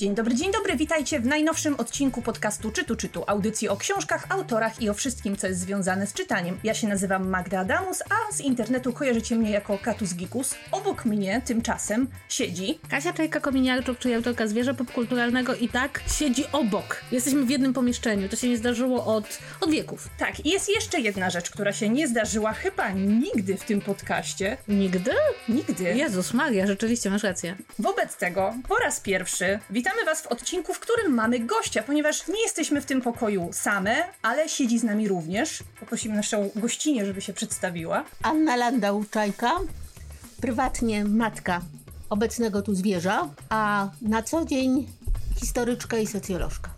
Dzień 0.00 0.14
dobry, 0.14 0.34
dzień 0.34 0.52
dobry, 0.52 0.76
witajcie 0.76 1.20
w 1.20 1.26
najnowszym 1.26 1.74
odcinku 1.74 2.22
podcastu 2.22 2.70
Czytu 2.70 2.96
Czytu, 2.96 3.24
audycji 3.26 3.68
o 3.68 3.76
książkach, 3.76 4.26
autorach 4.28 4.82
i 4.82 4.90
o 4.90 4.94
wszystkim, 4.94 5.36
co 5.36 5.46
jest 5.46 5.60
związane 5.60 6.06
z 6.06 6.12
czytaniem. 6.12 6.58
Ja 6.64 6.74
się 6.74 6.88
nazywam 6.88 7.28
Magda 7.28 7.60
Adamus, 7.60 8.02
a 8.02 8.32
z 8.32 8.40
internetu 8.40 8.92
kojarzycie 8.92 9.36
mnie 9.36 9.50
jako 9.50 9.78
Katus 9.78 10.14
Gikus. 10.14 10.54
Obok 10.72 11.04
mnie 11.04 11.42
tymczasem 11.44 12.08
siedzi... 12.28 12.78
Kasia 12.90 13.12
Czajka-Kominiarczuk, 13.12 13.98
czyli 13.98 14.14
autorka 14.14 14.46
Zwierzę 14.46 14.74
Popkulturalnego 14.74 15.54
i 15.54 15.68
tak 15.68 16.00
siedzi 16.18 16.44
obok. 16.52 17.00
Jesteśmy 17.12 17.44
w 17.44 17.50
jednym 17.50 17.72
pomieszczeniu, 17.72 18.28
to 18.28 18.36
się 18.36 18.48
nie 18.48 18.56
zdarzyło 18.56 19.06
od, 19.16 19.38
od 19.60 19.70
wieków. 19.70 20.08
Tak, 20.18 20.46
i 20.46 20.50
jest 20.50 20.68
jeszcze 20.68 21.00
jedna 21.00 21.30
rzecz, 21.30 21.50
która 21.50 21.72
się 21.72 21.88
nie 21.88 22.08
zdarzyła 22.08 22.52
chyba 22.52 22.90
nigdy 22.90 23.56
w 23.56 23.64
tym 23.64 23.80
podcaście. 23.80 24.56
Nigdy? 24.68 25.12
Nigdy. 25.48 25.84
Jezus 25.84 26.34
Maria, 26.34 26.66
rzeczywiście 26.66 27.10
masz 27.10 27.22
rację. 27.22 27.56
Wobec 27.78 28.16
tego, 28.16 28.54
po 28.68 28.76
raz 28.76 29.00
pierwszy, 29.00 29.58
witamy 29.90 30.04
Was 30.04 30.22
w 30.22 30.26
odcinku, 30.26 30.74
w 30.74 30.80
którym 30.80 31.14
mamy 31.14 31.40
gościa, 31.40 31.82
ponieważ 31.82 32.28
nie 32.28 32.42
jesteśmy 32.42 32.80
w 32.80 32.86
tym 32.86 33.02
pokoju 33.02 33.48
same, 33.52 34.04
ale 34.22 34.48
siedzi 34.48 34.78
z 34.78 34.84
nami 34.84 35.08
również. 35.08 35.62
Poprosimy 35.80 36.16
naszą 36.16 36.50
gościnię, 36.56 37.06
żeby 37.06 37.20
się 37.20 37.32
przedstawiła. 37.32 38.04
Anna 38.22 38.56
Landau-Czajka, 38.56 39.50
prywatnie 40.40 41.04
matka 41.04 41.60
obecnego 42.10 42.62
tu 42.62 42.74
zwierza, 42.74 43.28
a 43.48 43.88
na 44.02 44.22
co 44.22 44.44
dzień 44.44 44.88
historyczka 45.40 45.98
i 45.98 46.06
socjolożka. 46.06 46.70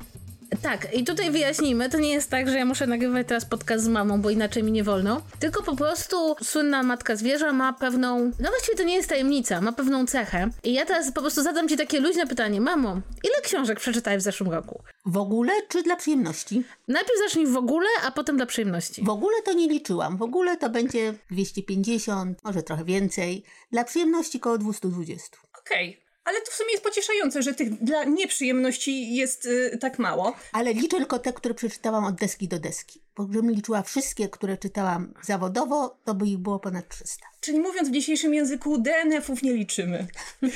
Tak, 0.62 0.94
i 0.94 1.04
tutaj 1.04 1.30
wyjaśnijmy, 1.30 1.90
to 1.90 1.98
nie 1.98 2.12
jest 2.12 2.30
tak, 2.30 2.48
że 2.48 2.58
ja 2.58 2.64
muszę 2.64 2.86
nagrywać 2.86 3.26
teraz 3.28 3.44
podcast 3.44 3.84
z 3.84 3.88
mamą, 3.88 4.20
bo 4.20 4.30
inaczej 4.30 4.62
mi 4.62 4.72
nie 4.72 4.84
wolno, 4.84 5.22
tylko 5.38 5.62
po 5.62 5.76
prostu 5.76 6.36
słynna 6.42 6.82
matka 6.82 7.16
zwierza 7.16 7.52
ma 7.52 7.72
pewną, 7.72 8.18
no 8.38 8.50
właściwie 8.50 8.76
to 8.76 8.82
nie 8.82 8.94
jest 8.94 9.08
tajemnica, 9.08 9.60
ma 9.60 9.72
pewną 9.72 10.06
cechę. 10.06 10.50
I 10.64 10.72
ja 10.72 10.86
teraz 10.86 11.12
po 11.12 11.20
prostu 11.20 11.42
zadam 11.42 11.68
ci 11.68 11.76
takie 11.76 12.00
luźne 12.00 12.26
pytanie, 12.26 12.60
mamo, 12.60 13.00
ile 13.24 13.40
książek 13.42 13.80
przeczytałeś 13.80 14.20
w 14.20 14.24
zeszłym 14.24 14.50
roku? 14.50 14.82
W 15.06 15.16
ogóle 15.16 15.52
czy 15.68 15.82
dla 15.82 15.96
przyjemności? 15.96 16.64
Najpierw 16.88 17.18
zacznij 17.18 17.46
w 17.46 17.56
ogóle, 17.56 17.88
a 18.06 18.10
potem 18.10 18.36
dla 18.36 18.46
przyjemności. 18.46 19.04
W 19.04 19.08
ogóle 19.08 19.42
to 19.44 19.52
nie 19.52 19.68
liczyłam. 19.68 20.16
W 20.16 20.22
ogóle 20.22 20.56
to 20.56 20.70
będzie 20.70 21.14
250, 21.30 22.38
może 22.44 22.62
trochę 22.62 22.84
więcej. 22.84 23.44
Dla 23.72 23.84
przyjemności 23.84 24.40
koło 24.40 24.58
220. 24.58 25.36
Okej. 25.58 26.01
Ale 26.24 26.40
to 26.40 26.50
w 26.50 26.54
sumie 26.54 26.70
jest 26.70 26.84
pocieszające, 26.84 27.42
że 27.42 27.54
tych 27.54 27.84
dla 27.84 28.04
nieprzyjemności 28.04 29.14
jest 29.14 29.46
y, 29.46 29.78
tak 29.80 29.98
mało. 29.98 30.36
Ale 30.52 30.74
liczę 30.74 30.96
tylko 30.96 31.18
te, 31.18 31.32
które 31.32 31.54
przeczytałam 31.54 32.04
od 32.04 32.14
deski 32.14 32.48
do 32.48 32.58
deski. 32.58 33.00
Bo 33.16 33.24
gdybym 33.26 33.50
liczyła 33.50 33.82
wszystkie, 33.82 34.28
które 34.28 34.56
czytałam 34.56 35.14
zawodowo, 35.22 35.96
to 36.04 36.14
by 36.14 36.26
ich 36.26 36.38
było 36.38 36.58
ponad 36.58 36.88
300. 36.88 37.26
Czyli 37.40 37.60
mówiąc 37.60 37.88
w 37.88 37.92
dzisiejszym 37.92 38.34
języku, 38.34 38.78
DNF-ów 38.78 39.42
nie 39.42 39.52
liczymy. 39.52 40.06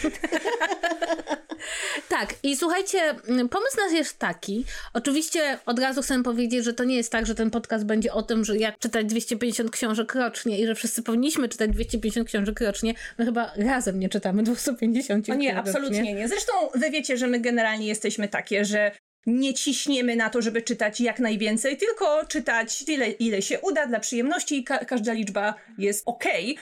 Tak, 2.09 2.35
i 2.43 2.57
słuchajcie, 2.57 2.99
mm, 3.29 3.49
pomysł 3.49 3.77
nas 3.77 3.93
jest 3.93 4.19
taki. 4.19 4.65
Oczywiście 4.93 5.59
od 5.67 5.79
razu 5.79 6.03
chcę 6.03 6.23
powiedzieć, 6.23 6.65
że 6.65 6.73
to 6.73 6.85
nie 6.85 6.97
jest 6.97 7.13
tak, 7.13 7.27
że 7.27 7.35
ten 7.35 7.51
podcast 7.51 7.85
będzie 7.87 8.13
o 8.13 8.23
tym, 8.23 8.45
że 8.45 8.57
jak 8.57 8.79
czytać 8.79 9.07
250 9.07 9.71
książek 9.71 10.15
rocznie 10.15 10.59
i 10.61 10.67
że 10.67 10.75
wszyscy 10.75 11.03
powinniśmy 11.03 11.49
czytać 11.49 11.71
250 11.71 12.29
książek 12.29 12.61
rocznie. 12.61 12.95
My 13.19 13.25
chyba 13.25 13.53
razem 13.57 14.01
nie 14.01 14.09
czytamy 14.09 14.43
250 14.43 15.29
O 15.29 15.35
nie, 15.35 15.55
rocznie. 15.55 15.71
absolutnie 15.71 16.15
nie. 16.15 16.29
Zresztą 16.29 16.53
wy 16.75 16.91
wiecie, 16.91 17.17
że 17.17 17.27
my 17.27 17.41
generalnie 17.41 17.87
jesteśmy 17.87 18.29
takie, 18.29 18.65
że 18.65 18.93
nie 19.27 19.55
ciśniemy 19.55 20.17
na 20.17 20.31
to, 20.31 20.43
żeby 20.43 20.63
czytać 20.63 21.01
jak 21.01 21.21
najwięcej, 21.21 21.77
tylko 21.77 22.27
czytać 22.27 22.85
tyle, 22.85 23.11
ile 23.11 23.43
się 23.43 23.61
uda 23.61 23.87
dla 23.87 24.01
przyjemności 24.01 24.59
i 24.59 24.65
ka- 24.65 24.85
każda 24.85 25.13
liczba 25.13 25.55
jest 25.79 26.03
okej, 26.07 26.59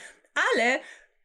ale 0.53 0.79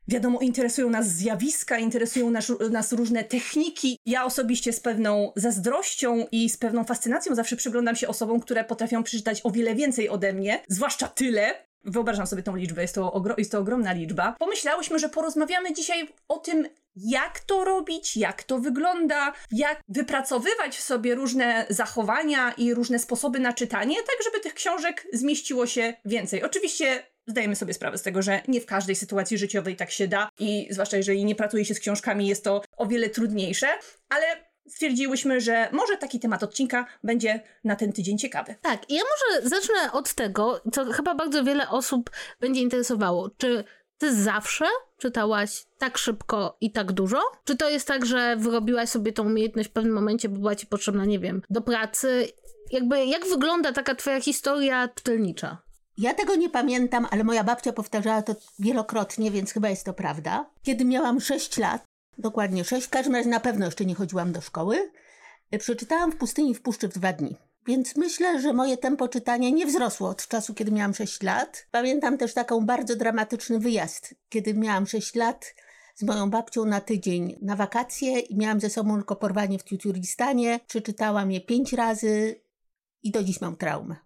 wiadomo, 0.08 0.40
interesują 0.40 0.90
nas 0.90 1.08
zjawiska, 1.08 1.78
interesują 1.78 2.30
nas, 2.30 2.52
nas 2.70 2.92
różne 2.92 3.24
techniki. 3.24 3.98
Ja 4.06 4.24
osobiście 4.24 4.72
z 4.72 4.80
pewną 4.80 5.32
zazdrością 5.36 6.26
i 6.32 6.50
z 6.50 6.56
pewną 6.56 6.84
fascynacją 6.84 7.34
zawsze 7.34 7.56
przyglądam 7.56 7.96
się 7.96 8.08
osobom, 8.08 8.40
które 8.40 8.64
potrafią 8.64 9.02
przeczytać 9.02 9.40
o 9.44 9.50
wiele 9.50 9.74
więcej 9.74 10.08
ode 10.08 10.32
mnie, 10.32 10.62
zwłaszcza 10.68 11.08
tyle, 11.08 11.54
Wyobrażam 11.84 12.26
sobie 12.26 12.42
tą 12.42 12.56
liczbę, 12.56 12.82
jest 12.82 12.94
to, 12.94 13.24
jest 13.38 13.52
to 13.52 13.58
ogromna 13.58 13.92
liczba. 13.92 14.36
Pomyślałyśmy, 14.38 14.98
że 14.98 15.08
porozmawiamy 15.08 15.72
dzisiaj 15.72 16.08
o 16.28 16.38
tym, 16.38 16.68
jak 16.96 17.40
to 17.40 17.64
robić, 17.64 18.16
jak 18.16 18.42
to 18.42 18.58
wygląda, 18.58 19.32
jak 19.50 19.80
wypracowywać 19.88 20.76
w 20.76 20.82
sobie 20.82 21.14
różne 21.14 21.66
zachowania 21.70 22.52
i 22.52 22.74
różne 22.74 22.98
sposoby 22.98 23.38
na 23.38 23.52
czytanie, 23.52 23.96
tak 23.96 24.16
żeby 24.24 24.40
tych 24.40 24.54
książek 24.54 25.06
zmieściło 25.12 25.66
się 25.66 25.94
więcej. 26.04 26.42
Oczywiście 26.42 27.06
zdajemy 27.26 27.56
sobie 27.56 27.74
sprawę 27.74 27.98
z 27.98 28.02
tego, 28.02 28.22
że 28.22 28.42
nie 28.48 28.60
w 28.60 28.66
każdej 28.66 28.96
sytuacji 28.96 29.38
życiowej 29.38 29.76
tak 29.76 29.90
się 29.90 30.08
da 30.08 30.28
i 30.38 30.68
zwłaszcza 30.70 30.96
jeżeli 30.96 31.24
nie 31.24 31.34
pracuje 31.34 31.64
się 31.64 31.74
z 31.74 31.80
książkami, 31.80 32.26
jest 32.26 32.44
to 32.44 32.62
o 32.76 32.86
wiele 32.86 33.10
trudniejsze, 33.10 33.66
ale 34.08 34.50
stwierdziłyśmy, 34.68 35.40
że 35.40 35.68
może 35.72 35.96
taki 35.96 36.20
temat 36.20 36.42
odcinka 36.42 36.86
będzie 37.04 37.40
na 37.64 37.76
ten 37.76 37.92
tydzień 37.92 38.18
ciekawy. 38.18 38.54
Tak, 38.62 38.90
ja 38.90 39.02
może 39.02 39.48
zacznę 39.48 39.92
od 39.92 40.14
tego, 40.14 40.60
co 40.72 40.84
chyba 40.92 41.14
bardzo 41.14 41.44
wiele 41.44 41.68
osób 41.68 42.10
będzie 42.40 42.60
interesowało. 42.60 43.30
Czy 43.38 43.64
ty 44.00 44.22
zawsze 44.22 44.64
czytałaś 44.98 45.66
tak 45.78 45.98
szybko 45.98 46.56
i 46.60 46.72
tak 46.72 46.92
dużo? 46.92 47.18
Czy 47.44 47.56
to 47.56 47.70
jest 47.70 47.88
tak, 47.88 48.06
że 48.06 48.36
wyrobiłaś 48.36 48.88
sobie 48.88 49.12
tą 49.12 49.26
umiejętność 49.26 49.68
w 49.68 49.72
pewnym 49.72 49.94
momencie, 49.94 50.28
bo 50.28 50.38
była 50.38 50.56
ci 50.56 50.66
potrzebna, 50.66 51.04
nie 51.04 51.18
wiem, 51.18 51.42
do 51.50 51.60
pracy? 51.60 52.28
Jakby, 52.70 53.04
jak 53.04 53.26
wygląda 53.26 53.72
taka 53.72 53.94
twoja 53.94 54.20
historia 54.20 54.88
czytelnicza? 54.88 55.58
Ja 55.98 56.14
tego 56.14 56.36
nie 56.36 56.50
pamiętam, 56.50 57.06
ale 57.10 57.24
moja 57.24 57.44
babcia 57.44 57.72
powtarzała 57.72 58.22
to 58.22 58.34
wielokrotnie, 58.58 59.30
więc 59.30 59.52
chyba 59.52 59.68
jest 59.68 59.84
to 59.84 59.94
prawda. 59.94 60.50
Kiedy 60.62 60.84
miałam 60.84 61.20
6 61.20 61.58
lat, 61.58 61.84
dokładnie 62.18 62.64
6, 62.64 62.86
w 62.86 62.90
każdym 62.90 63.14
razie 63.14 63.28
na 63.28 63.40
pewno 63.40 63.64
jeszcze 63.64 63.84
nie 63.84 63.94
chodziłam 63.94 64.32
do 64.32 64.40
szkoły, 64.40 64.90
y, 65.54 65.58
przeczytałam 65.58 66.12
w 66.12 66.16
pustyni 66.16 66.54
w 66.54 66.62
puszczy 66.62 66.88
w 66.88 66.92
dwa 66.92 67.12
dni. 67.12 67.36
Więc 67.66 67.96
myślę, 67.96 68.40
że 68.40 68.52
moje 68.52 68.76
tempo 68.76 69.08
czytania 69.08 69.50
nie 69.50 69.66
wzrosło 69.66 70.08
od 70.08 70.28
czasu, 70.28 70.54
kiedy 70.54 70.72
miałam 70.72 70.94
6 70.94 71.22
lat. 71.22 71.66
Pamiętam 71.70 72.18
też 72.18 72.34
taką 72.34 72.66
bardzo 72.66 72.96
dramatyczny 72.96 73.58
wyjazd, 73.58 74.14
kiedy 74.28 74.54
miałam 74.54 74.86
6 74.86 75.14
lat 75.14 75.54
z 75.94 76.02
moją 76.02 76.30
babcią 76.30 76.64
na 76.64 76.80
tydzień 76.80 77.38
na 77.42 77.56
wakacje 77.56 78.20
i 78.20 78.36
miałam 78.36 78.60
ze 78.60 78.70
sobą 78.70 78.96
tylko 78.96 79.16
porwanie 79.16 79.58
w 79.58 79.64
Tiuturistanie. 79.64 80.60
Przeczytałam 80.66 81.32
je 81.32 81.40
pięć 81.40 81.72
razy 81.72 82.40
i 83.02 83.10
do 83.10 83.22
dziś 83.22 83.40
mam 83.40 83.56
traumę. 83.56 83.96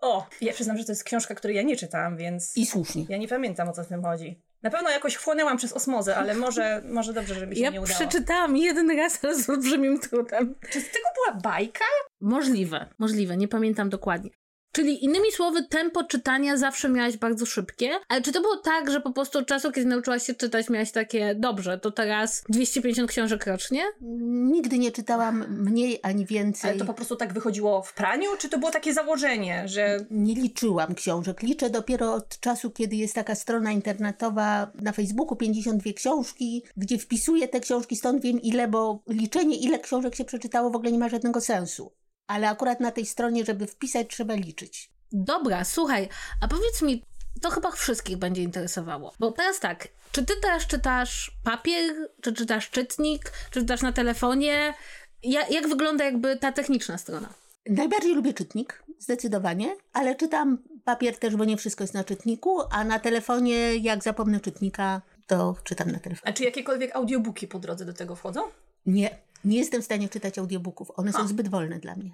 O, 0.00 0.26
ja 0.40 0.52
przyznam, 0.52 0.78
że 0.78 0.84
to 0.84 0.92
jest 0.92 1.04
książka, 1.04 1.34
której 1.34 1.56
ja 1.56 1.62
nie 1.62 1.76
czytałam, 1.76 2.16
więc 2.16 2.56
I 2.56 2.66
słusznie. 2.66 3.06
ja 3.08 3.16
nie 3.16 3.28
pamiętam 3.28 3.68
o 3.68 3.72
co 3.72 3.84
w 3.84 3.88
tym 3.88 4.02
chodzi. 4.02 4.42
Na 4.64 4.70
pewno 4.70 4.90
jakoś 4.90 5.14
wchłonęłam 5.14 5.56
przez 5.56 5.72
osmozę, 5.72 6.16
ale 6.16 6.34
może, 6.34 6.82
może 6.88 7.12
dobrze, 7.12 7.34
że 7.34 7.46
mi 7.46 7.56
się 7.56 7.62
Ja 7.62 7.70
nie 7.70 7.80
udało. 7.80 7.94
przeczytałam 7.98 8.56
jeden 8.56 8.90
raz, 8.98 9.24
ale 9.24 9.34
z 9.34 9.50
olbrzymim 9.50 10.00
trudem. 10.00 10.54
Czy 10.70 10.80
z 10.80 10.84
tego 10.90 11.06
była 11.14 11.40
bajka? 11.40 11.84
Możliwe, 12.20 12.86
możliwe, 12.98 13.36
nie 13.36 13.48
pamiętam 13.48 13.88
dokładnie. 13.90 14.30
Czyli 14.74 15.04
innymi 15.04 15.32
słowy, 15.32 15.62
tempo 15.62 16.04
czytania 16.04 16.56
zawsze 16.56 16.88
miałaś 16.88 17.16
bardzo 17.16 17.46
szybkie, 17.46 17.90
ale 18.08 18.22
czy 18.22 18.32
to 18.32 18.40
było 18.40 18.56
tak, 18.56 18.90
że 18.90 19.00
po 19.00 19.12
prostu 19.12 19.38
od 19.38 19.46
czasu, 19.46 19.72
kiedy 19.72 19.86
nauczyłaś 19.88 20.26
się 20.26 20.34
czytać, 20.34 20.70
miałaś 20.70 20.92
takie, 20.92 21.34
dobrze, 21.34 21.78
to 21.78 21.90
teraz 21.90 22.44
250 22.48 23.10
książek 23.10 23.46
rocznie? 23.46 23.82
Nigdy 24.30 24.78
nie 24.78 24.92
czytałam 24.92 25.44
mniej 25.48 26.00
ani 26.02 26.26
więcej. 26.26 26.70
Ale 26.70 26.78
to 26.78 26.84
po 26.84 26.94
prostu 26.94 27.16
tak 27.16 27.32
wychodziło 27.32 27.82
w 27.82 27.94
praniu, 27.94 28.30
czy 28.38 28.48
to 28.48 28.58
było 28.58 28.70
takie 28.70 28.94
założenie, 28.94 29.62
że 29.68 30.04
Nie 30.10 30.34
liczyłam 30.34 30.94
książek. 30.94 31.42
Liczę 31.42 31.70
dopiero 31.70 32.14
od 32.14 32.40
czasu, 32.40 32.70
kiedy 32.70 32.96
jest 32.96 33.14
taka 33.14 33.34
strona 33.34 33.72
internetowa 33.72 34.70
na 34.80 34.92
Facebooku 34.92 35.36
52 35.36 35.92
książki, 35.92 36.64
gdzie 36.76 36.98
wpisuję 36.98 37.48
te 37.48 37.60
książki, 37.60 37.96
stąd 37.96 38.22
wiem 38.22 38.42
ile, 38.42 38.68
bo 38.68 39.02
liczenie 39.08 39.56
ile 39.56 39.78
książek 39.78 40.14
się 40.14 40.24
przeczytało 40.24 40.70
w 40.70 40.76
ogóle 40.76 40.92
nie 40.92 40.98
ma 40.98 41.08
żadnego 41.08 41.40
sensu. 41.40 41.92
Ale 42.26 42.48
akurat 42.48 42.80
na 42.80 42.90
tej 42.90 43.06
stronie, 43.06 43.44
żeby 43.44 43.66
wpisać, 43.66 44.06
trzeba 44.08 44.34
liczyć. 44.34 44.90
Dobra, 45.12 45.64
słuchaj, 45.64 46.08
a 46.40 46.48
powiedz 46.48 46.82
mi, 46.82 47.02
to 47.42 47.50
chyba 47.50 47.70
wszystkich 47.70 48.16
będzie 48.16 48.42
interesowało. 48.42 49.12
Bo 49.18 49.32
teraz 49.32 49.60
tak, 49.60 49.88
czy 50.12 50.24
ty 50.24 50.34
teraz 50.42 50.66
czytasz 50.66 51.30
papier, 51.44 51.94
czy 52.20 52.32
czytasz 52.32 52.70
czytnik, 52.70 53.32
czy 53.50 53.60
czytasz 53.60 53.82
na 53.82 53.92
telefonie? 53.92 54.74
Ja, 55.22 55.48
jak 55.48 55.68
wygląda 55.68 56.04
jakby 56.04 56.36
ta 56.36 56.52
techniczna 56.52 56.98
strona? 56.98 57.28
Najbardziej 57.66 58.14
lubię 58.14 58.34
czytnik, 58.34 58.84
zdecydowanie, 58.98 59.76
ale 59.92 60.14
czytam 60.14 60.58
papier 60.84 61.18
też, 61.18 61.36
bo 61.36 61.44
nie 61.44 61.56
wszystko 61.56 61.84
jest 61.84 61.94
na 61.94 62.04
czytniku, 62.04 62.60
a 62.70 62.84
na 62.84 62.98
telefonie, 62.98 63.76
jak 63.76 64.02
zapomnę 64.02 64.40
czytnika, 64.40 65.02
to 65.26 65.56
czytam 65.64 65.90
na 65.90 65.98
telefonie. 65.98 66.30
A 66.30 66.32
czy 66.32 66.44
jakiekolwiek 66.44 66.96
audiobooki 66.96 67.48
po 67.48 67.58
drodze 67.58 67.84
do 67.84 67.92
tego 67.92 68.16
wchodzą? 68.16 68.40
Nie, 68.86 69.18
nie 69.44 69.58
jestem 69.58 69.82
w 69.82 69.84
stanie 69.84 70.08
czytać 70.08 70.38
audiobooków. 70.38 70.88
One 70.94 71.12
są 71.12 71.28
zbyt 71.28 71.48
wolne 71.48 71.78
dla 71.78 71.96
mnie. 71.96 72.10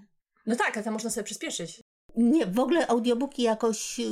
No 0.47 0.57
tak, 0.57 0.77
ale 0.77 0.85
tam 0.85 0.93
można 0.93 1.11
sobie 1.11 1.25
przyspieszyć. 1.25 1.81
Nie, 2.17 2.47
w 2.47 2.59
ogóle 2.59 2.87
audiobooki 2.87 3.43
jakoś 3.43 4.01
y, 4.01 4.05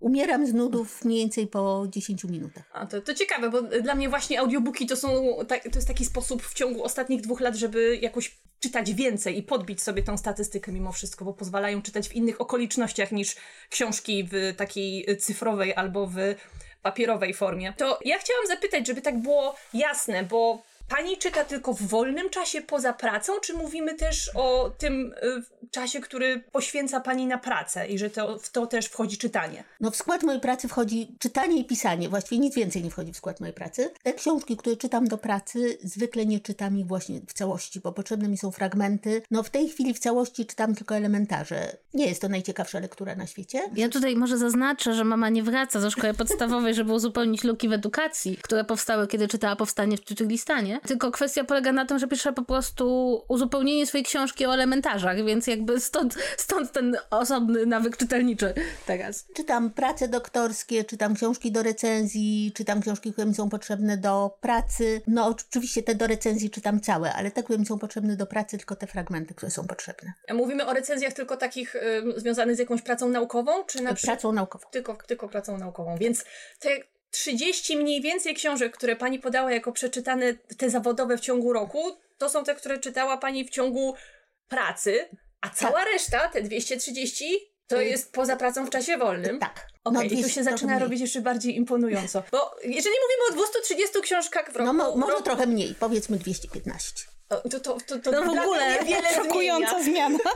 umieram 0.00 0.46
z 0.46 0.54
nudów 0.54 1.04
mniej 1.04 1.18
więcej 1.18 1.46
po 1.46 1.86
10 1.88 2.24
minutach. 2.24 2.70
A 2.72 2.86
to, 2.86 3.00
to 3.00 3.14
ciekawe, 3.14 3.50
bo 3.50 3.62
dla 3.62 3.94
mnie 3.94 4.08
właśnie 4.08 4.40
audiobooki 4.40 4.86
to 4.86 4.96
są, 4.96 5.36
tak, 5.48 5.62
to 5.62 5.78
jest 5.78 5.88
taki 5.88 6.04
sposób 6.04 6.42
w 6.42 6.54
ciągu 6.54 6.84
ostatnich 6.84 7.20
dwóch 7.20 7.40
lat, 7.40 7.56
żeby 7.56 7.98
jakoś 8.02 8.38
czytać 8.60 8.94
więcej 8.94 9.38
i 9.38 9.42
podbić 9.42 9.82
sobie 9.82 10.02
tą 10.02 10.18
statystykę 10.18 10.72
mimo 10.72 10.92
wszystko, 10.92 11.24
bo 11.24 11.34
pozwalają 11.34 11.82
czytać 11.82 12.08
w 12.08 12.14
innych 12.14 12.40
okolicznościach 12.40 13.12
niż 13.12 13.36
książki 13.70 14.28
w 14.32 14.54
takiej 14.56 15.16
cyfrowej 15.18 15.74
albo 15.74 16.06
w 16.06 16.16
papierowej 16.82 17.34
formie. 17.34 17.72
To 17.76 17.98
ja 18.04 18.18
chciałam 18.18 18.46
zapytać, 18.46 18.86
żeby 18.86 19.02
tak 19.02 19.22
było 19.22 19.54
jasne, 19.74 20.24
bo 20.24 20.62
pani 20.90 21.16
czyta 21.16 21.44
tylko 21.44 21.74
w 21.74 21.82
wolnym 21.82 22.30
czasie 22.30 22.62
poza 22.62 22.92
pracą, 22.92 23.32
czy 23.42 23.54
mówimy 23.54 23.94
też 23.94 24.30
o 24.34 24.70
tym 24.78 25.14
y, 25.62 25.70
czasie, 25.70 26.00
który 26.00 26.44
poświęca 26.52 27.00
pani 27.00 27.26
na 27.26 27.38
pracę 27.38 27.88
i 27.88 27.98
że 27.98 28.10
to, 28.10 28.38
w 28.38 28.50
to 28.50 28.66
też 28.66 28.86
wchodzi 28.86 29.18
czytanie? 29.18 29.64
No 29.80 29.90
w 29.90 29.96
skład 29.96 30.22
mojej 30.22 30.40
pracy 30.40 30.68
wchodzi 30.68 31.16
czytanie 31.18 31.60
i 31.60 31.64
pisanie. 31.64 32.08
Właściwie 32.08 32.38
nic 32.38 32.54
więcej 32.54 32.84
nie 32.84 32.90
wchodzi 32.90 33.12
w 33.12 33.16
skład 33.16 33.40
mojej 33.40 33.54
pracy. 33.54 33.90
Te 34.02 34.12
książki, 34.12 34.56
które 34.56 34.76
czytam 34.76 35.08
do 35.08 35.18
pracy, 35.18 35.78
zwykle 35.82 36.26
nie 36.26 36.40
czytam 36.40 36.78
ich 36.78 36.86
właśnie 36.86 37.20
w 37.28 37.32
całości, 37.32 37.80
bo 37.80 37.92
potrzebne 37.92 38.28
mi 38.28 38.38
są 38.38 38.50
fragmenty. 38.50 39.22
No 39.30 39.42
w 39.42 39.50
tej 39.50 39.68
chwili 39.68 39.94
w 39.94 39.98
całości 39.98 40.46
czytam 40.46 40.74
tylko 40.74 40.96
elementarze. 40.96 41.76
Nie 41.94 42.06
jest 42.06 42.20
to 42.20 42.28
najciekawsza 42.28 42.80
lektura 42.80 43.14
na 43.14 43.26
świecie. 43.26 43.62
Ja 43.76 43.88
tutaj 43.88 44.16
może 44.16 44.38
zaznaczę, 44.38 44.94
że 44.94 45.04
mama 45.04 45.28
nie 45.28 45.42
wraca 45.42 45.80
ze 45.80 45.90
szkoły 45.90 46.14
podstawowej, 46.14 46.74
żeby 46.74 46.92
uzupełnić 46.92 47.44
luki 47.44 47.68
w 47.68 47.72
edukacji, 47.72 48.38
które 48.42 48.64
powstały, 48.64 49.06
kiedy 49.06 49.28
czytała 49.28 49.56
Powstanie 49.56 49.96
w 49.96 50.04
Czytylistanie. 50.04 50.79
Tylko 50.86 51.10
kwestia 51.10 51.44
polega 51.44 51.72
na 51.72 51.86
tym, 51.86 51.98
że 51.98 52.08
pisze 52.08 52.32
po 52.32 52.42
prostu 52.42 53.16
uzupełnienie 53.28 53.86
swojej 53.86 54.04
książki 54.04 54.46
o 54.46 54.54
elementarzach, 54.54 55.24
więc 55.24 55.46
jakby 55.46 55.80
stąd, 55.80 56.16
stąd 56.36 56.72
ten 56.72 56.96
osobny 57.10 57.66
nawyk 57.66 57.96
czytelniczy 57.96 58.54
teraz. 58.86 59.26
Czytam 59.34 59.70
prace 59.70 60.08
doktorskie, 60.08 60.84
czytam 60.84 61.14
książki 61.14 61.52
do 61.52 61.62
recenzji, 61.62 62.52
czytam 62.54 62.80
książki, 62.80 63.12
które 63.12 63.26
mi 63.26 63.34
są 63.34 63.48
potrzebne 63.48 63.96
do 63.96 64.38
pracy. 64.40 65.02
No 65.06 65.26
oczywiście 65.26 65.82
te 65.82 65.94
do 65.94 66.06
recenzji 66.06 66.50
czytam 66.50 66.80
całe, 66.80 67.12
ale 67.12 67.30
te, 67.30 67.42
które 67.42 67.58
mi 67.58 67.66
są 67.66 67.78
potrzebne 67.78 68.16
do 68.16 68.26
pracy, 68.26 68.58
tylko 68.58 68.76
te 68.76 68.86
fragmenty, 68.86 69.34
które 69.34 69.50
są 69.50 69.66
potrzebne. 69.66 70.12
Mówimy 70.34 70.66
o 70.66 70.72
recenzjach 70.72 71.12
tylko 71.12 71.36
takich 71.36 71.76
y, 71.76 71.80
związanych 72.16 72.56
z 72.56 72.58
jakąś 72.58 72.82
pracą 72.82 73.08
naukową, 73.08 73.64
czy 73.64 73.82
na. 73.82 73.94
Pracą 73.94 74.32
naukową. 74.32 74.64
Tylko, 74.70 74.98
tylko 75.06 75.28
pracą 75.28 75.58
naukową, 75.58 75.96
więc 75.96 76.24
te 76.60 76.68
30 77.10 77.76
mniej 77.76 78.00
więcej 78.00 78.34
książek, 78.34 78.76
które 78.76 78.96
pani 78.96 79.18
podała 79.18 79.52
jako 79.52 79.72
przeczytane, 79.72 80.34
te 80.34 80.70
zawodowe 80.70 81.16
w 81.16 81.20
ciągu 81.20 81.52
roku, 81.52 81.96
to 82.18 82.28
są 82.28 82.44
te, 82.44 82.54
które 82.54 82.78
czytała 82.78 83.16
pani 83.16 83.44
w 83.44 83.50
ciągu 83.50 83.94
pracy, 84.48 85.08
a 85.40 85.50
cała 85.50 85.78
Tak. 85.78 85.92
reszta, 85.92 86.28
te 86.28 86.42
230, 86.42 87.38
to 87.66 87.80
jest 87.80 88.12
poza 88.12 88.36
pracą 88.36 88.66
w 88.66 88.70
czasie 88.70 88.96
wolnym. 88.98 89.38
Tak. 89.38 89.66
Okej, 89.84 90.06
i 90.06 90.10
tu 90.22 90.28
się 90.28 90.34
trochę 90.34 90.50
zaczyna 90.50 90.72
mniej. 90.72 90.82
robić 90.82 91.00
jeszcze 91.00 91.20
bardziej 91.20 91.56
imponująco. 91.56 92.22
Bo 92.32 92.56
jeżeli 92.64 92.96
mówimy 93.02 93.30
o 93.30 93.32
230 93.32 94.00
książkach 94.02 94.52
w 94.52 94.56
roku, 94.56 94.66
No 94.66 94.72
mo- 94.72 94.96
może 94.96 95.12
roku 95.12 95.24
trochę 95.24 95.46
mniej, 95.46 95.74
powiedzmy 95.80 96.16
215. 96.16 96.94
to, 97.30 97.60
to, 97.60 97.78
to, 97.86 97.98
to, 97.98 98.10
No 98.10 98.22
w 98.22 98.38
ogóle 98.38 98.78
szokująca 99.14 99.82
zmiana. 99.82 100.18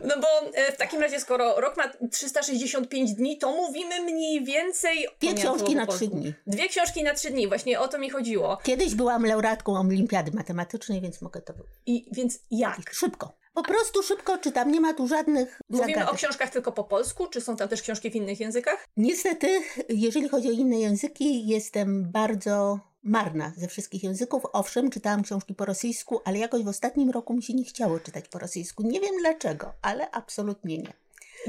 No 0.00 0.14
bo 0.20 0.28
e, 0.54 0.72
w 0.72 0.76
takim 0.76 1.00
razie, 1.00 1.20
skoro 1.20 1.60
rok 1.60 1.76
ma 1.76 2.08
365 2.10 3.14
dni, 3.14 3.38
to 3.38 3.52
mówimy 3.52 4.00
mniej 4.00 4.44
więcej... 4.44 5.06
Dwie 5.20 5.34
książki 5.34 5.76
na 5.76 5.86
trzy 5.86 6.06
dni. 6.08 6.34
Dwie 6.46 6.68
książki 6.68 7.02
na 7.02 7.14
trzy 7.14 7.30
dni, 7.30 7.48
właśnie 7.48 7.80
o 7.80 7.88
to 7.88 7.98
mi 7.98 8.10
chodziło. 8.10 8.58
Kiedyś 8.62 8.94
byłam 8.94 9.26
laureatką 9.26 9.80
olimpiady 9.80 10.30
matematycznej, 10.34 11.00
więc 11.00 11.22
mogę 11.22 11.40
to 11.40 11.54
I 11.86 12.06
więc 12.12 12.38
jak? 12.50 12.76
szybko. 12.92 13.32
Po 13.54 13.62
prostu 13.62 14.02
szybko 14.02 14.38
czytam, 14.38 14.72
nie 14.72 14.80
ma 14.80 14.94
tu 14.94 15.08
żadnych 15.08 15.60
Mówimy 15.68 15.92
zagadek. 15.92 16.14
o 16.14 16.16
książkach 16.16 16.50
tylko 16.50 16.72
po 16.72 16.84
polsku, 16.84 17.26
czy 17.26 17.40
są 17.40 17.56
tam 17.56 17.68
też 17.68 17.82
książki 17.82 18.10
w 18.10 18.14
innych 18.16 18.40
językach? 18.40 18.88
Niestety, 18.96 19.60
jeżeli 19.88 20.28
chodzi 20.28 20.48
o 20.48 20.52
inne 20.52 20.78
języki, 20.80 21.46
jestem 21.46 22.10
bardzo 22.12 22.78
marna 23.08 23.52
ze 23.56 23.68
wszystkich 23.68 24.02
języków. 24.04 24.42
Owszem, 24.52 24.90
czytałam 24.90 25.22
książki 25.22 25.54
po 25.54 25.64
rosyjsku, 25.64 26.20
ale 26.24 26.38
jakoś 26.38 26.62
w 26.62 26.68
ostatnim 26.68 27.10
roku 27.10 27.34
mi 27.34 27.42
się 27.42 27.54
nie 27.54 27.64
chciało 27.64 28.00
czytać 28.00 28.28
po 28.28 28.38
rosyjsku. 28.38 28.82
Nie 28.82 29.00
wiem 29.00 29.14
dlaczego, 29.20 29.72
ale 29.82 30.10
absolutnie 30.10 30.78
nie. 30.78 30.92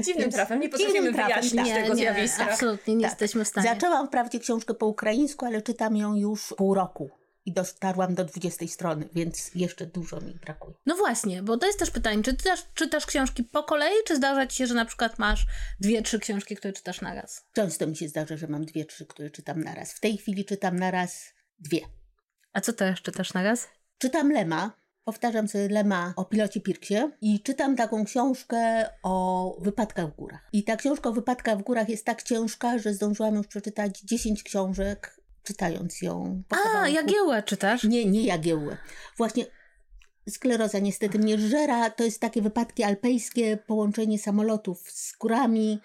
Dziwnym 0.00 0.22
Więc 0.22 0.34
trafem, 0.34 0.60
nie 0.60 0.68
potrafimy 0.68 1.12
trafem, 1.12 1.26
wyjaśnić 1.26 1.72
tak. 1.72 1.82
tego 1.82 1.94
nie, 1.94 2.02
zjawiska. 2.02 2.50
absolutnie 2.50 2.94
nie 2.94 3.02
Tak. 3.02 3.10
jesteśmy 3.10 3.44
w 3.44 3.48
stanie. 3.48 3.68
Zaczęłam 3.68 4.06
wprawdzie 4.06 4.38
książkę 4.40 4.74
po 4.74 4.86
ukraińsku, 4.86 5.46
ale 5.46 5.62
czytam 5.62 5.96
ją 5.96 6.14
już 6.14 6.54
pół 6.56 6.74
roku 6.74 7.10
i 7.46 7.52
dotarłam 7.52 8.14
do 8.14 8.24
20 8.24 8.66
strony, 8.66 9.08
więc 9.14 9.50
jeszcze 9.54 9.86
dużo 9.86 10.20
mi 10.20 10.34
brakuje. 10.34 10.74
No 10.86 10.96
właśnie, 10.96 11.42
bo 11.42 11.56
to 11.56 11.66
jest 11.66 11.78
też 11.78 11.90
pytanie, 11.90 12.22
czy 12.22 12.36
czytasz, 12.36 12.66
czytasz 12.74 13.06
książki 13.06 13.44
po 13.44 13.62
kolei, 13.62 13.94
czy 14.06 14.16
zdarza 14.16 14.46
ci 14.46 14.56
się, 14.56 14.66
że 14.66 14.74
na 14.74 14.84
przykład 14.84 15.18
masz 15.18 15.46
dwie, 15.80 16.02
trzy 16.02 16.18
książki, 16.18 16.56
które 16.56 16.72
czytasz 16.72 17.00
na 17.00 17.14
raz? 17.14 17.44
Często 17.52 17.86
mi 17.86 17.96
się 17.96 18.08
zdarza, 18.08 18.36
że 18.36 18.46
mam 18.48 18.64
dwie, 18.64 18.84
trzy, 18.84 19.06
które 19.06 19.30
czytam 19.30 19.60
naraz. 19.64 19.92
W 19.92 20.00
tej 20.00 20.16
chwili 20.18 20.44
czytam 20.44 20.78
naraz 20.78 21.24
dwie. 21.60 21.80
A 22.52 22.60
co 22.60 22.72
też 22.72 23.02
czytasz 23.02 23.34
na 23.34 23.42
raz? 23.42 23.68
Czytam 23.98 24.32
Lema, 24.32 24.72
powtarzam 25.04 25.48
sobie 25.48 25.68
Lema 25.68 26.12
o 26.16 26.24
pilocie 26.24 26.60
Pirksie 26.60 26.96
i 27.20 27.40
czytam 27.40 27.76
taką 27.76 28.04
książkę 28.04 28.90
o 29.02 29.56
wypadkach 29.60 30.12
w 30.12 30.16
górach. 30.16 30.48
I 30.52 30.64
ta 30.64 30.76
książka 30.76 31.10
o 31.10 31.12
wypadkach 31.12 31.58
w 31.58 31.62
górach 31.62 31.88
jest 31.88 32.04
tak 32.04 32.22
ciężka, 32.22 32.78
że 32.78 32.94
zdążyłam 32.94 33.34
już 33.34 33.46
przeczytać 33.46 34.00
10 34.00 34.42
książek, 34.42 35.20
czytając 35.42 36.02
ją. 36.02 36.42
po 36.48 36.56
A. 36.74 36.88
Jagiełłę 36.88 37.42
czytasz? 37.42 37.84
Nie, 37.84 38.04
nie 38.04 38.22
Jagiełłę. 38.22 38.76
Właśnie 39.16 39.46
skleroza 40.28 40.78
niestety 40.78 41.18
mnie 41.18 41.38
żera. 41.38 41.90
To 41.90 42.04
jest 42.04 42.20
takie 42.20 42.42
wypadki 42.42 42.82
alpejskie, 42.82 43.56
połączenie 43.56 44.18
samolotów 44.18 44.90
z 44.90 45.16
górami. 45.16 45.80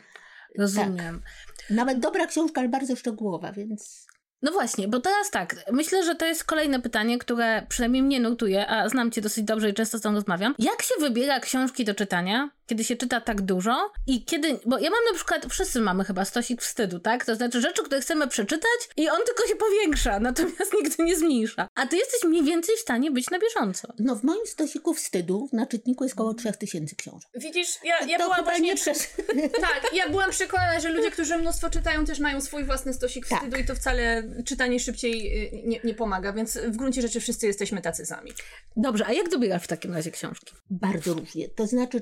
Rozumiem. 0.57 1.21
Nawet 1.69 1.99
dobra 1.99 2.27
książka, 2.27 2.61
ale 2.61 2.69
bardzo 2.69 2.95
szczegółowa, 2.95 3.51
więc... 3.51 4.07
No 4.41 4.51
właśnie, 4.51 4.87
bo 4.87 4.99
teraz 4.99 5.31
tak, 5.31 5.55
myślę, 5.71 6.03
że 6.03 6.15
to 6.15 6.25
jest 6.25 6.43
kolejne 6.43 6.81
pytanie, 6.81 7.17
które 7.19 7.65
przynajmniej 7.69 8.03
mnie 8.03 8.19
nurtuje, 8.19 8.67
a 8.67 8.89
znam 8.89 9.11
cię 9.11 9.21
dosyć 9.21 9.43
dobrze 9.43 9.69
i 9.69 9.73
często 9.73 9.97
z 9.97 10.01
tą 10.01 10.13
rozmawiam. 10.13 10.55
Jak 10.59 10.81
się 10.81 10.93
wybiera 10.99 11.39
książki 11.39 11.85
do 11.85 11.95
czytania, 11.95 12.49
kiedy 12.67 12.83
się 12.83 12.95
czyta 12.95 13.21
tak 13.21 13.41
dużo 13.41 13.91
i 14.07 14.25
kiedy, 14.25 14.59
bo 14.65 14.77
ja 14.77 14.89
mam 14.89 14.99
na 15.11 15.15
przykład, 15.15 15.45
wszyscy 15.49 15.81
mamy 15.81 16.05
chyba 16.05 16.25
stosik 16.25 16.61
wstydu, 16.61 16.99
tak? 16.99 17.25
To 17.25 17.35
znaczy 17.35 17.61
rzeczy, 17.61 17.83
które 17.83 18.01
chcemy 18.01 18.27
przeczytać 18.27 18.89
i 18.97 19.09
on 19.09 19.17
tylko 19.25 19.47
się 19.47 19.55
powiększa, 19.55 20.19
natomiast 20.29 20.73
nigdy 20.73 21.03
nie 21.03 21.15
zmniejsza. 21.17 21.67
A 21.75 21.87
ty 21.87 21.97
jesteś 21.97 22.23
mniej 22.23 22.43
więcej 22.43 22.75
w 22.77 22.79
stanie 22.79 23.11
być 23.11 23.29
na 23.29 23.39
bieżąco. 23.39 23.87
No 23.99 24.15
w 24.15 24.23
moim 24.23 24.45
stosiku 24.45 24.93
wstydu 24.93 25.49
na 25.53 25.65
czytniku 25.65 26.03
jest 26.03 26.15
około 26.15 26.33
3000 26.33 26.95
książek. 26.95 27.29
Widzisz, 27.35 27.69
ja, 27.83 27.99
ja 27.99 28.17
to 28.17 28.23
byłam 28.23 28.37
chyba 28.39 28.49
właśnie... 28.49 28.65
nie 28.65 28.75
przez... 28.75 29.07
Tak, 29.61 29.89
ja 29.93 30.09
byłam 30.09 30.31
przekonana, 30.31 30.79
że 30.79 30.89
ludzie, 30.89 31.11
którzy 31.11 31.37
mnóstwo 31.37 31.69
czytają, 31.69 32.05
też 32.05 32.19
mają 32.19 32.41
swój 32.41 32.63
własny 32.63 32.93
stosik 32.93 33.27
Tak. 33.27 33.39
wstydu 33.39 33.57
i 33.57 33.65
to 33.65 33.75
wcale 33.75 34.23
czytanie 34.43 34.79
szybciej 34.79 35.43
y, 35.47 35.63
nie, 35.67 35.79
nie 35.83 35.93
pomaga, 35.93 36.33
więc 36.33 36.57
w 36.57 36.77
gruncie 36.77 37.01
rzeczy 37.01 37.19
wszyscy 37.19 37.47
jesteśmy 37.47 37.81
tacy 37.81 38.05
sami. 38.05 38.31
Dobrze, 38.77 39.05
a 39.05 39.13
jak 39.13 39.29
dobierasz 39.29 39.63
w 39.63 39.67
takim 39.67 39.93
razie 39.93 40.11
książki? 40.11 40.55
Bardzo 40.69 41.13
różnie. 41.13 41.49
To 41.49 41.67
znaczy, 41.67 42.01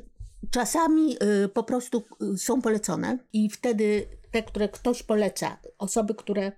czasami 0.52 1.18
y, 1.46 1.50
po 1.50 1.64
prostu 1.64 2.04
y, 2.34 2.38
są 2.38 2.62
polecone 2.62 3.18
i 3.34 3.50
wtedy 3.50 4.08
te, 4.32 4.44
które 4.44 4.70
ktoś 4.70 5.04
poleca, 5.04 5.58
osoby, 5.78 6.16
które 6.16 6.52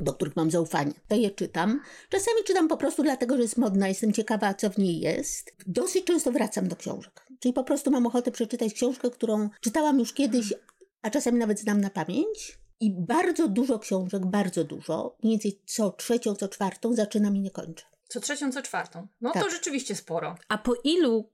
do 0.00 0.12
których 0.12 0.36
mam 0.36 0.50
zaufanie, 0.50 0.92
to 1.08 1.16
je 1.16 1.30
czytam. 1.30 1.80
Czasami 2.08 2.44
czytam 2.46 2.68
po 2.68 2.76
prostu 2.76 3.02
dlatego, 3.02 3.36
że 3.36 3.42
jest 3.42 3.56
modna, 3.56 3.88
jestem 3.88 4.12
ciekawa, 4.12 4.54
co 4.54 4.70
w 4.70 4.78
niej 4.78 5.00
jest. 5.00 5.52
Dosyć 5.66 6.04
często 6.04 6.32
wracam 6.32 6.68
do 6.68 6.76
książek. 6.76 7.26
Czyli 7.40 7.54
po 7.54 7.64
prostu 7.64 7.90
mam 7.90 8.06
ochotę 8.06 8.30
przeczytać 8.30 8.74
książkę, 8.74 9.10
którą 9.10 9.48
czytałam 9.60 9.98
już 9.98 10.12
kiedyś, 10.12 10.54
a 11.02 11.10
czasami 11.10 11.38
nawet 11.38 11.60
znam 11.60 11.80
na 11.80 11.90
pamięć. 11.90 12.58
I 12.80 12.90
bardzo 12.90 13.48
dużo 13.48 13.78
książek, 13.78 14.26
bardzo 14.26 14.64
dużo, 14.64 15.16
mniej 15.22 15.34
więcej 15.34 15.60
co 15.66 15.90
trzecią, 15.90 16.34
co 16.34 16.48
czwartą 16.48 16.94
zaczynam 16.94 17.36
i 17.36 17.40
nie 17.40 17.50
kończę. 17.50 17.84
Co 18.08 18.20
trzecią, 18.20 18.52
co 18.52 18.62
czwartą. 18.62 19.06
No 19.20 19.32
to 19.32 19.40
Tak. 19.40 19.50
rzeczywiście 19.50 19.94
sporo. 19.94 20.36
A 20.48 20.58
po 20.58 20.74
ilu, 20.84 21.28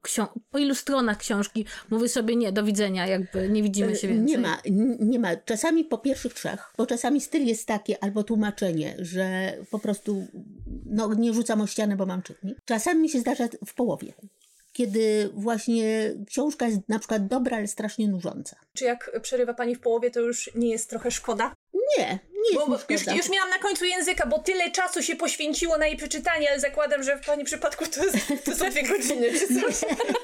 po 0.50 0.58
ilu 0.58 0.74
stronach 0.74 1.18
książki 1.18 1.64
mówię 1.90 2.08
sobie 2.08 2.36
nie, 2.36 2.52
do 2.52 2.64
widzenia, 2.64 3.06
jakby 3.06 3.48
nie 3.48 3.62
widzimy 3.62 3.96
się 3.96 4.08
więcej? 4.08 4.26
Nie 4.26 4.38
ma, 4.38 4.58
nie 5.00 5.18
ma. 5.18 5.36
Czasami 5.36 5.84
po 5.84 5.98
pierwszych 5.98 6.34
trzech, 6.34 6.72
bo 6.78 6.86
czasami 6.86 7.20
styl 7.20 7.46
jest 7.46 7.66
taki 7.66 7.96
albo 7.96 8.24
tłumaczenie, 8.24 8.96
że 8.98 9.52
po 9.70 9.78
prostu 9.78 10.26
no, 10.86 11.14
nie 11.14 11.34
rzucam 11.34 11.60
o 11.60 11.66
ścianę, 11.66 11.96
bo 11.96 12.06
mam 12.06 12.22
czytnik. 12.22 12.58
Czasami 12.64 13.00
mi 13.00 13.08
się 13.08 13.20
zdarza 13.20 13.48
w 13.66 13.74
połowie, 13.74 14.12
kiedy 14.72 15.30
właśnie 15.34 16.14
książka 16.26 16.66
jest 16.66 16.80
na 16.88 16.98
przykład 16.98 17.26
dobra, 17.26 17.56
ale 17.56 17.66
strasznie 17.66 18.08
nużąca. 18.08 18.56
Czy 18.74 18.84
jak 18.84 19.10
przerywa 19.22 19.54
pani 19.54 19.74
w 19.74 19.80
połowie, 19.80 20.10
to 20.10 20.20
już 20.20 20.50
nie 20.54 20.70
jest 20.70 20.90
trochę 20.90 21.10
szkoda? 21.10 21.54
Nie, 21.98 22.06
nie 22.50 22.54
Bo, 22.58 22.66
bo 22.66 22.78
już, 22.88 23.06
już 23.06 23.30
miałam 23.30 23.50
na 23.50 23.58
końcu 23.58 23.84
języka, 23.84 24.26
bo 24.26 24.38
tyle 24.38 24.70
czasu 24.70 25.02
się 25.02 25.16
poświęciło 25.16 25.78
na 25.78 25.86
jej 25.86 25.96
przeczytanie, 25.96 26.50
ale 26.50 26.60
zakładam, 26.60 27.02
że 27.02 27.18
w 27.18 27.26
pani 27.26 27.44
przypadku 27.44 27.84
to, 27.86 28.04
jest, 28.04 28.44
to 28.44 28.54
są 28.54 28.70
dwie 28.70 28.82
godziny 28.82 29.26
coś. 29.60 29.80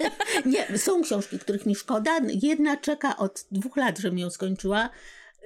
Nie, 0.52 0.78
są 0.78 1.02
książki, 1.02 1.38
których 1.38 1.66
mi 1.66 1.74
szkoda. 1.74 2.20
Jedna 2.42 2.76
czeka 2.76 3.16
od 3.16 3.46
dwóch 3.50 3.76
lat, 3.76 3.98
żebym 3.98 4.18
ją 4.18 4.30
skończyła. 4.30 4.90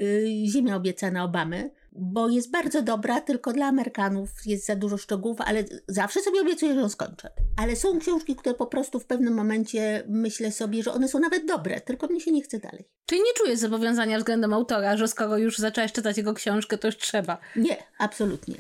y, 0.01 0.27
Ziemia 0.47 0.77
obiecana 0.77 1.25
Obamy, 1.25 1.71
bo 1.93 2.29
jest 2.29 2.51
bardzo 2.51 2.83
dobra, 2.83 3.21
tylko 3.21 3.53
dla 3.53 3.67
Amerykanów 3.67 4.31
jest 4.47 4.67
za 4.67 4.77
dużo 4.77 4.99
szczegółów, 4.99 5.41
ale 5.41 5.65
zawsze 5.89 6.21
sobie 6.21 6.41
obiecuję, 6.41 6.75
że 6.75 6.81
ją 6.81 6.89
skończę. 6.89 7.31
Ale 7.57 7.77
są 7.77 7.99
książki, 7.99 8.37
które 8.37 8.55
po 8.55 8.67
prostu 8.67 9.01
w 9.01 9.07
pewnym 9.07 9.35
momencie 9.35 10.05
myślę 10.09 10.53
sobie, 10.53 10.83
że 10.83 10.93
one 10.93 11.09
są 11.09 11.19
nawet 11.19 11.47
dobre, 11.47 11.81
tylko 11.81 12.07
mnie 12.07 12.21
się 12.21 12.33
nie 12.33 12.43
chce 12.43 12.59
dalej. 12.59 12.89
Czyli 13.07 13.21
nie 13.21 13.33
czujesz 13.37 13.59
zobowiązania 13.59 14.19
względem 14.19 14.53
autora, 14.53 14.97
że 14.97 15.09
skoro 15.09 15.39
już 15.39 15.59
zaczęłaś 15.59 15.93
czytać 15.93 16.17
jego 16.17 16.35
książkę, 16.35 16.79
to 16.79 16.89
już 16.89 16.97
trzeba. 16.97 17.39
Nie, 17.57 17.77
absolutnie. 17.99 18.57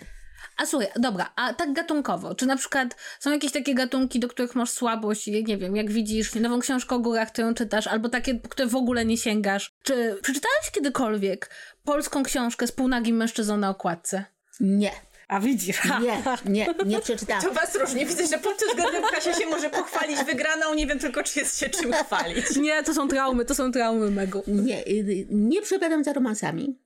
A 0.62 0.66
słuchaj, 0.66 0.88
dobra, 0.97 1.33
a 1.37 1.54
tak 1.54 1.73
gatunkowo, 1.73 2.35
czy 2.35 2.47
na 2.47 2.57
przykład 2.57 2.97
są 3.21 3.31
jakieś 3.31 3.52
takie 3.52 3.75
gatunki, 3.75 4.21
do 4.21 4.28
których 4.28 4.54
masz 4.54 4.71
słabość, 4.71 5.26
nie 5.26 5.57
wiem, 5.57 5.76
jak 5.76 5.90
widzisz 5.90 6.35
nową 6.35 6.61
książkę 6.61 6.95
o 6.95 6.99
górach, 6.99 7.33
którą 7.33 7.54
czytasz, 7.54 7.87
albo 7.87 8.09
takie, 8.09 8.35
po 8.35 8.49
które 8.49 8.69
w 8.69 8.76
ogóle 8.76 9.04
nie 9.04 9.16
sięgasz. 9.16 9.73
Czy 9.83 10.19
przeczytałeś 10.23 10.71
kiedykolwiek 10.73 11.50
polską 11.85 12.23
książkę 12.23 12.66
z 12.66 12.73
półnagim 12.73 13.16
mężczyzną 13.16 13.57
na 13.57 13.71
okładce? 13.71 14.25
Nie. 14.61 14.90
A 15.28 15.40
widzisz. 15.40 15.76
Ha. 15.76 16.00
Nie, 16.45 16.66
nie, 16.66 16.75
nie 16.87 17.00
przeczytałam. 17.00 17.42
To 17.42 17.52
was 17.52 17.75
różni. 17.75 18.07
Widzę, 18.07 18.26
że 18.26 18.38
pod 18.38 18.59
tym 18.59 18.69
względem 18.69 19.02
Kasia 19.02 19.35
się 19.35 19.47
może 19.47 19.71
pochwalić 19.71 20.25
wygraną. 20.25 20.75
Nie 20.75 20.87
wiem 20.87 20.99
tylko, 20.99 21.23
czy 21.23 21.40
jest 21.40 21.61
się 21.61 21.69
czym 21.69 21.92
chwalić. 21.92 22.57
Nie, 22.57 22.83
to 22.83 22.95
są 22.95 23.09
traumy, 23.09 23.45
to 23.45 23.54
są 23.54 23.73
traumy 23.73 24.11
Megu. 24.11 24.42
Nie, 24.47 24.87
y, 24.87 25.26
nie 25.31 25.62
przepadam 25.62 26.04
za 26.04 26.12
romansami. 26.12 26.78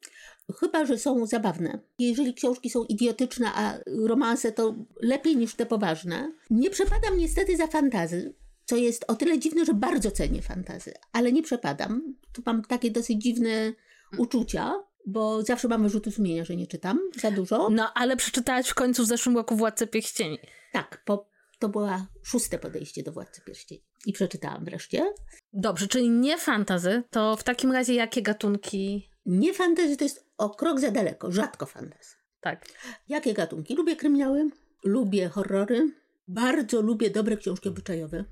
Chyba, 0.60 0.86
że 0.86 0.98
są 0.98 1.26
zabawne. 1.26 1.78
Jeżeli 1.98 2.34
książki 2.34 2.70
są 2.70 2.84
idiotyczne, 2.84 3.50
a 3.54 3.78
romanse 3.86 4.52
to 4.52 4.74
lepiej 5.00 5.36
niż 5.36 5.54
te 5.54 5.66
poważne. 5.66 6.32
Nie 6.50 6.70
przepadam 6.70 7.18
niestety 7.18 7.56
za 7.56 7.66
fantazy, 7.66 8.34
co 8.64 8.76
jest 8.76 9.04
o 9.08 9.14
tyle 9.14 9.38
dziwne, 9.38 9.64
że 9.64 9.74
bardzo 9.74 10.10
cenię 10.10 10.42
fantazy, 10.42 10.94
ale 11.12 11.32
nie 11.32 11.42
przepadam. 11.42 12.14
Tu 12.32 12.42
mam 12.46 12.62
takie 12.62 12.90
dosyć 12.90 13.22
dziwne 13.22 13.72
uczucia, 14.18 14.72
bo 15.06 15.42
zawsze 15.42 15.68
mam 15.68 15.82
wyrzuty 15.82 16.10
sumienia, 16.10 16.44
że 16.44 16.56
nie 16.56 16.66
czytam 16.66 17.00
za 17.20 17.30
dużo. 17.30 17.70
No, 17.70 17.92
ale 17.94 18.16
przeczytałaś 18.16 18.68
w 18.68 18.74
końcu 18.74 19.02
w 19.02 19.06
zeszłym 19.06 19.36
roku 19.36 19.56
Władcę 19.56 19.86
Pierścieni. 19.86 20.38
Tak, 20.72 21.02
po, 21.04 21.28
to 21.58 21.68
była 21.68 22.06
szóste 22.22 22.58
podejście 22.58 23.02
do 23.02 23.12
Władcy 23.12 23.40
Pierścieni. 23.46 23.82
I 24.06 24.12
przeczytałam 24.12 24.64
wreszcie. 24.64 25.14
Dobrze, 25.52 25.88
czyli 25.88 26.10
nie 26.10 26.38
fantazy, 26.38 27.02
to 27.10 27.36
w 27.36 27.44
takim 27.44 27.72
razie 27.72 27.94
jakie 27.94 28.22
gatunki? 28.22 29.10
Nie 29.26 29.54
fantazy 29.54 29.96
to 29.96 30.04
jest 30.04 30.24
o 30.38 30.50
krok 30.50 30.80
za 30.80 30.90
daleko, 30.90 31.32
rzadko 31.32 31.66
fantazy. 31.66 32.14
Tak. 32.40 32.66
Jakie 33.08 33.34
gatunki? 33.34 33.74
Lubię 33.74 33.96
kryminały, 33.96 34.50
lubię 34.84 35.28
horrory, 35.28 35.92
bardzo 36.28 36.80
lubię 36.82 37.10
dobre 37.10 37.36
książki 37.36 37.68
obyczajowe, 37.68 38.24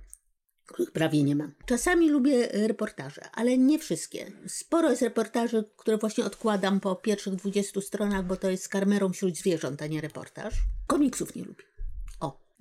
których 0.66 0.90
prawie 0.90 1.22
nie 1.22 1.36
mam. 1.36 1.52
Czasami 1.66 2.10
lubię 2.10 2.48
reportaże, 2.52 3.22
ale 3.32 3.58
nie 3.58 3.78
wszystkie. 3.78 4.32
Sporo 4.48 4.90
jest 4.90 5.02
reportaży, 5.02 5.64
które 5.76 5.98
właśnie 5.98 6.24
odkładam 6.24 6.80
po 6.80 6.96
pierwszych 6.96 7.34
20 7.34 7.80
stronach, 7.80 8.26
bo 8.26 8.36
to 8.36 8.50
jest 8.50 8.64
z 8.64 8.68
karmerą 8.68 9.12
wśród 9.12 9.36
zwierząt, 9.36 9.82
a 9.82 9.86
nie 9.86 10.00
reportaż. 10.00 10.54
Komiksów 10.86 11.34
nie 11.34 11.44
lubię. 11.44 11.73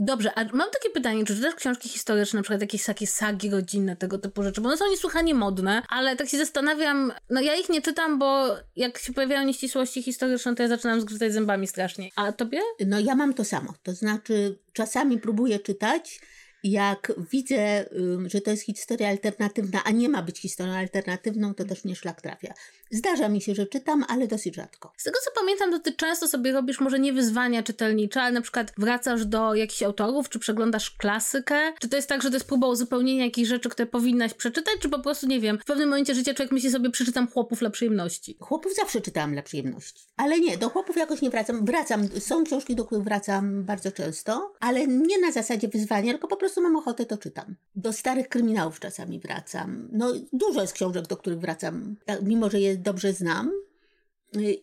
Dobrze, 0.06 0.32
a 0.36 0.44
mam 0.44 0.70
takie 0.72 0.90
pytanie, 0.90 1.26
czy 1.26 1.36
czytasz 1.36 1.56
książki 1.56 1.90
historyczne, 1.90 2.38
na 2.38 2.44
przykład 2.44 2.62
jakieś 2.62 2.86
takie 2.86 3.08
sagi 3.08 3.50
rodzinne, 3.50 3.96
tego 3.96 4.18
typu 4.18 4.44
rzeczy, 4.44 4.62
bo 4.62 4.68
one 4.68 4.78
są 4.78 4.90
niesłychanie 4.90 5.34
modne, 5.34 5.82
ale 5.90 6.16
tak 6.16 6.30
się 6.30 6.38
zastanawiam, 6.38 7.14
no 7.30 7.42
ja 7.42 7.56
ich 7.56 7.70
nie 7.70 7.82
czytam, 7.82 8.20
bo 8.20 8.48
jak 8.76 8.98
się 8.98 9.14
pojawiają 9.14 9.46
nieścisłości 9.46 10.04
historyczne, 10.04 10.56
to 10.56 10.64
ja 10.64 10.70
zaczynam 10.70 11.02
zgrzytać 11.02 11.34
zębami 11.34 11.68
strasznie. 11.68 12.10
A 12.16 12.32
tobie? 12.32 12.60
No 12.86 13.00
ja 13.00 13.16
mam 13.16 13.34
to 13.34 13.44
samo. 13.44 13.74
To 13.84 13.94
znaczy 13.94 14.60
czasami 14.74 15.20
próbuję 15.20 15.60
czytać, 15.60 16.20
jak 16.64 17.14
widzę, 17.32 17.86
że 18.26 18.42
to 18.42 18.52
jest 18.52 18.64
historia 18.64 19.10
alternatywna, 19.10 19.84
a 19.84 19.92
nie 19.92 20.10
ma 20.10 20.22
być 20.22 20.40
historią 20.40 20.74
alternatywną, 20.74 21.54
to 21.54 21.66
też 21.66 21.86
mnie 21.86 21.96
szlak 21.96 22.22
trafia. 22.22 22.54
Zdarza 22.92 23.30
mi 23.30 23.42
się, 23.42 23.56
że 23.56 23.66
czytam, 23.66 24.06
ale 24.08 24.28
dosyć 24.28 24.56
rzadko. 24.56 24.94
Z 24.98 25.04
tego 25.04 25.20
co 25.26 25.42
pamiętam, 25.42 25.72
to 25.72 25.80
ty 25.80 25.94
często 25.94 26.28
sobie 26.28 26.52
robisz 26.52 26.80
może 26.80 27.00
nie 27.00 27.14
wyzwania 27.14 27.64
czytelnicze, 27.64 28.22
ale 28.22 28.32
na 28.32 28.42
przykład 28.42 28.74
wracasz 28.78 29.26
do 29.26 29.56
jakichś 29.56 29.84
autorów, 29.84 30.30
czy 30.30 30.40
przeglądasz 30.40 30.92
klasykę, 30.92 31.74
czy 31.80 31.90
to 31.90 31.96
jest 31.96 32.10
tak, 32.10 32.22
że 32.22 32.30
to 32.30 32.36
jest 32.36 32.48
próba 32.48 32.68
uzupełnienia 32.68 33.26
jakichś 33.26 33.50
rzeczy, 33.50 33.70
które 33.70 33.86
powinnaś 33.86 34.34
przeczytać, 34.34 34.74
czy 34.80 34.90
po 34.90 35.00
prostu, 35.00 35.28
nie 35.28 35.40
wiem, 35.40 35.60
w 35.60 35.66
pewnym 35.66 35.90
momencie 35.90 36.16
życia 36.16 36.34
człowiek 36.34 36.52
myśli 36.52 36.72
sobie, 36.72 36.90
przeczytam 36.90 37.28
chłopów 37.28 37.60
dla 37.60 37.70
przyjemności. 37.70 38.38
Chłopów 38.40 38.76
zawsze 38.76 39.02
czytałam 39.02 39.34
dla 39.34 39.42
przyjemności. 39.42 40.08
Ale 40.18 40.40
nie, 40.40 40.58
do 40.58 40.70
chłopów 40.70 40.98
jakoś 40.98 41.22
nie 41.22 41.30
wracam. 41.30 41.66
Wracam, 41.66 42.08
są 42.20 42.44
książki, 42.44 42.76
do 42.76 42.86
których 42.86 43.04
wracam 43.04 43.64
bardzo 43.64 43.92
często, 43.92 44.54
ale 44.60 44.88
nie 44.88 45.20
na 45.20 45.32
zasadzie 45.32 45.68
wyzwania, 45.68 46.12
tylko 46.12 46.28
po 46.28 46.38
prostu 46.38 46.53
mam 46.62 46.76
ochotę, 46.76 47.06
to 47.06 47.18
czytam. 47.18 47.56
Do 47.76 47.94
starych 47.94 48.30
kryminałów 48.30 48.80
czasami 48.80 49.20
wracam. 49.20 49.90
No, 49.92 50.14
dużo 50.34 50.62
jest 50.62 50.74
książek, 50.74 51.08
do 51.08 51.18
których 51.18 51.40
wracam, 51.40 51.96
tak, 52.06 52.22
mimo 52.22 52.50
że 52.50 52.60
je 52.60 52.78
dobrze 52.78 53.14
znam. 53.14 53.52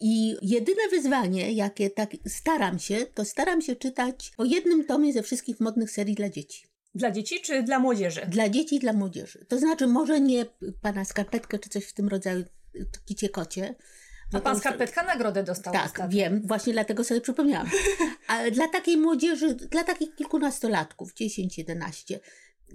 I 0.01 0.37
jedyne 0.43 0.89
wyzwanie, 0.91 1.53
jakie 1.53 1.91
tak 1.91 2.11
staram 2.27 2.79
się, 2.79 3.07
to 3.15 3.25
staram 3.25 3.63
się 3.63 3.77
czytać 3.77 4.33
po 4.37 4.45
jednym 4.45 4.85
tomie 4.85 5.13
ze 5.13 5.23
wszystkich 5.23 5.61
modnych 5.61 5.91
serii 5.91 6.15
dla 6.15 6.29
dzieci. 6.29 6.67
Dla 6.95 7.11
dzieci 7.11 7.41
czy 7.41 7.63
dla 7.63 7.79
młodzieży? 7.79 8.21
Dla 8.29 8.49
dzieci 8.49 8.77
i 8.77 8.79
dla 8.79 8.93
młodzieży. 8.93 9.45
To 9.49 9.59
znaczy, 9.59 9.87
może 9.87 10.21
nie 10.21 10.47
pana 10.83 11.05
skarpetkę 11.05 11.59
czy 11.59 11.69
coś 11.69 11.85
w 11.85 11.93
tym 11.93 12.09
rodzaju, 12.09 12.45
kicie 13.05 13.29
kocie. 13.29 13.75
A 14.33 14.37
bo 14.37 14.41
pan 14.41 14.59
Skarpetka 14.59 15.03
nagrodę 15.03 15.43
dostał 15.43 15.73
Tak, 15.73 15.87
ostatnio. 15.87 16.09
wiem, 16.19 16.43
właśnie 16.45 16.73
dlatego 16.73 17.05
sobie 17.05 17.21
przypomniałam. 17.21 17.71
Ale 18.27 18.51
dla 18.51 18.69
takiej 18.69 18.97
młodzieży, 18.97 19.55
dla 19.55 19.85
takich 19.85 20.15
kilkunastolatków, 20.15 21.15
10-11, 21.15 22.19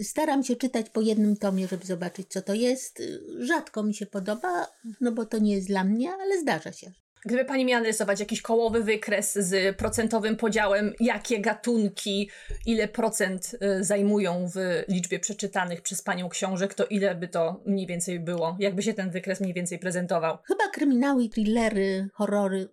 staram 0.04 0.44
się 0.44 0.56
czytać 0.56 0.90
po 0.90 1.02
jednym 1.02 1.38
tomie, 1.38 1.68
żeby 1.68 1.86
zobaczyć, 1.86 2.28
co 2.30 2.42
to 2.42 2.54
jest. 2.54 3.04
Rzadko 3.40 3.84
mi 3.84 3.94
się 3.94 4.06
podoba, 4.06 4.68
no 5.02 5.12
bo 5.12 5.26
to 5.26 5.38
nie 5.38 5.56
jest 5.56 5.68
dla 5.68 5.84
mnie, 5.84 6.12
ale 6.14 6.40
zdarza 6.42 6.72
się. 6.72 6.92
Gdyby 7.26 7.46
pani 7.46 7.66
miała 7.66 7.82
narysować 7.82 8.20
jakiś 8.20 8.42
kołowy 8.42 8.84
wykres 8.84 9.34
z 9.34 9.78
procentowym 9.78 10.36
podziałem, 10.36 10.94
jakie 11.00 11.40
gatunki, 11.40 12.30
ile 12.66 12.88
procent 12.88 13.56
y, 13.80 13.84
zajmują 13.84 14.48
w 14.48 14.84
liczbie 14.88 15.20
przeczytanych 15.20 15.82
przez 15.82 16.02
panią 16.02 16.30
książek, 16.30 16.74
to 16.74 16.86
ile 16.86 17.16
by 17.16 17.28
to 17.28 17.62
mniej 17.66 17.88
więcej 17.88 18.20
było? 18.20 18.58
Jakby 18.60 18.84
się 18.84 18.94
ten 18.94 19.10
wykres 19.10 19.42
mniej 19.42 19.54
więcej 19.54 19.80
prezentował? 19.80 20.38
Chyba 20.48 20.68
kryminały, 20.74 21.30
thrillery, 21.30 22.10
horrory, 22.14 22.70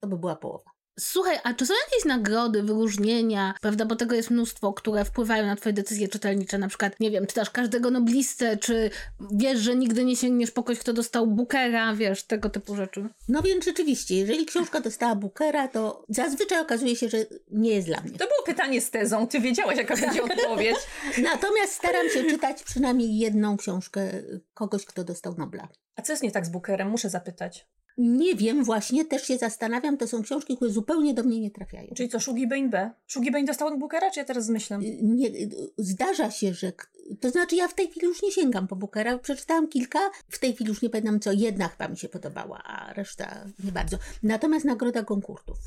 to 0.00 0.08
by 0.08 0.18
była 0.18 0.36
połowa. 0.36 0.77
Słuchaj, 0.98 1.38
a 1.44 1.54
czy 1.54 1.66
są 1.66 1.74
jakieś 1.86 2.04
nagrody, 2.04 2.62
wyróżnienia, 2.62 3.54
prawda, 3.60 3.84
bo 3.84 3.96
tego 3.96 4.14
jest 4.14 4.30
mnóstwo, 4.30 4.72
które 4.72 5.04
wpływają 5.04 5.46
na 5.46 5.56
twoje 5.56 5.72
decyzje 5.72 6.08
czytelnicze, 6.08 6.58
na 6.58 6.68
przykład, 6.68 7.00
nie 7.00 7.10
wiem, 7.10 7.26
czytasz 7.26 7.50
każdego 7.50 7.90
noblistę, 7.90 8.56
czy 8.56 8.90
wiesz, 9.32 9.60
że 9.60 9.76
nigdy 9.76 10.04
nie 10.04 10.16
sięgniesz 10.16 10.50
po 10.50 10.62
kogoś, 10.62 10.78
kto 10.78 10.92
dostał 10.92 11.26
Bookera, 11.26 11.94
wiesz, 11.94 12.22
tego 12.22 12.50
typu 12.50 12.76
rzeczy. 12.76 13.08
No 13.28 13.42
więc 13.42 13.64
rzeczywiście, 13.64 14.14
jeżeli 14.14 14.46
książka 14.46 14.80
dostała 14.80 15.14
Bookera, 15.14 15.68
to 15.68 16.04
zazwyczaj 16.08 16.60
okazuje 16.60 16.96
się, 16.96 17.08
że 17.08 17.18
nie 17.50 17.70
jest 17.70 17.86
dla 17.86 18.00
mnie. 18.00 18.18
To 18.18 18.26
było 18.26 18.42
pytanie 18.46 18.80
z 18.80 18.90
tezą, 18.90 19.26
ty 19.26 19.40
wiedziałaś 19.40 19.76
jaka 19.76 19.96
będzie 19.96 20.22
odpowiedź. 20.22 20.76
Natomiast 21.32 21.72
staram 21.72 22.08
się 22.08 22.24
czytać 22.24 22.62
przynajmniej 22.62 23.18
jedną 23.18 23.56
książkę 23.56 24.10
kogoś, 24.54 24.84
kto 24.84 25.04
dostał 25.04 25.34
Nobla. 25.38 25.68
A 25.96 26.02
co 26.02 26.12
jest 26.12 26.22
nie 26.22 26.30
tak 26.30 26.46
z 26.46 26.48
Bookerem? 26.48 26.90
Muszę 26.90 27.10
zapytać. 27.10 27.66
Nie 27.98 28.34
wiem, 28.34 28.64
właśnie 28.64 29.04
też 29.04 29.22
się 29.26 29.36
zastanawiam. 29.38 29.96
To 29.96 30.08
są 30.08 30.22
książki, 30.22 30.56
które 30.56 30.70
zupełnie 30.70 31.14
do 31.14 31.22
mnie 31.22 31.40
nie 31.40 31.50
trafiają. 31.50 31.94
Czyli 31.96 32.08
co, 32.08 32.20
Shugi 32.20 32.46
Bain 32.46 32.70
B? 32.70 32.90
Shugi 33.06 33.30
Bain 33.30 33.46
dostał 33.46 33.78
Bookera, 33.78 34.10
czy 34.10 34.20
ja 34.20 34.24
teraz 34.24 34.46
zmyślam? 34.46 34.80
Nie, 35.02 35.30
zdarza 35.78 36.30
się, 36.30 36.54
że. 36.54 36.72
To 37.20 37.30
znaczy, 37.30 37.56
ja 37.56 37.68
w 37.68 37.74
tej 37.74 37.88
chwili 37.90 38.06
już 38.06 38.22
nie 38.22 38.32
sięgam 38.32 38.68
po 38.68 38.76
Bookera. 38.76 39.18
Przeczytałam 39.18 39.68
kilka. 39.68 39.98
W 40.28 40.38
tej 40.38 40.54
chwili 40.54 40.68
już 40.70 40.82
nie 40.82 40.90
pamiętam, 40.90 41.20
co 41.20 41.32
jedna 41.32 41.68
chyba 41.68 41.88
mi 41.88 41.96
się 41.96 42.08
podobała, 42.08 42.62
a 42.64 42.92
reszta 42.92 43.44
nie 43.64 43.72
bardzo. 43.72 43.96
Natomiast 44.22 44.64
nagroda 44.64 45.04
konkurtów. 45.04 45.58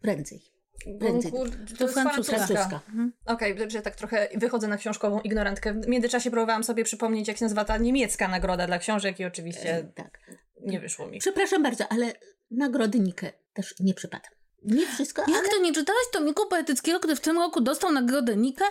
Prędzej. 0.00 0.40
Prędzej. 1.00 1.32
Konkurs- 1.32 1.70
To 1.70 1.76
to 1.76 1.84
jest 1.84 1.94
francuska. 1.94 2.36
francuska. 2.36 2.80
Mhm. 2.88 3.12
Okej, 3.26 3.56
że 3.70 3.82
tak 3.82 3.96
trochę 3.96 4.28
wychodzę 4.34 4.68
na 4.68 4.76
książkową 4.76 5.20
ignorantkę. 5.20 5.74
W 5.74 5.88
międzyczasie 5.88 6.30
próbowałam 6.30 6.64
sobie 6.64 6.84
przypomnieć, 6.84 7.28
jak 7.28 7.36
się 7.36 7.44
nazywa 7.44 7.64
ta 7.64 7.76
niemiecka 7.78 8.28
nagroda 8.28 8.66
dla 8.66 8.78
książek 8.78 9.20
i 9.20 9.24
oczywiście 9.24 9.74
E, 9.76 9.84
tak. 9.84 10.20
Nie 10.62 10.80
wyszło 10.80 11.06
mi. 11.06 11.18
Przepraszam 11.18 11.62
bardzo, 11.62 11.84
ale 11.92 12.12
nagrody 12.50 13.00
Nike 13.00 13.32
też 13.52 13.74
nie 13.80 13.94
przypadam. 13.94 14.30
Nie 14.64 14.86
wszystko, 14.86 15.22
ale. 15.26 15.36
Jak 15.36 15.48
to 15.48 15.58
nie 15.62 15.72
czytałaś 15.72 16.04
tomiku 16.12 16.48
poetyckiego, 16.48 16.98
który 16.98 17.16
w 17.16 17.20
tym 17.20 17.36
roku 17.36 17.60
dostał 17.60 17.92
nagrodę 17.92 18.36
Nika? 18.36 18.64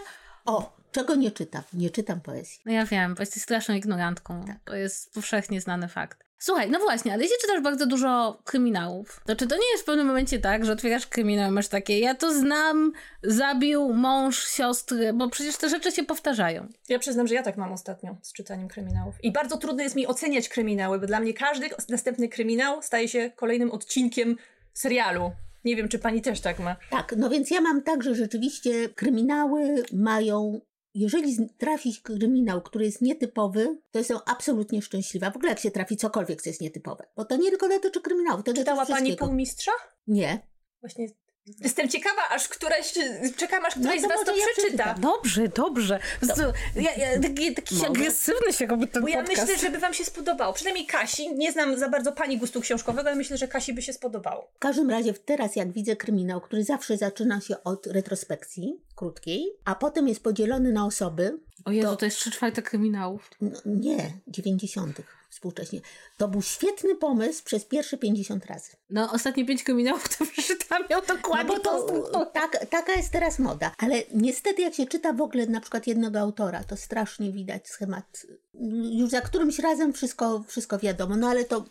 O, 0.46 0.78
czego 0.92 1.16
nie 1.16 1.32
czytam? 1.32 1.64
Nie 1.74 1.90
czytam 1.90 2.22
poezji. 2.22 2.60
No 2.66 2.72
ja 2.72 2.86
wiem, 2.86 3.16
bo 3.16 3.22
jesteś 3.22 3.44
straszną 3.44 3.76
ignorantką. 3.76 4.46
Tak. 4.48 4.58
To 4.66 4.76
jest 4.76 5.14
powszechnie 5.14 5.62
znany 5.62 5.88
fakt. 5.88 6.27
Słuchaj, 6.40 6.72
no 6.72 6.80
właśnie, 6.80 7.14
ale 7.14 7.24
jeśli 7.24 7.38
czytasz 7.42 7.62
bardzo 7.62 7.86
dużo 7.86 8.42
kryminałów, 8.44 9.22
to 9.26 9.36
czy 9.36 9.48
to 9.48 9.56
nie 9.56 9.72
jest 9.72 9.84
w 9.84 9.86
pewnym 9.86 10.08
momencie 10.08 10.40
tak, 10.40 10.66
że 10.66 10.72
otwierasz 10.72 11.08
kryminał 11.08 11.52
i 11.52 11.54
masz 11.54 11.68
takie, 11.68 12.00
ja 12.00 12.16
to 12.16 12.34
znam, 12.34 12.92
zabił 13.24 13.94
mąż 13.94 14.48
siostry, 14.48 15.14
bo 15.14 15.30
przecież 15.30 15.58
te 15.58 15.70
rzeczy 15.70 15.92
się 15.92 16.04
powtarzają. 16.04 16.68
Ja 16.90 17.00
przyznam, 17.00 17.28
że 17.28 17.36
ja 17.36 17.44
tak 17.44 17.58
mam 17.58 17.72
ostatnio 17.72 18.18
z 18.22 18.34
czytaniem 18.34 18.68
kryminałów. 18.68 19.16
I 19.24 19.32
bardzo 19.32 19.58
trudno 19.58 19.84
jest 19.84 19.96
mi 19.96 20.08
oceniać 20.08 20.50
kryminały, 20.50 21.00
bo 21.00 21.08
dla 21.08 21.20
mnie 21.20 21.34
każdy 21.34 21.70
następny 21.90 22.30
kryminał 22.30 22.82
staje 22.82 23.08
się 23.08 23.32
kolejnym 23.36 23.72
odcinkiem 23.72 24.36
serialu. 24.74 25.32
Nie 25.66 25.76
wiem, 25.76 25.90
czy 25.90 26.00
pani 26.00 26.22
też 26.22 26.40
tak 26.40 26.60
ma. 26.60 26.76
Tak, 26.90 27.16
no 27.18 27.30
więc 27.30 27.52
ja 27.52 27.62
mam 27.62 27.82
tak, 27.82 28.04
że 28.04 28.16
rzeczywiście 28.16 28.90
kryminały 28.90 29.84
mają. 29.94 30.62
Jeżeli 30.98 31.50
trafi 31.58 31.96
kryminał, 32.04 32.62
który 32.62 32.86
jest 32.86 33.02
nietypowy, 33.02 33.78
to 33.92 34.00
jestem 34.00 34.18
absolutnie 34.26 34.82
szczęśliwa. 34.82 35.32
W 35.32 35.36
ogóle 35.36 35.50
jak 35.50 35.60
się 35.60 35.72
trafi 35.72 35.98
cokolwiek, 35.98 36.42
co 36.42 36.50
jest 36.50 36.62
nietypowe. 36.62 37.08
Bo 37.16 37.26
to 37.26 37.38
nie 37.38 37.50
tylko 37.50 37.70
dotyczy 37.70 38.02
kryminału, 38.02 38.44
to 38.44 38.54
Czytała 38.54 38.78
dotyczy 38.78 38.94
pani 38.94 39.06
wszystkiego. 39.06 39.26
Półmistrza? 39.26 39.72
Nie. 40.08 40.48
Właśnie 40.82 41.08
jestem 41.60 41.90
ciekawa, 41.90 42.22
aż 42.30 42.48
któraś, 42.48 42.94
czekam 43.38 43.66
aż 43.66 43.74
któraś 43.76 44.02
No 44.02 44.08
to 44.10 44.14
z 44.14 44.18
was 44.18 44.26
to 44.26 44.36
ja 44.36 44.44
przeczyta. 44.54 44.84
przeczytam. 44.84 45.02
Dobrze, 45.02 45.48
dobrze. 45.48 46.00
Ja, 46.76 46.94
ja, 46.96 47.22
taki 47.22 47.54
taki 47.56 47.76
Mogę? 47.76 47.88
agresywny 47.90 48.54
się 48.54 48.66
robi 48.68 48.88
ten 48.88 49.02
Bo 49.02 49.08
ja 49.08 49.18
podcast. 49.24 49.42
myślę, 49.42 49.58
że 49.58 49.70
by 49.70 49.80
wam 49.80 49.94
się 49.94 50.06
spodobało. 50.06 50.54
Przynajmniej 50.54 50.86
Kasi. 50.86 51.36
Nie 51.36 51.52
znam 51.52 51.78
za 51.78 51.90
bardzo 51.90 52.12
pani 52.12 52.38
gustu 52.38 52.62
książkowego, 52.62 53.08
ale 53.10 53.18
myślę, 53.18 53.38
że 53.38 53.48
Kasi 53.48 53.74
by 53.74 53.82
się 53.82 53.94
spodobało. 53.94 54.52
W 54.56 54.60
każdym 54.60 54.90
razie 54.90 55.14
teraz, 55.14 55.56
jak 55.56 55.72
widzę 55.72 55.96
kryminał, 55.96 56.42
który 56.42 56.64
zawsze 56.64 56.98
zaczyna 56.98 57.42
się 57.42 57.64
od 57.64 57.88
retrospekcji 57.88 58.82
krótkiej, 58.96 59.46
a 59.66 59.76
potem 59.76 60.08
jest 60.08 60.24
podzielony 60.24 60.72
na 60.72 60.86
osoby, 60.86 61.40
O 61.66 61.72
Jezu, 61.72 61.88
to- 61.90 61.96
to 61.96 62.06
jest 62.06 62.18
trzy 62.18 62.32
czwarte 62.32 62.62
kryminałów. 62.62 63.30
no, 63.42 63.50
nie, 63.66 64.12
90. 64.28 65.02
współcześnie. 65.38 65.82
To 66.18 66.28
był 66.28 66.42
świetny 66.42 66.96
pomysł 66.96 67.44
przez 67.44 67.66
pierwsze 67.66 67.98
50 67.98 68.46
razy. 68.46 68.72
No, 68.90 69.12
ostatnie 69.12 69.46
pięć 69.46 69.64
kryminałów 69.64 70.18
to 70.18 70.26
przeczytałam 70.34 70.84
miał 70.90 71.02
dokładnie 71.06 71.56
No 71.56 71.60
to, 71.60 72.02
to, 72.12 72.26
tak, 72.26 72.66
taka 72.70 72.94
jest 72.94 73.12
teraz 73.12 73.40
moda. 73.40 73.72
Ale 73.78 74.04
niestety 74.14 74.62
jak 74.62 74.74
się 74.74 74.86
czyta 74.86 75.14
w 75.14 75.22
ogóle 75.22 75.46
na 75.46 75.62
przykład 75.62 75.88
jednego 75.88 76.20
autora, 76.20 76.64
to 76.64 76.78
strasznie 76.78 77.32
widać 77.32 77.68
schemat. 77.70 78.26
Już 78.92 79.10
za 79.10 79.22
którymś 79.22 79.60
razem 79.60 79.94
wszystko, 79.94 80.44
wszystko 80.48 80.80
wiadomo, 80.80 81.16
no 81.16 81.30
ale 81.30 81.44
to... 81.46 81.66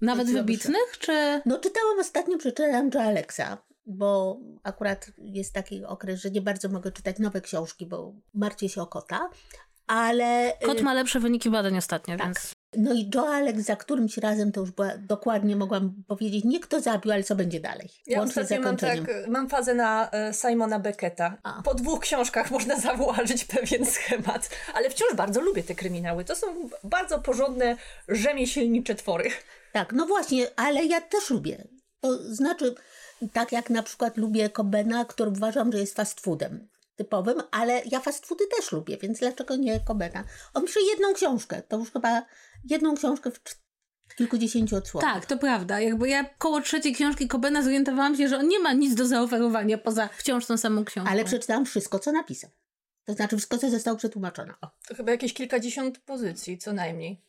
Nawet 0.00 0.30
wybitnych, 0.30 0.98
czy... 0.98 1.40
No 1.46 1.58
czytałam 1.58 1.98
ostatnio, 2.00 2.38
przeczytałam 2.38 2.90
Joe 2.94 3.02
Alexa, 3.02 3.58
bo 3.86 4.38
akurat 4.62 5.10
jest 5.18 5.52
taki 5.52 5.84
okres, 5.84 6.20
że 6.20 6.30
nie 6.30 6.40
bardzo 6.40 6.68
mogę 6.68 6.92
czytać 6.92 7.18
nowe 7.18 7.40
książki, 7.40 7.86
bo 7.86 8.12
martwię 8.34 8.68
się 8.68 8.82
o 8.82 8.86
kota. 8.86 9.30
Ale... 9.86 10.52
Kot 10.64 10.80
y, 10.80 10.82
ma 10.82 10.94
lepsze 10.94 11.20
wyniki 11.20 11.50
badań 11.50 11.78
ostatnio, 11.78 12.16
Tak. 12.16 12.26
więc... 12.26 12.55
No 12.76 12.94
i 12.94 13.10
Joe 13.14 13.28
Alex 13.28 13.60
za 13.60 13.76
którymś 13.76 14.16
razem 14.16 14.52
to 14.52 14.60
już 14.60 14.70
była, 14.70 14.90
dokładnie 14.98 15.56
mogłam 15.56 16.02
powiedzieć, 16.06 16.44
nie 16.44 16.60
kto 16.60 16.80
zabił, 16.80 17.12
ale 17.12 17.22
co 17.22 17.36
będzie 17.36 17.60
dalej. 17.60 17.88
Ja 18.06 18.18
Łącznie 18.18 18.42
ostatnio 18.42 18.64
mam, 18.64 18.76
tak, 18.76 18.98
mam 19.28 19.48
fazę 19.48 19.74
na 19.74 20.10
e, 20.10 20.32
Simona 20.32 20.78
Becketa. 20.78 21.36
A. 21.42 21.62
Po 21.62 21.74
dwóch 21.74 22.00
książkach 22.00 22.50
można 22.50 22.80
zauważyć 22.86 23.44
pewien 23.44 23.86
schemat, 23.86 24.50
ale 24.74 24.90
wciąż 24.90 25.14
bardzo 25.14 25.40
lubię 25.40 25.62
te 25.62 25.74
kryminały. 25.74 26.24
To 26.24 26.36
są 26.36 26.46
bardzo 26.84 27.18
porządne, 27.18 27.76
rzemieślnicze 28.08 28.94
twory. 28.94 29.30
Tak, 29.72 29.92
no 29.92 30.06
właśnie, 30.06 30.46
ale 30.56 30.84
ja 30.84 31.00
też 31.00 31.30
lubię. 31.30 31.68
To 32.00 32.34
znaczy, 32.34 32.74
tak 33.32 33.52
jak 33.52 33.70
na 33.70 33.82
przykład 33.82 34.16
lubię 34.16 34.50
Kobena, 34.50 35.04
który 35.04 35.30
uważam, 35.30 35.72
że 35.72 35.78
jest 35.78 35.96
fast 35.96 36.20
foodem 36.20 36.68
typowym, 36.96 37.42
ale 37.50 37.82
ja 37.90 38.00
fast 38.00 38.26
foody 38.26 38.44
też 38.56 38.72
lubię, 38.72 38.98
więc 39.02 39.18
dlaczego 39.18 39.56
nie 39.56 39.80
Kobena? 39.80 40.24
On 40.54 40.66
pisze 40.66 40.80
jedną 40.90 41.14
książkę, 41.14 41.62
to 41.68 41.78
już 41.78 41.92
chyba 41.92 42.22
jedną 42.64 42.96
książkę 42.96 43.30
w 44.08 44.14
kilkudziesięciu 44.16 44.76
odsłonach. 44.76 45.14
Tak, 45.14 45.26
to 45.26 45.38
prawda. 45.38 45.80
Jakby 45.80 46.08
ja 46.08 46.24
koło 46.24 46.60
trzeciej 46.60 46.94
książki 46.94 47.28
Kobena 47.28 47.62
zorientowałam 47.62 48.16
się, 48.16 48.28
że 48.28 48.38
on 48.38 48.48
nie 48.48 48.58
ma 48.58 48.72
nic 48.72 48.94
do 48.94 49.06
zaoferowania 49.06 49.78
poza 49.78 50.08
wciąż 50.08 50.46
tą 50.46 50.56
samą 50.56 50.84
książką. 50.84 51.10
Ale 51.10 51.24
przeczytałam 51.24 51.66
wszystko, 51.66 51.98
co 51.98 52.12
napisał. 52.12 52.50
To 53.04 53.12
znaczy 53.12 53.36
wszystko, 53.36 53.58
co 53.58 53.70
zostało 53.70 53.96
przetłumaczone. 53.96 54.54
O. 54.60 54.70
To 54.88 54.94
chyba 54.94 55.10
jakieś 55.10 55.34
kilkadziesiąt 55.34 55.98
pozycji, 55.98 56.58
co 56.58 56.72
najmniej. 56.72 57.22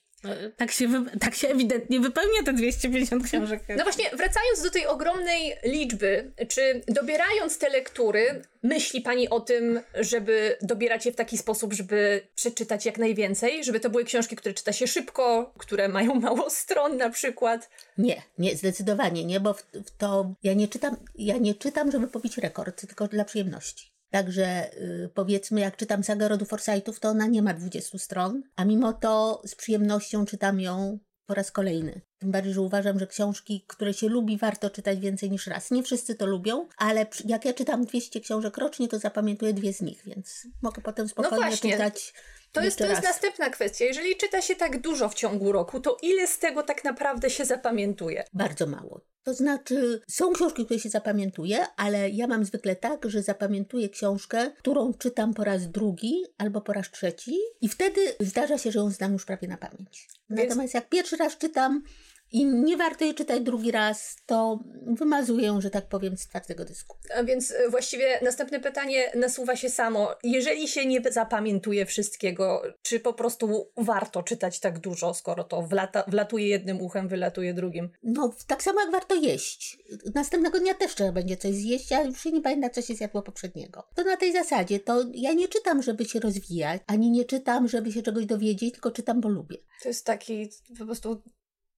Tak 0.57 0.71
się, 0.71 0.87
wy... 0.87 1.19
tak 1.19 1.35
się 1.35 1.47
ewidentnie 1.47 1.99
wypełnia 1.99 2.43
te 2.45 2.53
250 2.53 3.25
książek. 3.25 3.63
No 3.77 3.83
właśnie, 3.83 4.05
wracając 4.09 4.61
do 4.63 4.71
tej 4.71 4.87
ogromnej 4.87 5.53
liczby, 5.63 6.31
czy 6.47 6.81
dobierając 6.87 7.57
te 7.57 7.69
lektury, 7.69 8.41
myśli 8.63 9.01
Pani 9.01 9.29
o 9.29 9.39
tym, 9.39 9.79
żeby 9.95 10.57
dobierać 10.61 11.05
je 11.05 11.11
w 11.11 11.15
taki 11.15 11.37
sposób, 11.37 11.73
żeby 11.73 12.21
przeczytać 12.35 12.85
jak 12.85 12.97
najwięcej? 12.97 13.63
Żeby 13.63 13.79
to 13.79 13.89
były 13.89 14.05
książki, 14.05 14.35
które 14.35 14.53
czyta 14.53 14.73
się 14.73 14.87
szybko, 14.87 15.53
które 15.57 15.87
mają 15.87 16.15
mało 16.27 16.49
stron 16.49 16.97
na 16.97 17.09
przykład? 17.09 17.69
Nie, 17.97 18.21
nie, 18.37 18.55
zdecydowanie 18.55 19.25
nie, 19.25 19.39
bo 19.39 19.53
w, 19.53 19.63
w 19.73 19.97
to 19.97 20.33
ja 20.43 20.53
nie 20.53 20.67
czytam, 20.67 20.95
ja 21.15 21.37
nie 21.37 21.55
czytam, 21.55 21.91
żeby 21.91 22.07
pobić 22.07 22.37
rekord, 22.37 22.79
tylko 22.79 23.07
dla 23.07 23.25
przyjemności. 23.25 23.96
Także 24.09 24.73
y, 24.73 25.09
powiedzmy, 25.13 25.61
jak 25.61 25.77
czytam 25.77 26.03
sagę 26.03 26.27
rodu 26.27 26.45
Forsythów, 26.45 26.99
to 26.99 27.09
ona 27.09 27.27
nie 27.27 27.41
ma 27.41 27.53
20 27.53 27.97
stron, 27.97 28.43
a 28.55 28.65
mimo 28.65 28.93
to 28.93 29.41
z 29.45 29.55
przyjemnością 29.55 30.25
czytam 30.25 30.59
ją 30.59 30.99
po 31.25 31.33
raz 31.33 31.51
kolejny. 31.51 32.01
Tym 32.19 32.31
bardziej, 32.31 32.53
że 32.53 32.61
uważam, 32.61 32.99
że 32.99 33.07
książki, 33.07 33.65
które 33.67 33.93
się 33.93 34.09
lubi, 34.09 34.37
warto 34.37 34.69
czytać 34.69 34.99
więcej 34.99 35.31
niż 35.31 35.47
raz. 35.47 35.71
Nie 35.71 35.83
wszyscy 35.83 36.15
to 36.15 36.25
lubią, 36.25 36.67
ale 36.77 37.05
jak 37.25 37.45
ja 37.45 37.53
czytam 37.53 37.85
200 37.85 38.21
książek 38.21 38.57
rocznie, 38.57 38.87
to 38.87 38.99
zapamiętuję 38.99 39.53
dwie 39.53 39.73
z 39.73 39.81
nich, 39.81 40.03
więc 40.05 40.47
mogę 40.61 40.81
potem 40.81 41.07
spokojnie 41.07 41.45
właśnie. 41.45 41.71
czytać. 41.71 42.13
To 42.59 42.65
jest, 42.65 42.77
to 42.77 42.85
jest 42.85 43.03
następna 43.03 43.49
kwestia. 43.49 43.85
Jeżeli 43.85 44.15
czyta 44.15 44.41
się 44.41 44.55
tak 44.55 44.81
dużo 44.81 45.09
w 45.09 45.13
ciągu 45.13 45.51
roku, 45.51 45.79
to 45.79 45.97
ile 46.01 46.27
z 46.27 46.39
tego 46.39 46.63
tak 46.63 46.83
naprawdę 46.83 47.29
się 47.29 47.45
zapamiętuje? 47.45 48.23
Bardzo 48.33 48.67
mało. 48.67 49.01
To 49.23 49.33
znaczy, 49.33 50.01
są 50.09 50.33
książki, 50.33 50.65
które 50.65 50.79
się 50.79 50.89
zapamiętuje, 50.89 51.65
ale 51.77 52.09
ja 52.09 52.27
mam 52.27 52.45
zwykle 52.45 52.75
tak, 52.75 53.09
że 53.09 53.21
zapamiętuję 53.23 53.89
książkę, 53.89 54.51
którą 54.57 54.93
czytam 54.93 55.33
po 55.33 55.43
raz 55.43 55.67
drugi 55.71 56.23
albo 56.37 56.61
po 56.61 56.73
raz 56.73 56.91
trzeci, 56.91 57.37
i 57.61 57.69
wtedy 57.69 58.01
zdarza 58.19 58.57
się, 58.57 58.71
że 58.71 58.79
ją 58.79 58.89
znam 58.89 59.13
już 59.13 59.25
prawie 59.25 59.47
na 59.47 59.57
pamięć. 59.57 60.07
Więc- 60.29 60.49
Natomiast 60.49 60.73
jak 60.73 60.89
pierwszy 60.89 61.17
raz 61.17 61.37
czytam 61.37 61.83
i 62.31 62.45
nie 62.45 62.77
warto 62.77 63.05
jej 63.05 63.15
czytać 63.15 63.41
drugi 63.41 63.71
raz, 63.71 64.15
to 64.25 64.59
wymazuję 64.85 65.47
że 65.59 65.69
tak 65.69 65.87
powiem, 65.87 66.17
z 66.17 66.27
twardego 66.27 66.65
dysku. 66.65 66.97
A 67.15 67.23
więc 67.23 67.51
e, 67.51 67.69
właściwie 67.69 68.19
następne 68.21 68.59
pytanie 68.59 69.11
nasuwa 69.15 69.55
się 69.55 69.69
samo. 69.69 70.15
Jeżeli 70.23 70.67
się 70.67 70.85
nie 70.85 71.01
zapamiętuje 71.11 71.85
wszystkiego, 71.85 72.61
czy 72.81 72.99
po 72.99 73.13
prostu 73.13 73.71
warto 73.77 74.23
czytać 74.23 74.59
tak 74.59 74.79
dużo, 74.79 75.13
skoro 75.13 75.43
to 75.43 75.61
wlata, 75.61 76.03
wlatuje 76.07 76.47
jednym 76.47 76.81
uchem, 76.81 77.07
wylatuje 77.07 77.53
drugim? 77.53 77.89
No, 78.03 78.35
tak 78.47 78.63
samo 78.63 78.81
jak 78.81 78.91
warto 78.91 79.15
jeść. 79.15 79.77
Następnego 80.15 80.59
dnia 80.59 80.73
też 80.73 80.95
trzeba 80.95 81.11
będzie 81.11 81.37
coś 81.37 81.55
zjeść, 81.55 81.91
ale 81.91 82.05
już 82.05 82.21
się 82.21 82.31
nie 82.31 82.41
pamięta, 82.41 82.69
co 82.69 82.81
się 82.81 82.95
zjadło 82.95 83.21
poprzedniego. 83.21 83.83
To 83.95 84.03
na 84.03 84.17
tej 84.17 84.33
zasadzie, 84.33 84.79
to 84.79 85.03
ja 85.13 85.33
nie 85.33 85.47
czytam, 85.47 85.83
żeby 85.83 86.05
się 86.05 86.19
rozwijać, 86.19 86.81
ani 86.87 87.11
nie 87.11 87.25
czytam, 87.25 87.67
żeby 87.67 87.91
się 87.91 88.01
czegoś 88.01 88.25
dowiedzieć, 88.25 88.73
tylko 88.73 88.91
czytam, 88.91 89.21
bo 89.21 89.29
lubię. 89.29 89.57
To 89.83 89.87
jest 89.87 90.05
taki 90.05 90.49
po 90.79 90.85
prostu 90.85 91.21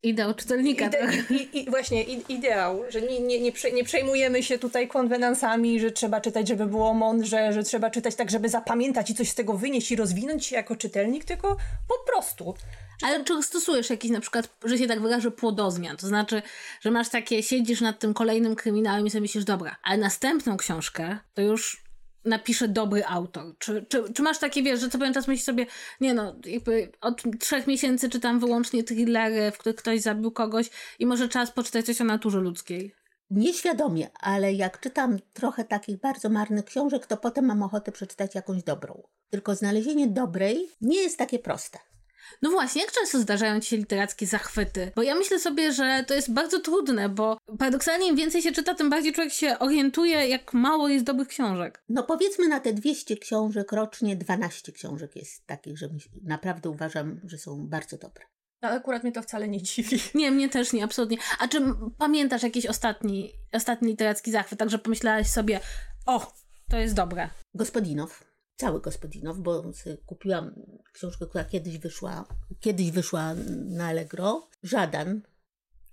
Ideał 0.04 0.34
czytelnika. 0.34 0.86
ide- 0.86 0.98
trochę. 0.98 1.34
i, 1.34 1.60
i, 1.60 1.70
właśnie 1.70 2.04
ideał, 2.04 2.84
że 2.90 3.02
nie, 3.02 3.20
nie, 3.20 3.40
nie, 3.40 3.52
nie 3.74 3.84
przejmujemy 3.84 4.44
się 4.44 4.60
tutaj 4.60 4.88
konwenansami, 4.88 5.80
że 5.80 5.92
trzeba 5.92 6.22
czytać, 6.22 6.48
żeby 6.48 6.66
było 6.66 6.94
mądrze, 6.94 7.54
że 7.54 7.64
trzeba 7.64 7.90
czytać 7.90 8.16
tak, 8.16 8.30
żeby 8.30 8.50
zapamiętać 8.50 9.10
i 9.10 9.16
coś 9.16 9.30
z 9.30 9.36
tego 9.36 9.54
wynieść 9.54 9.92
i 9.92 9.96
rozwinąć 9.96 10.46
się 10.46 10.56
jako 10.56 10.76
czytelnik, 10.76 11.26
tylko 11.26 11.58
po 11.88 12.12
prostu. 12.12 12.54
Ale 13.02 13.24
czy 13.24 13.44
stosujesz 13.44 13.90
jakiś 13.90 14.12
na 14.12 14.20
przykład, 14.20 14.50
że 14.66 14.78
się 14.78 14.88
tak 14.88 15.02
wyrażę, 15.02 15.32
płodozmian? 15.32 15.98
To 15.98 16.08
znaczy, 16.08 16.42
że 16.82 16.92
masz 16.92 17.10
takie, 17.10 17.44
siedzisz 17.44 17.82
nad 17.82 18.00
tym 18.00 18.14
kolejnym 18.14 18.56
kryminałem 18.56 19.08
i 19.08 19.10
sobie 19.10 19.22
myślisz, 19.22 19.44
dobra, 19.44 19.76
ale 19.84 19.98
następną 19.98 20.58
książkę 20.58 21.18
to 21.34 21.42
już 21.42 21.89
napisze 22.26 22.68
dobry 22.68 23.06
autor. 23.06 23.56
Czy, 23.60 23.86
czy, 23.90 24.14
czy 24.14 24.22
masz 24.22 24.40
takie, 24.40 24.64
wiesz, 24.64 24.80
że 24.80 24.90
co 24.90 24.98
pewien 24.98 25.14
czas 25.14 25.28
myślisz 25.28 25.46
sobie, 25.46 25.66
nie 26.02 26.14
no, 26.14 26.36
jakby 26.46 26.92
od 27.02 27.24
trzech 27.40 27.68
miesięcy 27.68 28.10
czytam 28.10 28.40
wyłącznie 28.40 28.84
thrillery, 28.84 29.52
w 29.52 29.58
których 29.58 29.76
ktoś 29.76 30.02
zabił 30.02 30.32
kogoś 30.32 30.70
i 31.00 31.06
może 31.06 31.30
czas 31.30 31.52
poczytać 31.52 31.86
coś 31.86 32.02
o 32.02 32.04
naturze 32.04 32.40
ludzkiej. 32.40 32.96
Nieświadomie, 33.30 34.10
ale 34.20 34.54
jak 34.54 34.80
czytam 34.80 35.18
trochę 35.34 35.64
takich 35.64 36.00
bardzo 36.00 36.30
marnych 36.30 36.66
książek, 36.66 37.06
to 37.06 37.18
potem 37.18 37.46
mam 37.46 37.64
ochotę 37.64 37.92
przeczytać 37.92 38.36
jakąś 38.36 38.64
dobrą. 38.64 39.04
Tylko 39.30 39.56
znalezienie 39.56 40.08
dobrej 40.08 40.70
nie 40.82 41.02
jest 41.02 41.18
takie 41.18 41.40
proste. 41.40 41.80
No 42.42 42.50
właśnie, 42.50 42.82
jak 42.82 42.92
często 42.92 43.20
zdarzają 43.20 43.60
ci 43.60 43.70
się 43.70 43.78
literackie 43.78 44.28
zachwyty? 44.28 44.92
Bo 44.96 45.04
ja 45.04 45.16
myślę 45.16 45.40
sobie, 45.40 45.72
że 45.72 46.04
to 46.08 46.14
jest 46.14 46.34
bardzo 46.34 46.60
trudne, 46.60 47.10
bo 47.10 47.38
paradoksalnie 47.60 48.08
im 48.08 48.16
więcej 48.16 48.42
się 48.42 48.52
czyta, 48.52 48.76
tym 48.76 48.90
bardziej 48.90 49.14
człowiek 49.14 49.34
się 49.34 49.60
orientuje, 49.60 50.28
jak 50.28 50.54
mało 50.54 50.90
jest 50.90 51.06
dobrych 51.06 51.28
książek. 51.28 51.84
No 51.90 52.04
powiedzmy 52.04 52.48
na 52.48 52.60
te 52.60 52.74
200 52.74 53.18
książek 53.18 53.72
rocznie 53.72 54.16
12 54.16 54.72
książek 54.72 55.16
jest 55.16 55.48
takich, 55.48 55.78
że 55.78 55.90
naprawdę 56.24 56.70
uważam, 56.70 57.22
że 57.24 57.38
są 57.38 57.68
bardzo 57.68 57.98
dobre. 57.98 58.26
Ale 58.62 58.76
akurat 58.76 59.04
mnie 59.04 59.12
to 59.12 59.22
wcale 59.22 59.48
nie 59.48 59.62
dziwi. 59.62 59.98
Nie, 60.16 60.32
mnie 60.32 60.50
też 60.50 60.74
nie, 60.74 60.84
absolutnie. 60.84 61.18
A 61.40 61.48
czy 61.48 61.62
pamiętasz 61.98 62.44
jakiś 62.44 62.66
ostatni, 62.66 63.34
ostatni 63.54 63.88
literacki 63.88 64.32
zachwyt, 64.32 64.60
tak 64.60 64.70
że 64.70 64.80
pomyślałaś 64.80 65.28
sobie, 65.28 65.60
o, 66.06 66.34
to 66.70 66.78
jest 66.78 66.96
dobre. 66.96 67.30
Gospodinow, 67.54 68.24
cały 68.60 68.82
Gospodinow, 68.82 69.38
bo 69.38 69.64
kupiłam 70.06 70.56
książkę, 70.94 71.26
która 71.26 71.44
kiedyś 71.44 71.78
wyszła, 71.78 72.26
kiedyś 72.60 72.92
wyszła 72.92 73.34
na 73.50 73.86
Allegro. 73.88 74.48
Żadan, 74.64 75.22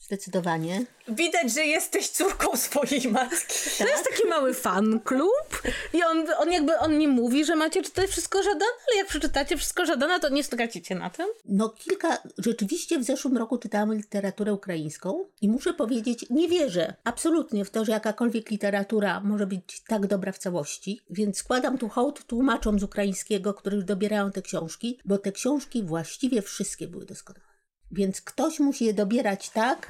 zdecydowanie. 0.00 0.84
Widać, 1.08 1.52
że 1.52 1.64
jesteś 1.64 2.08
córką 2.08 2.56
swojej 2.56 3.08
matki. 3.08 3.54
To 3.78 3.86
jest 3.86 4.04
taki 4.10 4.28
mały 4.28 4.54
fan 4.54 5.00
klub 5.00 5.62
i 5.92 6.02
on, 6.02 6.26
on 6.38 6.52
jakby, 6.52 6.78
on 6.78 6.98
nie 6.98 7.08
mówi, 7.08 7.44
że 7.44 7.56
macie 7.56 7.82
czytać 7.82 8.10
wszystko 8.10 8.42
żadane, 8.42 8.64
ale 8.88 8.96
jak 8.98 9.06
przeczytacie 9.06 9.56
wszystko 9.56 9.86
żadane, 9.86 10.20
to 10.20 10.28
nie 10.28 10.44
stracicie 10.44 10.94
na 10.94 11.10
tym. 11.10 11.26
No 11.44 11.68
kilka, 11.68 12.18
rzeczywiście 12.38 12.98
w 12.98 13.04
zeszłym 13.04 13.36
roku 13.36 13.58
czytałam 13.58 13.94
literaturę 13.94 14.52
ukraińską 14.54 15.24
i 15.40 15.48
muszę 15.48 15.74
powiedzieć, 15.74 16.26
nie 16.30 16.48
wierzę 16.48 16.94
absolutnie 17.04 17.64
w 17.64 17.70
to, 17.70 17.84
że 17.84 17.92
jakakolwiek 17.92 18.50
literatura 18.50 19.20
może 19.20 19.46
być 19.46 19.82
tak 19.88 20.06
dobra 20.06 20.32
w 20.32 20.38
całości, 20.38 21.00
więc 21.10 21.38
składam 21.38 21.78
tu 21.78 21.88
hołd 21.88 22.24
tłumaczom 22.26 22.78
z 22.78 22.82
ukraińskiego, 22.82 23.54
którzy 23.54 23.82
dobierają 23.82 24.32
te 24.32 24.42
książki, 24.42 24.98
bo 25.04 25.18
te 25.18 25.32
książki 25.32 25.82
właściwie 25.82 26.42
wszystkie 26.42 26.88
były 26.88 27.06
doskonałe. 27.06 27.55
Więc 27.92 28.20
ktoś 28.20 28.60
musi 28.60 28.84
je 28.84 28.94
dobierać 28.94 29.50
tak, 29.50 29.86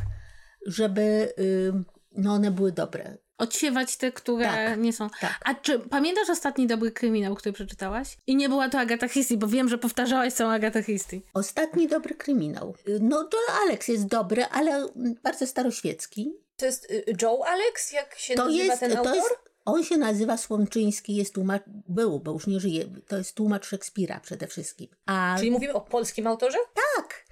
żeby 0.67 1.33
ym, 1.69 1.85
no 2.13 2.33
one 2.33 2.51
były 2.51 2.73
dobre. 2.73 3.17
Odsiewać 3.39 3.97
te, 3.97 4.13
które 4.13 4.45
Tak, 4.47 4.79
nie 4.79 4.93
są. 4.93 5.09
tak. 5.21 5.41
A 5.45 5.55
czy 5.55 5.79
pamiętasz 5.79 6.31
ostatni 6.31 6.67
dobry 6.67 6.93
kryminał, 6.93 7.35
który 7.35 7.53
przeczytałaś? 7.53 8.19
I 8.27 8.37
nie 8.37 8.49
była 8.49 8.69
to 8.69 8.79
Agata 8.79 9.09
Christie, 9.09 9.37
bo 9.37 9.47
wiem, 9.47 9.69
że 9.69 9.79
powtarzałaś 9.79 10.33
całą 10.33 10.51
Agatę 10.51 10.83
Christie. 10.83 11.21
Ostatni 11.35 11.89
dobry 11.89 12.15
kryminał. 12.15 12.75
Y, 12.89 12.99
No 13.03 13.17
Joel 13.17 13.63
Alex 13.67 13.89
jest 13.89 14.07
dobry, 14.07 14.45
ale 14.45 14.89
bardzo 15.23 15.47
staroświecki. 15.47 16.33
To 16.57 16.67
jest 16.67 16.91
y, 16.91 17.05
Joe 17.23 17.43
Alex? 17.47 17.93
Jak 17.93 18.15
się 18.19 18.35
To 18.35 18.45
nazywa 18.45 18.65
jest, 18.65 18.81
ten 18.81 18.91
autor? 18.97 19.13
to 19.13 19.15
jest, 19.17 19.31
on 19.65 19.85
się 19.85 19.97
nazywa 19.97 20.37
Słomczyński, 20.37 21.17
jest 21.17 21.35
tłumacz, 21.35 21.63
był, 21.89 22.21
bo 22.21 22.33
już 22.33 22.47
nie 22.47 22.61
żyje, 22.61 22.85
to 23.09 23.17
jest 23.19 23.35
tłumacz 23.35 23.67
Szekspira 23.67 24.21
przede 24.21 24.47
wszystkim. 24.47 24.89
A 25.07 25.35
Czyli 25.39 25.51
mówimy 25.51 25.73
o 25.73 25.81
polskim 25.81 26.27
autorze? 26.27 26.59
tak, 26.97 27.26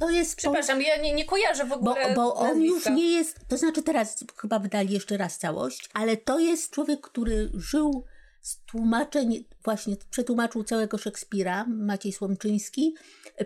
To 0.00 0.10
jest... 0.10 0.36
Przepraszam, 0.36 0.82
ja 0.82 0.96
nie, 0.96 1.12
nie 1.14 1.24
kojarzę 1.24 1.64
w 1.64 1.72
ogóle 1.72 2.08
Bo, 2.08 2.22
bo 2.22 2.34
on 2.34 2.46
nazwiska. 2.48 2.90
już 2.90 2.98
nie 2.98 3.10
jest, 3.10 3.40
to 3.48 3.56
znaczy 3.56 3.82
teraz 3.82 4.24
chyba 4.36 4.58
wydali 4.58 4.94
jeszcze 4.94 5.16
raz 5.16 5.38
całość, 5.38 5.90
ale 5.94 6.16
to 6.16 6.38
jest 6.38 6.70
człowiek, 6.70 7.00
który 7.00 7.50
żył 7.54 8.04
z 8.40 8.58
tłumaczeń, 8.64 9.44
właśnie 9.64 9.96
przetłumaczył 10.10 10.64
całego 10.64 10.98
Szekspira, 10.98 11.64
Maciej 11.68 12.12
Słomczyński, 12.12 12.94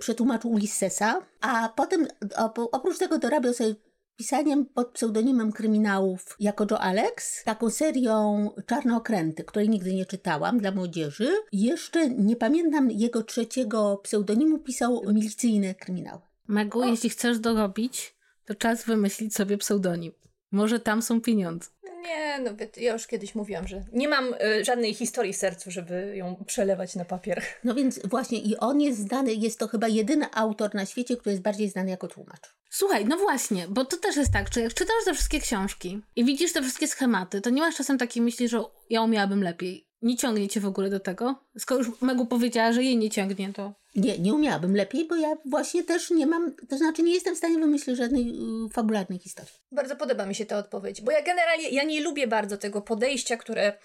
przetłumaczył 0.00 0.50
Ulyssesa, 0.50 1.26
a 1.40 1.68
potem 1.76 2.06
op- 2.20 2.68
oprócz 2.72 2.98
tego 2.98 3.18
dorabiał 3.18 3.54
sobie 3.54 3.74
pisaniem 4.16 4.66
pod 4.66 4.88
pseudonimem 4.92 5.52
kryminałów 5.52 6.36
jako 6.40 6.66
Joe 6.70 6.78
Alex, 6.78 7.44
taką 7.44 7.70
serią 7.70 8.50
Czarne 8.66 8.96
Okręty, 8.96 9.44
której 9.44 9.68
nigdy 9.68 9.94
nie 9.94 10.06
czytałam 10.06 10.58
dla 10.58 10.70
młodzieży. 10.72 11.30
Jeszcze 11.52 12.10
nie 12.10 12.36
pamiętam 12.36 12.90
jego 12.90 13.22
trzeciego 13.22 14.00
pseudonimu, 14.02 14.58
pisał 14.58 15.02
milicyjne 15.12 15.74
kryminały. 15.74 16.20
Megu, 16.50 16.84
jeśli 16.84 17.10
chcesz 17.10 17.38
dorobić, 17.38 18.14
to 18.44 18.54
czas 18.54 18.84
wymyślić 18.84 19.34
sobie 19.34 19.58
pseudonim. 19.58 20.12
Może 20.52 20.80
tam 20.80 21.02
są 21.02 21.20
pieniądze. 21.20 21.70
Nie, 22.02 22.38
no 22.38 22.50
ja 22.76 22.92
już 22.92 23.06
kiedyś 23.06 23.34
mówiłam, 23.34 23.68
że 23.68 23.84
nie 23.92 24.08
mam 24.08 24.34
y, 24.34 24.64
żadnej 24.64 24.94
historii 24.94 25.32
w 25.32 25.36
sercu, 25.36 25.70
żeby 25.70 26.16
ją 26.16 26.44
przelewać 26.46 26.94
na 26.94 27.04
papier. 27.04 27.42
No 27.64 27.74
więc 27.74 28.06
właśnie 28.06 28.38
i 28.38 28.56
on 28.56 28.80
jest 28.80 28.98
znany, 28.98 29.34
jest 29.34 29.58
to 29.58 29.68
chyba 29.68 29.88
jedyny 29.88 30.26
autor 30.34 30.74
na 30.74 30.86
świecie, 30.86 31.16
który 31.16 31.30
jest 31.32 31.42
bardziej 31.42 31.70
znany 31.70 31.90
jako 31.90 32.08
tłumacz. 32.08 32.54
Słuchaj, 32.70 33.06
no 33.06 33.18
właśnie, 33.18 33.68
bo 33.68 33.84
to 33.84 33.96
też 33.96 34.16
jest 34.16 34.32
tak, 34.32 34.54
że 34.54 34.60
jak 34.60 34.74
czytasz 34.74 35.04
te 35.04 35.14
wszystkie 35.14 35.40
książki 35.40 36.00
i 36.16 36.24
widzisz 36.24 36.52
te 36.52 36.62
wszystkie 36.62 36.88
schematy, 36.88 37.40
to 37.40 37.50
nie 37.50 37.60
masz 37.60 37.76
czasem 37.76 37.98
takiej 37.98 38.22
myśli, 38.22 38.48
że 38.48 38.62
ja 38.90 39.02
umiałabym 39.02 39.42
lepiej. 39.42 39.89
Nie 40.02 40.16
ciągnie 40.16 40.48
cię 40.48 40.60
w 40.60 40.66
ogóle 40.66 40.90
do 40.90 41.00
tego? 41.00 41.44
Skoro 41.58 41.80
już 41.84 42.00
Megu 42.00 42.26
powiedziała, 42.26 42.72
że 42.72 42.82
jej 42.82 42.96
nie 42.96 43.10
ciągnie, 43.10 43.52
to... 43.52 43.72
Nie, 43.94 44.18
nie 44.18 44.34
umiałabym 44.34 44.76
lepiej, 44.76 45.04
bo 45.08 45.16
ja 45.16 45.36
właśnie 45.44 45.84
też 45.84 46.10
nie 46.10 46.26
mam, 46.26 46.54
to 46.68 46.78
znaczy 46.78 47.02
nie 47.02 47.14
jestem 47.14 47.34
w 47.34 47.38
stanie 47.38 47.58
wymyślić 47.58 47.96
żadnej 47.96 48.28
y, 48.66 48.72
fabularnej 48.72 49.18
historii. 49.18 49.52
Bardzo 49.72 49.96
podoba 49.96 50.26
mi 50.26 50.34
się 50.34 50.46
ta 50.46 50.58
odpowiedź, 50.58 51.00
bo 51.00 51.12
ja 51.12 51.22
generalnie 51.22 51.68
ja 51.68 51.84
nie 51.84 52.00
lubię 52.00 52.26
bardzo 52.26 52.56
tego 52.56 52.82
podejścia, 52.82 53.36
które 53.36 53.78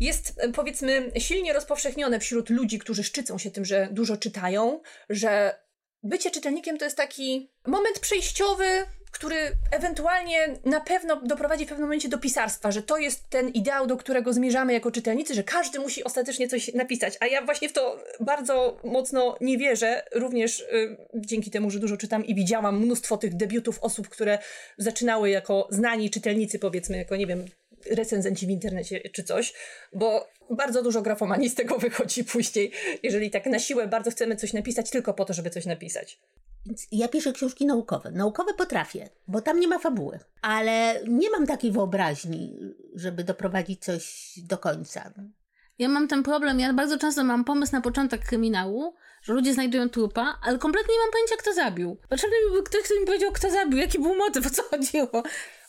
jest 0.00 0.34
e, 0.36 0.48
powiedzmy 0.48 1.10
silnie 1.18 1.52
rozpowszechnione 1.52 2.20
wśród 2.20 2.50
ludzi, 2.50 2.78
którzy 2.78 3.04
szczycą 3.04 3.38
się 3.38 3.50
tym, 3.50 3.64
że 3.64 3.88
dużo 3.92 4.16
czytają, 4.16 4.80
że 5.08 5.58
bycie 6.02 6.30
czytelnikiem 6.30 6.78
to 6.78 6.84
jest 6.84 6.96
taki 6.96 7.50
moment 7.66 7.98
przejściowy, 7.98 8.64
który 9.12 9.36
ewentualnie 9.70 10.48
na 10.64 10.80
pewno 10.80 11.16
doprowadzi 11.16 11.64
w 11.64 11.68
pewnym 11.68 11.86
momencie 11.86 12.08
do 12.08 12.18
pisarstwa, 12.18 12.70
że 12.70 12.82
to 12.82 12.98
jest 12.98 13.30
ten 13.30 13.48
ideał, 13.48 13.86
do 13.86 13.96
którego 13.96 14.32
zmierzamy 14.32 14.72
jako 14.72 14.90
czytelnicy, 14.90 15.34
że 15.34 15.44
każdy 15.44 15.80
musi 15.80 16.04
ostatecznie 16.04 16.48
coś 16.48 16.74
napisać. 16.74 17.16
A 17.20 17.26
ja 17.26 17.44
właśnie 17.44 17.68
w 17.68 17.72
to 17.72 18.04
bardzo 18.20 18.80
mocno 18.84 19.36
nie 19.40 19.58
wierzę, 19.58 20.02
również 20.12 20.60
y, 20.60 20.96
dzięki 21.14 21.50
temu, 21.50 21.70
że 21.70 21.78
dużo 21.78 21.96
czytam 21.96 22.26
i 22.26 22.34
widziałam 22.34 22.78
mnóstwo 22.78 23.16
tych 23.16 23.36
debiutów 23.36 23.78
osób, 23.82 24.08
które 24.08 24.38
zaczynały 24.78 25.30
jako 25.30 25.68
znani 25.70 26.10
czytelnicy, 26.10 26.58
powiedzmy, 26.58 26.96
jako 26.96 27.16
nie 27.16 27.26
wiem, 27.26 27.44
recenzenci 27.90 28.46
w 28.46 28.50
internecie 28.50 29.00
czy 29.00 29.24
coś, 29.24 29.54
bo 29.92 30.28
bardzo 30.50 30.82
dużo 30.82 31.02
grafomanii 31.02 31.50
z 31.50 31.54
tego 31.54 31.78
wychodzi 31.78 32.24
później, 32.32 32.72
jeżeli 33.02 33.30
tak 33.30 33.46
na 33.46 33.58
siłę 33.58 33.88
bardzo 33.88 34.10
chcemy 34.10 34.36
coś 34.36 34.52
napisać 34.52 34.90
tylko 34.90 35.14
po 35.14 35.24
to, 35.24 35.32
żeby 35.32 35.50
coś 35.50 35.66
napisać. 35.66 36.18
Więc 36.66 36.86
ja 36.92 37.08
piszę 37.08 37.32
książki 37.32 37.66
naukowe. 37.66 38.10
Naukowe 38.10 38.54
potrafię, 38.54 39.08
bo 39.28 39.40
tam 39.40 39.60
nie 39.60 39.68
ma 39.68 39.78
fabuły. 39.78 40.18
Ale 40.42 41.00
nie 41.08 41.30
mam 41.30 41.46
takiej 41.46 41.72
wyobraźni, 41.72 42.58
żeby 42.94 43.24
doprowadzić 43.24 43.84
coś 43.84 44.32
do 44.36 44.58
końca. 44.58 45.12
Ja 45.78 45.88
mam 45.88 46.08
ten 46.08 46.22
problem, 46.22 46.60
ja 46.60 46.72
bardzo 46.72 46.98
często 46.98 47.24
mam 47.24 47.44
pomysł 47.44 47.72
na 47.72 47.80
początek 47.80 48.24
kryminału, 48.24 48.94
że 49.22 49.32
ludzie 49.32 49.54
znajdują 49.54 49.88
trupa, 49.88 50.38
ale 50.42 50.58
kompletnie 50.58 50.94
nie 50.94 51.00
mam 51.00 51.10
pojęcia, 51.12 51.36
kto 51.36 51.54
zabił. 51.54 51.96
Potrzebny 52.08 52.36
mi 52.46 52.52
był 52.52 52.62
ktoś, 52.62 52.82
kto 52.82 53.00
mi 53.00 53.06
powiedział, 53.06 53.32
kto 53.32 53.50
zabił, 53.50 53.78
jaki 53.78 53.98
był 53.98 54.14
motyw, 54.14 54.46
o 54.46 54.50
co 54.50 54.62
chodziło. 54.62 55.22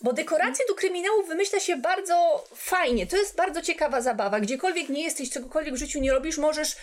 Bo 0.04 0.14
dekoracje 0.14 0.66
do 0.68 0.76
kryminału 0.76 1.24
wymyśla 1.24 1.60
się 1.60 1.78
bardzo 1.78 2.46
fajnie. 2.56 3.08
To 3.08 3.18
jest 3.18 3.36
bardzo 3.36 3.62
ciekawa 3.62 4.02
zabawa. 4.02 4.40
Gdziekolwiek 4.40 4.90
nie 4.90 5.04
jesteś, 5.04 5.30
czegokolwiek 5.30 5.74
w 5.74 5.78
życiu 5.78 6.00
nie 6.00 6.12
robisz, 6.12 6.38
możesz 6.38 6.76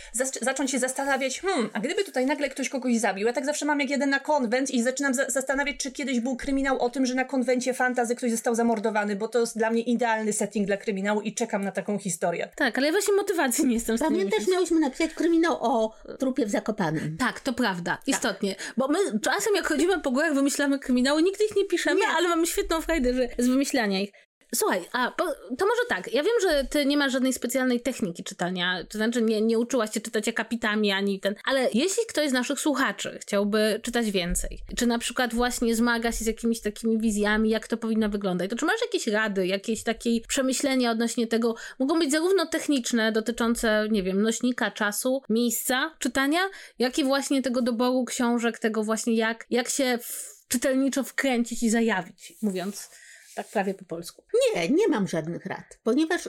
zacząć 0.43 0.71
się 0.71 0.79
zastanawiać, 0.79 1.41
hmm, 1.41 1.71
a 1.73 1.81
gdyby 1.81 2.05
tutaj 2.05 2.27
nagle 2.27 2.49
ktoś 2.49 2.69
kogoś 2.69 2.97
zabił? 2.97 3.27
Ja 3.27 3.33
tak 3.33 3.45
zawsze 3.47 3.67
mam 3.67 3.81
jak 3.81 3.91
jeden 3.91 4.11
na 4.11 4.21
konwent 4.21 4.71
i 4.71 4.83
zaczynam 4.83 5.15
za- 5.15 5.31
zastanawiać, 5.31 5.77
czy 5.77 5.93
kiedyś 5.93 6.21
był 6.21 6.37
kryminał 6.37 6.81
o 6.83 6.91
tym, 6.91 7.07
że 7.07 7.15
na 7.15 7.25
konwencie 7.25 7.75
fantazy 7.75 8.17
ktoś 8.17 8.31
został 8.31 8.55
zamordowany, 8.55 9.17
bo 9.17 9.29
to 9.29 9.41
jest 9.41 9.59
dla 9.59 9.71
mnie 9.71 9.83
idealny 9.83 10.33
setting 10.33 10.67
dla 10.67 10.77
kryminału 10.77 11.21
i 11.21 11.35
czekam 11.35 11.65
na 11.65 11.73
taką 11.73 11.99
historię. 11.99 12.49
Tak, 12.57 12.79
ale 12.79 12.87
ja 12.87 12.93
właśnie 12.93 13.15
motywacji 13.15 13.67
nie 13.67 13.75
jestem 13.75 13.97
w 13.97 13.99
stanie 13.99 14.17
Pamiętasz, 14.17 14.49
miałyśmy 14.49 14.81
napisać 14.81 15.15
kryminał 15.15 15.57
o 15.61 15.95
trupie 16.19 16.47
w 16.47 16.51
Zakopanym. 16.51 17.17
Tak, 17.19 17.41
to 17.41 17.53
prawda, 17.53 17.99
istotnie. 18.07 18.55
Bo 18.77 18.89
my 18.89 18.99
czasem 19.23 19.55
jak 19.57 19.67
chodzimy 19.67 20.01
po 20.01 20.11
górach, 20.11 20.35
wymyślamy 20.35 20.79
kryminały, 20.79 21.23
nigdy 21.23 21.45
ich 21.45 21.57
nie 21.57 21.65
piszemy, 21.65 22.01
Nie. 22.01 22.07
ale 22.09 22.29
mamy 22.29 22.47
świetną 22.47 22.81
frajdę 22.81 23.10
że 23.15 23.29
z 23.39 23.49
wymyślania 23.49 24.01
ich. 24.01 24.11
Słuchaj, 24.55 24.81
a 24.93 25.11
po, 25.11 25.25
to 25.59 25.67
może 25.67 25.81
tak, 25.89 26.15
ja 26.15 26.23
wiem, 26.23 26.33
że 26.43 26.65
ty 26.65 26.87
nie 26.87 26.97
masz 26.97 27.13
żadnej 27.13 27.33
specjalnej 27.33 27.81
techniki 27.81 28.25
czytania, 28.25 28.85
to 28.89 28.99
znaczy 28.99 29.23
nie, 29.23 29.41
nie 29.41 29.59
uczyłaś 29.59 29.95
się 29.95 30.01
czytać 30.01 30.29
akapitami 30.29 30.93
ani 30.93 31.21
ten, 31.21 31.35
ale 31.45 31.69
jeśli 31.75 32.07
ktoś 32.09 32.31
z 32.31 32.33
naszych 32.33 32.61
słuchaczy 32.61 33.19
chciałby 33.23 33.81
czytać 33.83 34.11
więcej, 34.11 34.59
czy 34.77 34.87
na 34.87 34.99
przykład 34.99 35.35
właśnie 35.35 35.77
zmaga 35.77 36.13
się 36.13 36.25
z 36.25 36.27
jakimiś 36.27 36.61
takimi 36.61 36.99
wizjami, 36.99 37.51
jak 37.51 37.69
to 37.69 37.77
powinno 37.77 38.09
wyglądać, 38.09 38.51
to 38.51 38.57
czy 38.57 38.65
masz 38.65 38.81
jakieś 38.83 39.07
rady, 39.07 39.47
jakieś 39.47 39.83
takie 39.83 40.21
przemyślenia 40.29 40.91
odnośnie 40.91 41.27
tego, 41.27 41.55
mogą 41.79 41.99
być 41.99 42.11
zarówno 42.11 42.47
techniczne, 42.47 43.13
dotyczące, 43.13 43.89
nie 43.91 44.03
wiem, 44.03 44.23
nośnika 44.23 44.71
czasu, 44.71 45.23
miejsca 45.29 45.95
czytania, 45.99 46.41
jak 46.79 46.99
i 46.99 47.05
właśnie 47.05 47.43
tego 47.43 47.63
doboru 47.63 48.05
książek, 48.05 48.59
tego 48.59 48.85
właśnie 48.85 49.15
jak, 49.15 49.47
jak 49.51 49.69
się 49.69 49.99
w, 49.99 50.40
czytelniczo 50.51 51.05
wkręcić 51.05 51.63
i 51.63 51.71
zajawić, 51.71 52.33
mówiąc 52.43 52.91
tak 53.35 53.49
prawie 53.49 53.75
po 53.75 53.85
polsku. 53.85 54.25
Nie, 54.55 54.69
nie 54.69 54.89
mam 54.89 55.09
żadnych 55.09 55.47
rad, 55.47 55.79
ponieważ 55.83 56.29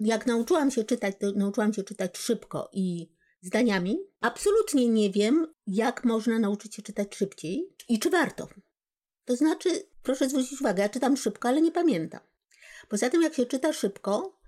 jak 0.00 0.26
nauczyłam 0.26 0.70
się 0.70 0.84
czytać, 0.84 1.14
to 1.20 1.32
nauczyłam 1.32 1.72
się 1.72 1.82
czytać 1.82 2.18
szybko 2.18 2.70
i 2.72 3.08
zdaniami. 3.40 3.98
Absolutnie 4.20 4.88
nie 4.88 5.10
wiem, 5.10 5.54
jak 5.66 6.04
można 6.04 6.38
nauczyć 6.38 6.74
się 6.74 6.82
czytać 6.82 7.16
szybciej 7.16 7.76
i 7.88 7.98
czy 7.98 8.10
warto. 8.10 8.48
To 9.24 9.36
znaczy, 9.36 9.70
proszę 10.02 10.28
zwrócić 10.28 10.60
uwagę, 10.60 10.82
ja 10.82 10.88
czytam 10.88 11.16
szybko, 11.16 11.48
ale 11.48 11.60
nie 11.60 11.72
pamiętam. 11.72 12.20
Poza 12.88 13.10
tym, 13.10 13.22
jak 13.22 13.34
się 13.34 13.46
czyta 13.46 13.72
szybko, 13.72 14.38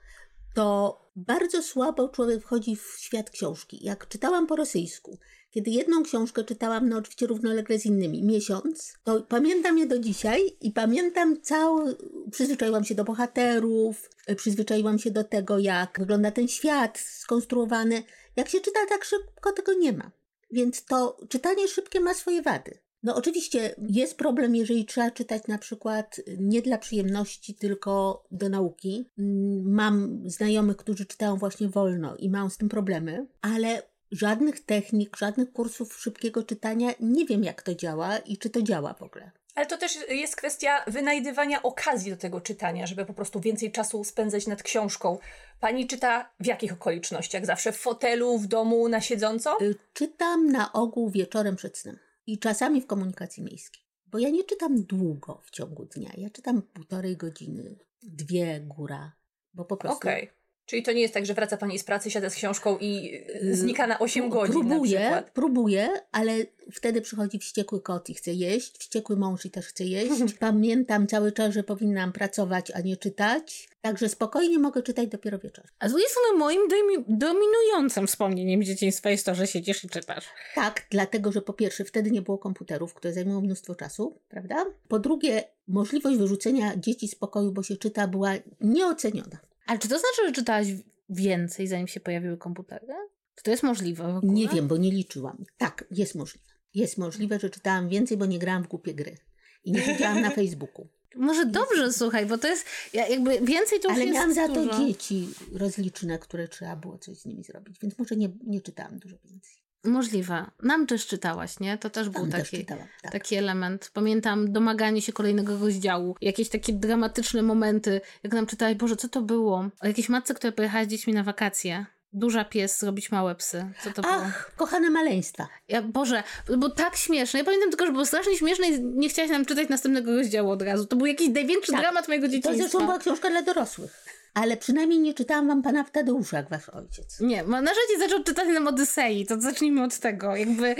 to 0.54 1.00
bardzo 1.16 1.62
słabo 1.62 2.08
człowiek 2.08 2.42
wchodzi 2.42 2.76
w 2.76 2.96
świat 2.98 3.30
książki. 3.30 3.84
Jak 3.84 4.08
czytałam 4.08 4.46
po 4.46 4.56
rosyjsku, 4.56 5.18
kiedy 5.54 5.70
jedną 5.70 6.02
książkę 6.02 6.44
czytałam, 6.44 6.88
no 6.88 6.96
oczywiście 6.96 7.26
równolegle 7.26 7.78
z 7.78 7.86
innymi, 7.86 8.22
miesiąc, 8.22 8.94
to 9.04 9.22
pamiętam 9.22 9.78
je 9.78 9.86
do 9.86 9.98
dzisiaj 9.98 10.56
i 10.60 10.70
pamiętam 10.70 11.40
cały, 11.42 11.96
przyzwyczaiłam 12.30 12.84
się 12.84 12.94
do 12.94 13.04
bohaterów, 13.04 14.10
y, 14.30 14.34
przyzwyczaiłam 14.34 14.98
się 14.98 15.10
do 15.10 15.24
tego, 15.24 15.58
jak 15.58 15.96
wygląda 15.98 16.30
ten 16.30 16.48
świat 16.48 16.98
skonstruowany. 16.98 18.02
Jak 18.36 18.48
się 18.48 18.60
czyta 18.60 18.80
tak 18.88 19.04
szybko, 19.04 19.52
tego 19.52 19.72
nie 19.72 19.92
ma. 19.92 20.10
Więc 20.50 20.84
to 20.84 21.16
czytanie 21.28 21.68
szybkie 21.68 22.00
ma 22.00 22.14
swoje 22.14 22.42
wady. 22.42 22.78
No 23.02 23.16
oczywiście 23.16 23.74
jest 23.88 24.16
problem, 24.16 24.56
jeżeli 24.56 24.84
trzeba 24.84 25.10
czytać 25.10 25.42
na 25.48 25.58
przykład 25.58 26.20
nie 26.38 26.62
dla 26.62 26.78
przyjemności, 26.78 27.54
tylko 27.54 28.24
do 28.30 28.48
nauki. 28.48 29.10
Mm, 29.18 29.72
Mam 29.74 30.22
znajomych, 30.26 30.76
którzy 30.76 31.06
czytają 31.06 31.36
właśnie 31.36 31.68
wolno 31.68 32.16
i 32.16 32.30
mają 32.30 32.50
z 32.50 32.56
tym 32.56 32.68
problemy, 32.68 33.26
ale 33.42 33.82
żadnych 34.10 34.60
technik, 34.60 35.16
żadnych 35.16 35.52
kursów 35.52 36.00
szybkiego 36.00 36.42
czytania 36.42 36.90
nie 37.00 37.26
wiem 37.26 37.44
jak 37.44 37.62
to 37.62 37.74
działa 37.74 38.18
i 38.18 38.38
czy 38.38 38.50
to 38.50 38.62
działa 38.62 38.94
w 38.94 39.02
ogóle. 39.02 39.30
Ale 39.54 39.66
to 39.66 39.78
też 39.78 39.98
jest 40.08 40.36
kwestia 40.36 40.84
wynajdywania 40.86 41.62
okazji 41.62 42.10
do 42.10 42.16
tego 42.16 42.40
czytania, 42.40 42.86
żeby 42.86 43.06
po 43.06 43.14
prostu 43.14 43.40
więcej 43.40 43.72
czasu 43.72 44.04
spędzać 44.04 44.46
nad 44.46 44.62
książką. 44.62 45.18
Pani 45.60 45.86
czyta 45.86 46.30
w 46.40 46.46
jakich 46.46 46.72
okolicznościach? 46.72 47.46
Zawsze 47.46 47.72
w 47.72 47.76
fotelu, 47.76 48.38
w 48.38 48.46
domu, 48.46 48.88
na 48.88 49.00
siedząco? 49.00 49.60
Y, 49.62 49.74
Czytam 49.92 50.46
na 50.46 50.72
ogół 50.72 51.10
wieczorem 51.10 51.56
przed 51.56 51.78
snem 51.78 51.98
i 52.26 52.38
czasami 52.38 52.80
w 52.80 52.86
komunikacji 52.86 53.42
miejskiej. 53.42 53.82
Bo 54.06 54.18
ja 54.18 54.30
nie 54.30 54.44
czytam 54.44 54.82
długo 54.82 55.40
w 55.44 55.50
ciągu 55.50 55.84
dnia. 55.84 56.10
Ja 56.16 56.30
czytam 56.30 56.62
półtorej 56.62 57.16
godziny, 57.16 57.78
dwie 58.02 58.60
góra, 58.60 59.12
bo 59.54 59.64
po 59.64 59.76
prostu... 59.76 59.96
Okej. 59.96 60.30
Czyli 60.66 60.82
to 60.82 60.92
nie 60.92 61.00
jest 61.00 61.14
tak, 61.14 61.26
że 61.26 61.34
wraca 61.34 61.56
pani 61.56 61.78
z 61.78 61.84
pracy, 61.84 62.10
siada 62.10 62.30
z 62.30 62.34
książką 62.34 62.78
i 62.78 63.14
y, 63.42 63.56
znika 63.56 63.86
na 63.86 63.98
8 63.98 64.24
Pró- 64.24 64.30
godzin 64.30 64.54
na 64.54 64.60
próbuję, 64.68 64.98
przykład. 65.00 65.30
Próbuję, 65.34 65.88
ale 66.12 66.34
wtedy 66.72 67.00
przychodzi 67.00 67.38
wściekły 67.38 67.80
kot 67.82 68.10
i 68.10 68.14
chce 68.14 68.32
jeść, 68.32 68.78
wściekły 68.78 69.16
mąż 69.16 69.46
i 69.46 69.50
też 69.50 69.66
chce 69.66 69.84
jeść. 69.84 70.34
Pamiętam 70.40 71.06
cały 71.06 71.32
czas, 71.32 71.54
że 71.54 71.62
powinnam 71.62 72.12
pracować, 72.12 72.70
a 72.70 72.80
nie 72.80 72.96
czytać. 72.96 73.68
Także 73.80 74.08
spokojnie 74.08 74.58
mogę 74.58 74.82
czytać 74.82 75.08
dopiero 75.08 75.38
wieczorem. 75.38 75.70
A 75.78 75.88
z 75.88 75.92
drugiej 75.92 76.08
strony 76.10 76.38
moim 76.38 76.60
domi- 76.68 77.04
dominującym 77.08 78.06
wspomnieniem 78.06 78.62
dzieciństwa 78.62 79.10
jest 79.10 79.26
to, 79.26 79.34
że 79.34 79.46
siedzisz 79.46 79.84
i 79.84 79.88
czytasz. 79.88 80.24
Tak, 80.54 80.86
dlatego, 80.90 81.32
że 81.32 81.42
po 81.42 81.52
pierwsze 81.52 81.84
wtedy 81.84 82.10
nie 82.10 82.22
było 82.22 82.38
komputerów, 82.38 82.94
które 82.94 83.14
zajmują 83.14 83.40
mnóstwo 83.40 83.74
czasu, 83.74 84.18
prawda? 84.28 84.64
Po 84.88 84.98
drugie, 84.98 85.44
możliwość 85.68 86.16
wyrzucenia 86.18 86.76
dzieci 86.76 87.08
z 87.08 87.14
pokoju, 87.14 87.52
bo 87.52 87.62
się 87.62 87.76
czyta, 87.76 88.08
była 88.08 88.32
nieoceniona. 88.60 89.38
Ale 89.66 89.78
czy 89.78 89.88
to 89.88 89.98
znaczy, 89.98 90.26
że 90.26 90.32
czytałaś 90.32 90.66
więcej, 91.08 91.66
zanim 91.68 91.88
się 91.88 92.00
pojawiły 92.00 92.36
komputery? 92.36 92.86
Czy 93.34 93.44
to 93.44 93.50
jest 93.50 93.62
możliwe 93.62 94.12
w 94.12 94.16
ogóle? 94.16 94.32
Nie 94.32 94.48
wiem, 94.48 94.68
bo 94.68 94.76
nie 94.76 94.90
liczyłam. 94.90 95.44
Tak, 95.58 95.84
jest 95.90 96.14
możliwe. 96.14 96.44
Jest 96.74 96.98
możliwe, 96.98 97.38
że 97.40 97.50
czytałam 97.50 97.88
więcej, 97.88 98.16
bo 98.16 98.26
nie 98.26 98.38
grałam 98.38 98.64
w 98.64 98.68
głupie 98.68 98.94
gry. 98.94 99.16
I 99.64 99.72
nie 99.72 99.82
siedziałam 99.82 100.20
na 100.20 100.30
Facebooku. 100.40 100.88
Może 101.16 101.46
dobrze, 101.46 101.92
słuchaj, 101.92 102.26
bo 102.26 102.38
to 102.38 102.48
jest 102.48 102.66
ja- 102.92 103.08
jakby 103.08 103.40
więcej 103.40 103.80
to 103.80 103.88
już 103.88 103.96
Ale 103.98 104.10
miałam 104.10 104.34
za 104.34 104.48
to 104.48 104.54
dużo. 104.54 104.78
dzieci 104.86 105.28
rozliczne, 105.52 106.18
które 106.18 106.48
trzeba 106.48 106.76
było 106.76 106.98
coś 106.98 107.18
z 107.18 107.24
nimi 107.26 107.44
zrobić, 107.44 107.78
więc 107.82 107.98
może 107.98 108.16
nie, 108.16 108.28
nie 108.46 108.60
czytałam 108.60 108.98
dużo 108.98 109.16
więcej. 109.24 109.54
Możliwe. 109.84 110.46
Nam 110.62 110.86
też 110.86 111.06
czytałaś, 111.06 111.60
nie? 111.60 111.78
To 111.78 111.90
też 111.90 112.08
był 112.08 112.20
Tam 112.22 112.30
też 112.30 112.42
taki, 112.50 112.56
czytałam. 112.58 112.86
Tak. 113.02 113.12
taki 113.12 113.34
element. 113.36 113.90
Pamiętam 113.94 114.52
domaganie 114.52 115.02
się 115.02 115.12
kolejnego 115.12 115.58
rozdziału, 115.58 116.16
jakieś 116.20 116.48
takie 116.48 116.72
dramatyczne 116.72 117.42
momenty, 117.42 118.00
jak 118.22 118.32
nam 118.32 118.46
czytałaś, 118.46 118.74
Boże, 118.74 118.96
co 118.96 119.08
to 119.08 119.20
było? 119.20 119.56
O 119.80 119.86
jakiejś 119.86 120.08
matce, 120.08 120.34
która 120.34 120.52
pojechała 120.52 120.84
z 120.84 120.88
dziećmi 120.88 121.12
na 121.12 121.22
wakacje. 121.22 121.86
Duża 122.12 122.44
pies, 122.44 122.78
zrobić 122.80 123.10
małe 123.12 123.34
psy. 123.34 123.66
Co 123.84 123.90
to 123.92 124.02
było? 124.02 124.14
Ach, 124.14 124.50
kochane 124.56 124.90
maleństwa. 124.90 125.48
Ja, 125.68 125.82
Boże, 125.82 126.22
było 126.46 126.70
tak 126.70 126.96
śmieszne. 126.96 127.38
Ja 127.38 127.44
pamiętam 127.44 127.70
tylko, 127.70 127.86
że 127.86 127.92
było 127.92 128.06
strasznie 128.06 128.36
śmieszne 128.36 128.68
i 128.68 128.80
nie 128.82 129.08
chciałaś 129.08 129.30
nam 129.30 129.44
czytać 129.44 129.68
następnego 129.68 130.16
rozdziału 130.16 130.50
od 130.50 130.62
razu. 130.62 130.86
To 130.86 130.96
był 130.96 131.06
jakiś 131.06 131.28
największy 131.28 131.72
Tak. 131.72 131.80
dramat 131.80 132.08
mojego 132.08 132.26
To 132.26 132.30
zresztą 132.32 132.50
dzieciństwa. 132.52 132.78
była 132.80 132.98
książka 132.98 133.30
dla 133.30 133.42
dorosłych. 133.42 134.04
Ale 134.34 134.56
przynajmniej 134.56 134.98
nie 134.98 135.14
czytałam 135.14 135.48
wam 135.48 135.62
pana 135.62 135.84
Tadeusza, 135.84 136.36
jak 136.36 136.50
wasz 136.50 136.68
ojciec. 136.68 137.20
Nie, 137.20 137.42
nasz 137.42 137.76
ojciec 137.78 137.98
zaczął 137.98 138.24
czytać 138.24 138.48
nam 138.48 138.66
Odysei, 138.66 139.26
to 139.26 139.40
zacznijmy 139.40 139.82
od 139.82 139.98
tego, 139.98 140.36
jakby... 140.36 140.76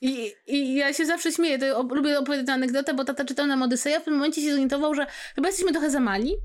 I, 0.00 0.32
I 0.46 0.74
ja 0.74 0.92
się 0.92 1.06
zawsze 1.06 1.32
śmieję, 1.32 1.58
to 1.58 1.66
op- 1.66 1.92
lubię 1.94 2.18
opowiadać 2.18 2.46
tę 2.46 2.52
anegdotę, 2.52 2.94
bo 2.94 3.04
tata 3.04 3.24
czytał 3.24 3.46
nam 3.46 3.62
Odyseja, 3.62 4.00
w 4.00 4.02
pewnym 4.02 4.18
momencie 4.18 4.42
się 4.42 4.50
zorientował, 4.50 4.94
że 4.94 5.06
chyba 5.34 5.48
jesteśmy 5.48 5.72
trochę 5.72 5.90
za 5.90 6.00
mali 6.00 6.36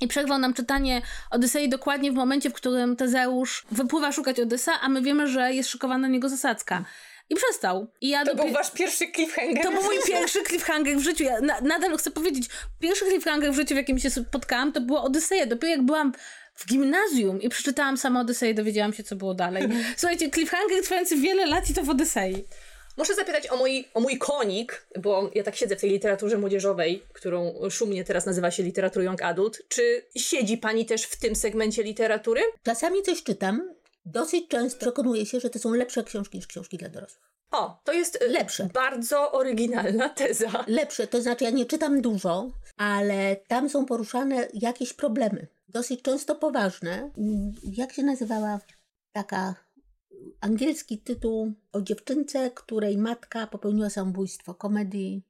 i 0.00 0.08
przerwał 0.08 0.38
nam 0.38 0.54
czytanie 0.54 1.02
Odysei 1.30 1.68
dokładnie 1.68 2.12
w 2.12 2.14
momencie, 2.14 2.50
w 2.50 2.52
którym 2.52 2.96
Tezeusz 2.96 3.66
wypływa 3.72 4.12
szukać 4.12 4.40
Odysa, 4.40 4.80
a 4.80 4.88
my 4.88 5.02
wiemy, 5.02 5.28
że 5.28 5.54
jest 5.54 5.68
szykowana 5.68 6.00
na 6.00 6.08
niego 6.08 6.28
zasadzka. 6.28 6.84
I 7.30 7.34
przestał. 7.34 7.86
I 8.00 8.08
ja 8.08 8.24
To 8.24 8.30
dopiero- 8.30 8.44
był 8.44 8.54
wasz 8.54 8.70
pierwszy 8.70 9.04
cliffhanger. 9.14 9.62
to 9.64 9.70
był 9.72 9.82
mój 9.82 9.96
pierwszy 10.06 10.42
cliffhanger 10.42 10.96
w 10.96 11.02
życiu. 11.02 11.24
Ja 11.24 11.40
na, 11.40 11.60
nadal 11.60 11.96
chcę 11.98 12.10
powiedzieć, 12.10 12.48
pierwszy 12.80 13.04
cliffhanger 13.04 13.52
w 13.52 13.56
życiu, 13.56 13.74
w 13.74 13.76
jakim 13.76 13.98
się 13.98 14.10
spotkałam, 14.10 14.72
to 14.72 14.80
była 14.80 15.02
Odyseja. 15.02 15.46
Dopiero 15.46 15.70
jak 15.70 15.82
byłam 15.82 16.12
w 16.54 16.66
gimnazjum 16.66 17.42
i 17.42 17.48
przeczytałam 17.48 17.96
sama 17.98 18.20
Odyseję, 18.20 18.54
dowiedziałam 18.54 18.92
się, 18.92 19.02
co 19.04 19.16
było 19.16 19.34
dalej. 19.34 19.62
Słuchajcie, 19.96 20.30
cliffhanger 20.30 20.82
trwający 20.82 21.16
wiele 21.16 21.46
lat 21.46 21.70
i 21.70 21.74
to 21.74 21.82
w 21.82 21.90
Odysei. 21.90 22.44
Muszę 22.96 23.14
zapytać 23.14 23.50
o 23.50 23.56
mój, 23.56 23.88
o 23.94 24.00
mój 24.00 24.18
konik, 24.18 24.86
bo 24.98 25.30
ja 25.34 25.42
tak 25.42 25.56
siedzę 25.56 25.76
w 25.76 25.80
tej 25.80 25.90
literaturze 25.90 26.38
młodzieżowej, 26.38 27.02
którą 27.12 27.54
szumnie 27.70 28.04
teraz 28.04 28.26
nazywa 28.26 28.50
się 28.50 28.62
literaturą 28.62 29.04
young 29.04 29.22
adult. 29.22 29.62
Czy 29.68 30.02
siedzi 30.16 30.58
pani 30.58 30.86
też 30.86 31.02
w 31.02 31.16
tym 31.16 31.36
segmencie 31.36 31.82
literatury? 31.82 32.40
Czasami 32.62 33.02
coś 33.02 33.22
czytam. 33.22 33.74
Dosyć 34.12 34.48
często 34.48 34.80
przekonuję 34.80 35.26
się, 35.26 35.40
że 35.40 35.50
to 35.50 35.58
są 35.58 35.74
lepsze 35.74 36.04
książki 36.04 36.38
niż 36.38 36.46
książki 36.46 36.76
dla 36.78 36.88
dorosłych. 36.88 37.28
O, 37.50 37.80
to 37.84 37.92
jest 37.92 38.22
e, 38.22 38.26
Lepsze. 38.28 38.68
bardzo 38.74 39.32
oryginalna 39.32 40.08
teza. 40.08 40.64
Lepsze, 40.66 41.06
to 41.06 41.22
znaczy 41.22 41.44
ja 41.44 41.50
nie 41.50 41.66
czytam 41.66 42.00
dużo, 42.00 42.50
ale 42.76 43.36
tam 43.36 43.68
są 43.68 43.86
poruszane 43.86 44.48
jakieś 44.54 44.92
problemy. 44.92 45.46
Dosyć 45.68 46.02
często 46.02 46.34
poważne. 46.34 47.10
Jak 47.62 47.92
się 47.92 48.02
nazywała 48.02 48.60
taka 49.12 49.54
angielski 50.40 50.98
tytuł 50.98 51.52
o 51.72 51.80
dziewczynce, 51.80 52.50
której 52.50 52.98
matka 52.98 53.46
popełniła 53.46 53.90
samobójstwo? 53.90 54.54
Comedy 54.54 55.20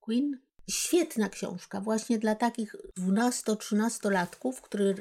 Queen? 0.00 0.40
Świetna 0.70 1.28
książka, 1.28 1.80
właśnie 1.80 2.18
dla 2.18 2.34
takich 2.34 2.76
12-13-latków, 2.98 4.60
którzy 4.60 4.94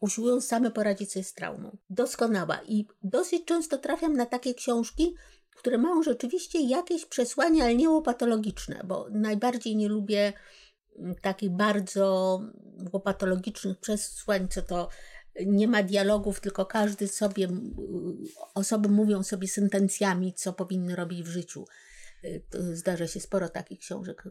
usiłują 0.00 0.40
same 0.40 0.70
poradzić 0.70 1.12
sobie 1.12 1.24
z 1.24 1.34
traumą. 1.34 1.76
Doskonała. 1.90 2.60
I 2.68 2.86
dosyć 3.02 3.44
często 3.44 3.78
trafiam 3.78 4.16
na 4.16 4.26
takie 4.26 4.54
książki, 4.54 5.14
które 5.56 5.78
mają 5.78 6.02
rzeczywiście 6.02 6.60
jakieś 6.60 7.06
przesłanie, 7.06 7.62
ale 7.62 7.74
nie 7.74 7.90
łopatologiczne, 7.90 8.80
bo 8.84 9.06
najbardziej 9.10 9.76
nie 9.76 9.88
lubię 9.88 10.32
mm, 10.98 11.14
takich 11.14 11.50
bardzo 11.50 12.40
łopatologicznych 12.92 13.78
przesłań, 13.78 14.48
co 14.48 14.62
to 14.62 14.88
nie 15.46 15.68
ma 15.68 15.82
dialogów, 15.82 16.40
tylko 16.40 16.66
każdy 16.66 17.08
sobie, 17.08 17.48
osoby 18.54 18.88
mówią 18.88 19.22
sobie 19.22 19.48
sentencjami, 19.48 20.34
co 20.34 20.52
powinny 20.52 20.96
robić 20.96 21.22
w 21.22 21.26
życiu. 21.26 21.64
Y, 22.24 22.42
Zdarza 22.76 23.06
się 23.06 23.20
sporo 23.20 23.48
takich 23.48 23.78
książek. 23.78 24.28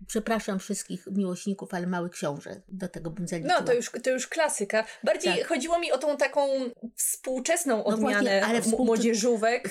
Mm, 0.00 0.06
Przepraszam 0.06 0.58
wszystkich 0.58 1.06
miłośników, 1.06 1.74
ale 1.74 1.86
małych 1.86 2.12
książek. 2.12 2.62
Do 2.68 2.88
tego 2.88 3.10
bym 3.10 3.28
zaliczyła. 3.28 3.60
No, 3.60 3.66
to 3.66 3.72
już, 3.74 3.90
to 4.02 4.10
już 4.10 4.26
klasyka. 4.26 4.84
Bardziej 5.04 5.38
Tak. 5.38 5.46
chodziło 5.48 5.78
mi 5.78 5.92
o 5.92 5.98
tą 5.98 6.16
taką 6.16 6.48
współczesną 6.96 7.82
właśnie, 7.82 7.94
odmianę 8.06 8.42
ale 8.44 8.58
m- 8.58 8.64
współcze- 8.64 8.84
młodzieżówek. 8.84 9.68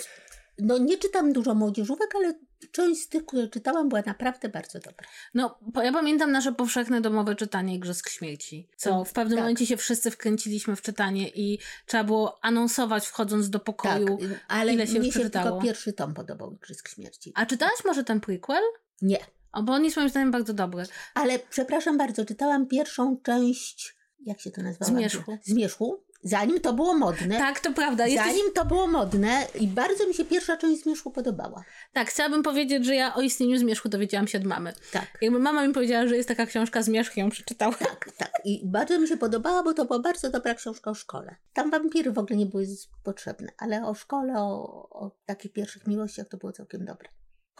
No 0.59 0.77
nie 0.77 0.97
czytam 0.97 1.33
dużo 1.33 1.55
młodzieżówek, 1.55 2.09
ale 2.15 2.33
część 2.71 3.01
z 3.01 3.07
tych, 3.09 3.25
które 3.25 3.47
czytałam, 3.47 3.89
była 3.89 4.01
naprawdę 4.05 4.49
bardzo 4.49 4.79
dobra. 4.79 5.07
No, 5.33 5.59
ja 5.83 5.91
pamiętam 5.93 6.31
nasze 6.31 6.51
powszechne 6.51 7.01
domowe 7.01 7.35
czytanie 7.35 7.75
Igrzysk 7.75 8.09
Śmierci, 8.09 8.69
co 8.77 9.03
w 9.05 9.13
pewnym 9.13 9.37
Tak. 9.37 9.43
momencie 9.43 9.65
się 9.65 9.77
wszyscy 9.77 10.11
wkręciliśmy 10.11 10.75
w 10.75 10.81
czytanie 10.81 11.29
i 11.29 11.59
trzeba 11.85 12.03
było 12.03 12.39
anonsować 12.41 13.07
wchodząc 13.07 13.49
do 13.49 13.59
pokoju. 13.59 14.17
Tak, 14.17 14.27
ale 14.47 14.73
ile 14.73 14.87
się 14.87 14.93
już 14.93 15.01
mnie 15.01 15.11
się 15.11 15.29
tylko 15.29 15.61
pierwszy 15.61 15.93
tom 15.93 16.13
podobał, 16.13 16.53
Igrzysk 16.53 16.89
Śmierci. 16.89 17.31
A 17.35 17.45
czytałaś 17.45 17.85
może 17.85 18.03
ten 18.03 18.19
prequel? 18.19 18.63
Nie, 19.01 19.17
O, 19.51 19.63
bo 19.63 19.73
on 19.73 19.83
jest 19.83 19.97
moim 19.97 20.09
zdaniem 20.09 20.31
bardzo 20.31 20.53
dobry. 20.53 20.83
ale 21.13 21.39
przepraszam 21.39 21.97
bardzo, 21.97 22.25
czytałam 22.25 22.67
pierwszą 22.67 23.17
część, 23.23 23.95
jak 24.25 24.41
się 24.41 24.51
to 24.51 24.61
nazywało? 24.61 24.91
Zmierzchu. 24.91 25.37
Zmierzchu, 25.43 26.03
zanim 26.23 26.59
to 26.59 26.73
było 26.73 26.97
modne. 26.97 27.37
Tak, 27.37 27.59
to 27.59 27.73
prawda. 27.73 28.07
Jesteś... 28.07 28.31
Zanim 28.31 28.53
to 28.53 28.65
było 28.65 28.87
modne 28.87 29.47
i 29.59 29.67
bardzo 29.67 30.07
mi 30.07 30.13
się 30.13 30.25
pierwsza 30.25 30.57
część 30.57 30.83
Zmierzchu 30.83 31.11
podobała. 31.11 31.63
Tak, 31.93 32.09
chciałabym 32.09 32.43
powiedzieć, 32.43 32.85
że 32.85 32.95
ja 32.95 33.15
o 33.15 33.21
istnieniu 33.21 33.57
Zmierzchu 33.57 33.89
dowiedziałam 33.89 34.27
się 34.27 34.37
od 34.37 34.43
mamy. 34.43 34.73
Tak. 34.91 35.17
Jakby 35.21 35.39
mama 35.39 35.67
mi 35.67 35.73
powiedziała, 35.73 36.07
że 36.07 36.17
jest 36.17 36.29
taka 36.29 36.45
książka 36.45 36.81
Zmierzch, 36.81 37.17
ją 37.17 37.29
przeczytała. 37.29 37.73
Tak, 37.73 38.11
tak. 38.17 38.31
I 38.45 38.61
bardzo 38.65 38.99
mi 38.99 39.07
się 39.07 39.17
podobała, 39.17 39.63
bo 39.63 39.73
to 39.73 39.85
była 39.85 39.99
bardzo 39.99 40.29
dobra 40.29 40.55
książka 40.55 40.91
o 40.91 40.95
szkole. 40.95 41.35
Tam 41.53 41.71
wampiry 41.71 42.11
w 42.11 42.17
ogóle 42.17 42.39
nie 42.39 42.45
były 42.45 42.67
potrzebne, 43.03 43.51
ale 43.57 43.85
o 43.85 43.93
szkole, 43.93 44.33
o, 44.37 44.89
o 44.89 45.11
takich 45.25 45.53
pierwszych 45.53 45.87
miłościach 45.87 46.27
to 46.27 46.37
było 46.37 46.51
całkiem 46.51 46.85
dobre. 46.85 47.09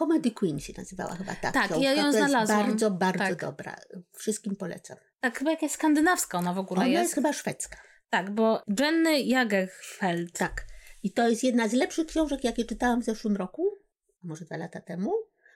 Comedy 0.00 0.30
Queen 0.30 0.60
się 0.60 0.72
nazywała 0.78 1.14
chyba 1.14 1.34
ta 1.34 1.52
Tak, 1.52 1.64
książka. 1.66 1.84
ja 1.84 1.90
ją 1.92 2.00
to 2.00 2.06
jest 2.06 2.18
znalazłam. 2.18 2.66
bardzo, 2.66 2.90
bardzo 2.90 3.18
Tak. 3.18 3.36
dobra. 3.40 3.76
Wszystkim 4.12 4.56
polecam. 4.56 4.96
Tak, 5.20 5.38
chyba 5.38 5.50
jakaś 5.50 5.70
skandynawska 5.70 6.38
ona 6.38 6.54
w 6.54 6.58
ogóle 6.58 6.80
Ona 6.80 6.88
jest. 6.88 7.02
jest. 7.02 7.14
chyba 7.14 7.32
szwedzka. 7.32 7.76
Tak, 8.10 8.30
bo 8.30 8.62
Jenny 8.80 9.20
Jagerfeld. 9.20 10.32
Tak. 10.38 10.66
I 11.02 11.12
to 11.12 11.28
jest 11.28 11.44
jedna 11.44 11.68
z 11.68 11.72
lepszych 11.72 12.06
książek, 12.06 12.44
jakie 12.44 12.64
czytałam 12.64 13.02
w 13.02 13.04
zeszłym 13.04 13.36
roku, 13.36 13.78
może 14.22 14.44
dwa 14.44 14.56
lata 14.56 14.80
temu. 14.80 15.12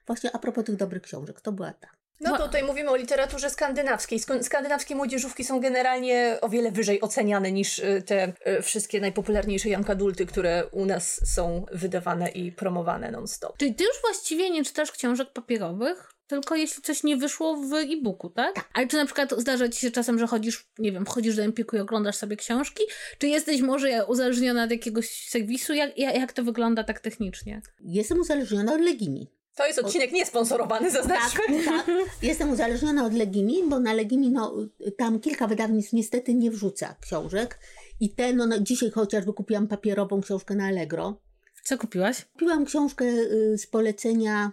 Właśnie 0.07 0.30
a 0.33 0.38
propos 0.38 0.64
tych 0.64 0.76
dobrych 0.76 1.02
książek, 1.02 1.40
to 1.40 1.52
była 1.52 1.72
ta. 1.72 1.88
No 2.20 2.38
to 2.38 2.46
tutaj 2.46 2.64
mówimy 2.64 2.90
o 2.90 2.96
literaturze 2.96 3.50
skandynawskiej. 3.50 4.18
Sk- 4.18 4.42
Skandynawskie 4.42 4.94
młodzieżówki 4.94 5.44
są 5.44 5.61
generalnie 5.61 6.38
o 6.40 6.48
wiele 6.48 6.72
wyżej 6.72 7.00
oceniane 7.00 7.53
niż 7.53 7.79
y, 7.79 8.03
te 8.07 8.33
y, 8.59 8.62
wszystkie 8.62 9.00
najpopularniejsze 9.00 9.68
young 9.68 9.90
adulty, 9.90 10.27
które 10.27 10.66
u 10.66 10.87
nas 10.87 11.20
są 11.35 11.66
wydawane 11.72 12.29
i 12.29 12.53
promowane 12.53 13.11
non-stop. 13.11 13.59
Czyli 13.59 13.74
ty 13.74 13.85
już 13.85 14.00
właściwie 14.00 14.50
nie 14.50 14.64
czytasz 14.64 14.92
książek 14.92 15.31
papierowych, 15.33 16.11
tylko 16.27 16.55
jeśli 16.57 16.83
coś 16.83 17.05
nie 17.05 17.16
wyszło 17.16 17.57
w 17.57 17.74
e-booku, 17.74 18.31
tak? 18.31 18.68
Ale 18.74 18.87
czy 18.87 18.96
na 18.96 19.05
przykład 19.07 19.33
zdarza 19.38 19.68
ci 19.68 19.81
się 19.81 19.90
czasem, 19.90 20.18
że 20.18 20.27
chodzisz, 20.27 20.66
nie 20.79 20.92
wiem, 20.92 21.07
chodzisz 21.07 21.37
do 21.37 21.42
Empiku 21.42 21.77
i 21.77 21.81
oglądasz 21.81 22.16
sobie 22.16 22.37
książki? 22.37 22.83
Czy 23.18 23.29
jesteś 23.29 23.61
może 23.61 24.07
uzależniona 24.07 24.64
od 24.64 24.70
jakiegoś 24.70 25.29
serwisu? 25.29 25.74
Jak, 25.74 25.98
jak, 25.98 26.14
jak 26.14 26.33
to 26.33 26.42
wygląda 26.42 26.85
tak 26.85 27.00
technicznie? 27.00 27.61
Jestem 27.81 28.20
uzależniona 28.20 28.74
od 28.74 28.81
Legimi. 28.81 29.31
To 29.54 29.66
jest 29.66 29.78
odcinek 29.78 30.12
niesponsorowany, 30.12 30.90
zaznaczmy. 30.90 31.64
Tak, 31.64 31.90
jestem 32.22 32.50
uzależniona 32.50 33.06
od 33.06 33.14
Legimi, 33.14 33.62
bo 33.68 33.80
na 33.80 33.92
Legimi 33.92 34.30
no, 34.30 34.56
tam 34.98 35.20
kilka 35.20 35.46
wydawnictw 35.46 35.92
niestety 35.92 36.34
nie 36.34 36.50
wrzuca 36.50 36.94
książek. 37.00 37.58
I 38.00 38.14
te, 38.14 38.32
no, 38.32 38.46
no 38.46 38.60
dzisiaj 38.60 38.90
chociażby 38.90 39.32
kupiłam 39.32 39.68
papierową 39.68 40.20
książkę 40.20 40.54
na 40.54 40.66
Allegro. 40.66 41.20
Co 41.62 41.78
kupiłaś? 41.78 42.24
Kupiłam 42.24 42.64
książkę 42.64 43.04
y, 43.04 43.58
z 43.58 43.66
polecenia 43.66 44.52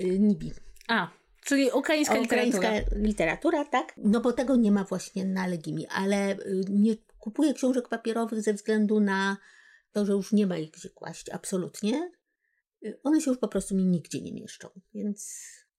y, 0.00 0.18
Nibi. 0.18 0.52
A, 0.88 1.10
czyli 1.44 1.70
ukraińska, 1.70 2.20
Ukraińska 2.20 2.60
literatura. 2.60 3.00
literatura, 3.00 3.64
tak? 3.64 3.94
No 3.96 4.20
bo 4.20 4.32
tego 4.32 4.56
nie 4.56 4.72
ma 4.72 4.84
właśnie 4.84 5.24
na 5.24 5.46
Legimi, 5.46 5.86
ale 5.86 6.32
y, 6.32 6.64
nie 6.70 6.96
kupuję 7.18 7.54
książek 7.54 7.88
papierowych 7.88 8.42
ze 8.42 8.52
względu 8.54 9.00
na 9.00 9.36
to, 9.92 10.06
że 10.06 10.12
już 10.12 10.32
nie 10.32 10.46
ma 10.46 10.56
ich 10.56 10.70
gdzie 10.70 10.90
kłaść, 10.90 11.30
absolutnie. 11.30 12.10
Y, 12.84 13.00
One 13.02 13.20
się 13.20 13.30
już 13.30 13.40
po 13.40 13.48
prostu 13.48 13.74
mi 13.74 13.84
nigdzie 13.84 14.20
nie 14.20 14.32
mieszczą, 14.32 14.68
więc 14.94 15.34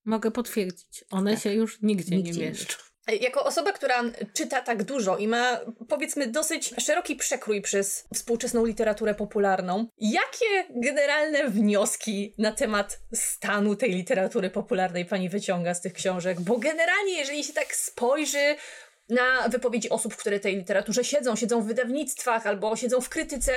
Mogę 0.06 0.32
potwierdzić. 0.32 1.06
One 1.12 1.34
Tak. 1.34 1.44
się 1.44 1.54
już 1.54 1.82
nigdzie, 1.82 2.16
nigdzie 2.16 2.42
nie 2.42 2.50
mieszczą. 2.50 2.76
Jako 3.22 3.44
osoba, 3.44 3.72
która 3.72 4.04
czyta 4.34 4.62
tak 4.62 4.84
dużo 4.84 5.18
i 5.18 5.28
ma 5.28 5.60
powiedzmy 5.88 6.28
dosyć 6.28 6.74
szeroki 6.78 7.16
przekrój 7.16 7.62
przez 7.62 8.08
współczesną 8.14 8.66
literaturę 8.66 9.16
popularną, 9.16 9.88
jakie 9.98 10.66
generalne 10.76 11.50
wnioski 11.50 12.34
na 12.38 12.52
temat 12.52 13.00
stanu 13.14 13.76
tej 13.76 13.92
literatury 13.92 14.50
popularnej 14.50 15.06
pani 15.06 15.30
wyciąga 15.30 15.74
z 15.74 15.82
tych 15.82 15.94
książek? 15.94 16.42
Bo 16.42 16.58
generalnie, 16.58 17.14
jeżeli 17.14 17.44
się 17.44 17.54
tak 17.54 17.76
spojrzy 17.76 18.56
na 19.10 19.50
wypowiedzi 19.50 19.90
osób, 19.90 20.16
które 20.16 20.40
tej 20.40 20.56
literaturze 20.56 21.04
siedzą, 21.04 21.36
siedzą 21.36 21.62
w 21.62 21.66
wydawnictwach 21.68 22.48
albo 22.48 22.76
siedzą 22.76 23.02
w 23.02 23.10
krytyce, 23.10 23.52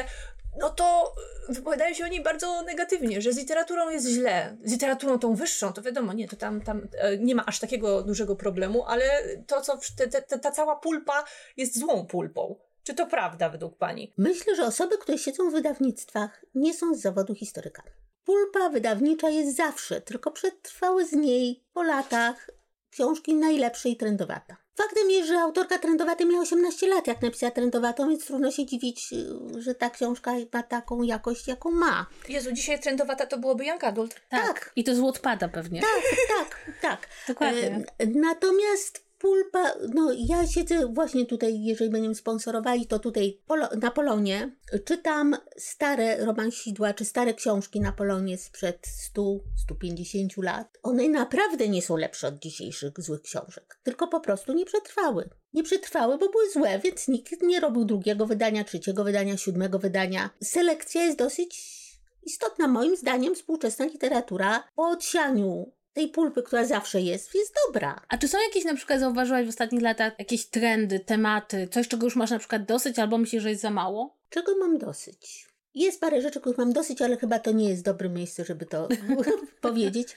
no 0.58 0.70
to 0.70 1.14
wypowiadają 1.48 1.94
się 1.94 2.04
o 2.04 2.08
niej 2.08 2.22
bardzo 2.22 2.62
negatywnie, 2.62 3.22
że 3.22 3.32
z 3.32 3.38
literaturą 3.38 3.90
jest 3.90 4.08
źle. 4.08 4.56
Z 4.64 4.72
literaturą 4.72 5.18
tą 5.18 5.34
wyższą, 5.34 5.72
to 5.72 5.82
wiadomo, 5.82 6.12
nie, 6.12 6.28
to 6.28 6.36
tam, 6.36 6.60
tam 6.60 6.88
e, 6.98 7.18
nie 7.18 7.34
ma 7.34 7.46
aż 7.46 7.58
takiego 7.58 8.02
dużego 8.02 8.36
problemu, 8.36 8.84
ale 8.84 9.04
to, 9.46 9.60
co 9.60 9.78
te, 9.96 10.08
te, 10.08 10.38
ta 10.38 10.50
cała 10.50 10.76
pulpa 10.76 11.24
jest 11.56 11.78
złą 11.78 12.06
pulpą. 12.06 12.56
Czy 12.84 12.94
to 12.94 13.06
prawda 13.06 13.48
według 13.48 13.76
Pani? 13.76 14.12
Myślę, 14.18 14.56
że 14.56 14.64
osoby, 14.64 14.98
które 14.98 15.18
siedzą 15.18 15.50
w 15.50 15.52
wydawnictwach, 15.52 16.44
nie 16.54 16.74
są 16.74 16.94
z 16.94 17.00
zawodu 17.00 17.34
historykami. 17.34 17.90
Pulpa 18.24 18.68
wydawnicza 18.68 19.30
jest 19.30 19.56
zawsze, 19.56 20.00
tylko 20.00 20.30
przetrwały 20.30 21.06
z 21.06 21.12
niej 21.12 21.64
po 21.72 21.82
latach 21.82 22.50
książki 22.90 23.34
najlepsze 23.34 23.88
i 23.88 23.96
trendowata. 23.96 24.56
Faktem 24.74 25.10
jest, 25.10 25.28
że 25.28 25.38
autorka 25.38 25.78
trendowaty 25.78 26.26
miała 26.26 26.42
18 26.42 26.88
lat, 26.88 27.06
jak 27.06 27.22
napisała 27.22 27.50
trendowatą, 27.50 28.08
więc 28.08 28.26
trudno 28.26 28.50
się 28.50 28.66
dziwić, 28.66 29.14
że 29.58 29.74
ta 29.74 29.90
książka 29.90 30.32
ma 30.52 30.62
taką 30.62 31.02
jakość, 31.02 31.48
jaką 31.48 31.70
ma. 31.70 32.06
Jezu, 32.28 32.52
dzisiaj 32.52 32.80
trendowata 32.80 33.26
to 33.26 33.38
byłoby 33.38 33.64
Young 33.64 33.84
Adult. 33.84 34.14
Tak. 34.28 34.46
Tak. 34.46 34.72
I 34.76 34.84
to 34.84 34.94
z 34.94 34.98
Wattpada 35.00 35.48
pewnie. 35.48 35.80
Tak, 35.80 36.02
tak, 36.38 36.60
tak. 36.82 37.08
Dokładnie. 37.28 37.84
E, 37.98 38.06
Natomiast 38.06 39.04
pulpa, 39.22 39.74
no 39.94 40.12
ja 40.18 40.46
siedzę 40.46 40.86
właśnie 40.86 41.26
tutaj, 41.26 41.62
jeżeli 41.64 41.90
będziemy 41.90 42.14
sponsorowali, 42.14 42.86
to 42.86 42.98
tutaj 42.98 43.40
polo, 43.46 43.68
na 43.80 43.90
Polonie 43.90 44.56
czytam 44.84 45.36
stare 45.56 46.24
romansidła, 46.24 46.94
czy 46.94 47.04
stare 47.04 47.34
książki 47.34 47.80
na 47.80 47.92
Polonie 47.92 48.38
sprzed 48.38 48.86
100-150 49.16 50.42
lat. 50.42 50.78
One 50.82 51.08
naprawdę 51.08 51.68
nie 51.68 51.82
są 51.82 51.96
lepsze 51.96 52.28
od 52.28 52.38
dzisiejszych 52.38 52.92
złych 52.98 53.22
książek, 53.22 53.80
tylko 53.82 54.08
po 54.08 54.20
prostu 54.20 54.52
nie 54.52 54.64
przetrwały. 54.64 55.28
Nie 55.52 55.62
przetrwały, 55.62 56.18
bo 56.18 56.28
były 56.28 56.50
złe, 56.50 56.78
więc 56.78 57.08
nikt 57.08 57.42
nie 57.42 57.60
robił 57.60 57.84
drugiego 57.84 58.26
wydania, 58.26 58.64
trzeciego 58.64 59.04
wydania, 59.04 59.36
siódmego 59.36 59.78
wydania. 59.78 60.30
Selekcja 60.42 61.02
jest 61.02 61.18
dosyć 61.18 61.82
istotna. 62.22 62.68
Moim 62.68 62.96
zdaniem 62.96 63.34
współczesna 63.34 63.84
literatura 63.84 64.64
po 64.76 64.88
odsianiu 64.88 65.72
tej 65.92 66.08
pulpy, 66.08 66.42
która 66.42 66.64
zawsze 66.64 67.00
jest, 67.00 67.34
jest 67.34 67.54
dobra. 67.66 68.00
A 68.08 68.18
czy 68.18 68.28
są 68.28 68.38
jakieś, 68.48 68.64
na 68.64 68.74
przykład 68.74 69.00
zauważyłaś 69.00 69.46
w 69.46 69.48
ostatnich 69.48 69.82
latach, 69.82 70.12
jakieś 70.18 70.46
trendy, 70.46 71.00
tematy, 71.00 71.68
coś, 71.70 71.88
czego 71.88 72.06
już 72.06 72.16
masz 72.16 72.30
na 72.30 72.38
przykład 72.38 72.64
dosyć, 72.64 72.98
albo 72.98 73.18
myślisz, 73.18 73.42
że 73.42 73.50
jest 73.50 73.62
za 73.62 73.70
mało? 73.70 74.16
Czego 74.28 74.56
mam 74.58 74.78
dosyć? 74.78 75.48
Jest 75.74 76.00
parę 76.00 76.22
rzeczy, 76.22 76.40
których 76.40 76.58
mam 76.58 76.72
dosyć, 76.72 77.02
ale 77.02 77.16
chyba 77.16 77.38
to 77.38 77.52
nie 77.52 77.68
jest 77.68 77.84
dobre 77.84 78.08
miejsce, 78.08 78.44
żeby 78.44 78.66
to 78.66 78.88
powiedzieć. 79.60 80.16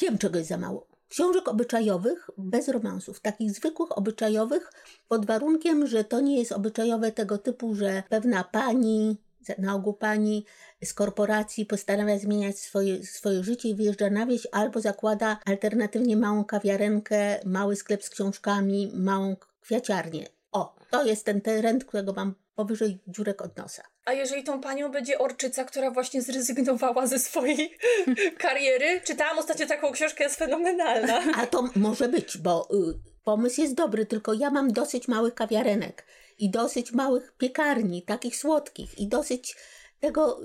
Wiem, 0.00 0.18
czego 0.18 0.38
jest 0.38 0.48
za 0.48 0.56
mało. 0.56 0.86
Książek 1.08 1.48
obyczajowych 1.48 2.30
bez 2.38 2.68
romansów, 2.68 3.20
takich 3.20 3.50
zwykłych 3.50 3.98
obyczajowych, 3.98 4.72
pod 5.08 5.26
warunkiem, 5.26 5.86
że 5.86 6.04
to 6.04 6.20
nie 6.20 6.38
jest 6.38 6.52
obyczajowe 6.52 7.12
tego 7.12 7.38
typu, 7.38 7.74
że 7.74 8.02
pewna 8.08 8.44
pani, 8.44 9.16
na 9.58 9.74
ogół 9.74 9.94
pani 9.94 10.44
z 10.84 10.94
korporacji 10.94 11.66
postanawia 11.66 12.18
zmieniać 12.18 12.58
swoje, 12.58 13.04
swoje 13.04 13.44
życie 13.44 13.68
i 13.68 13.74
wyjeżdża 13.74 14.10
na 14.10 14.26
wieś, 14.26 14.46
albo 14.52 14.80
zakłada 14.80 15.38
alternatywnie 15.46 16.16
małą 16.16 16.44
kawiarenkę, 16.44 17.40
mały 17.44 17.76
sklep 17.76 18.04
z 18.04 18.10
książkami, 18.10 18.92
małą 18.94 19.36
kwiaciarnię. 19.60 20.28
O, 20.52 20.74
to 20.90 21.04
jest 21.04 21.24
ten 21.24 21.40
trend, 21.40 21.84
którego 21.84 22.12
mam 22.12 22.34
powyżej 22.54 22.98
dziurek 23.06 23.42
od 23.42 23.56
nosa. 23.56 23.82
A 24.04 24.12
jeżeli 24.12 24.44
tą 24.44 24.60
panią 24.60 24.90
będzie 24.90 25.18
Orczyca, 25.18 25.64
która 25.64 25.90
właśnie 25.90 26.22
zrezygnowała 26.22 27.06
ze 27.06 27.18
swojej 27.18 27.78
kariery? 28.38 29.00
Czytałam 29.04 29.38
ostatnio 29.38 29.66
taką 29.66 29.92
książkę, 29.92 30.24
jest 30.24 30.36
fenomenalna. 30.36 31.20
A 31.40 31.46
to 31.46 31.68
może 31.76 32.08
być, 32.08 32.38
bo 32.38 32.68
y, 32.90 32.94
pomysł 33.24 33.60
jest 33.60 33.74
dobry, 33.74 34.06
tylko 34.06 34.32
ja 34.32 34.50
mam 34.50 34.72
dosyć 34.72 35.08
małych 35.08 35.34
kawiarenek 35.34 36.04
i 36.38 36.50
dosyć 36.50 36.92
małych 36.92 37.34
piekarni, 37.38 38.02
takich 38.02 38.36
słodkich 38.36 38.98
i 38.98 39.08
dosyć 39.08 39.56
tego 40.00 40.40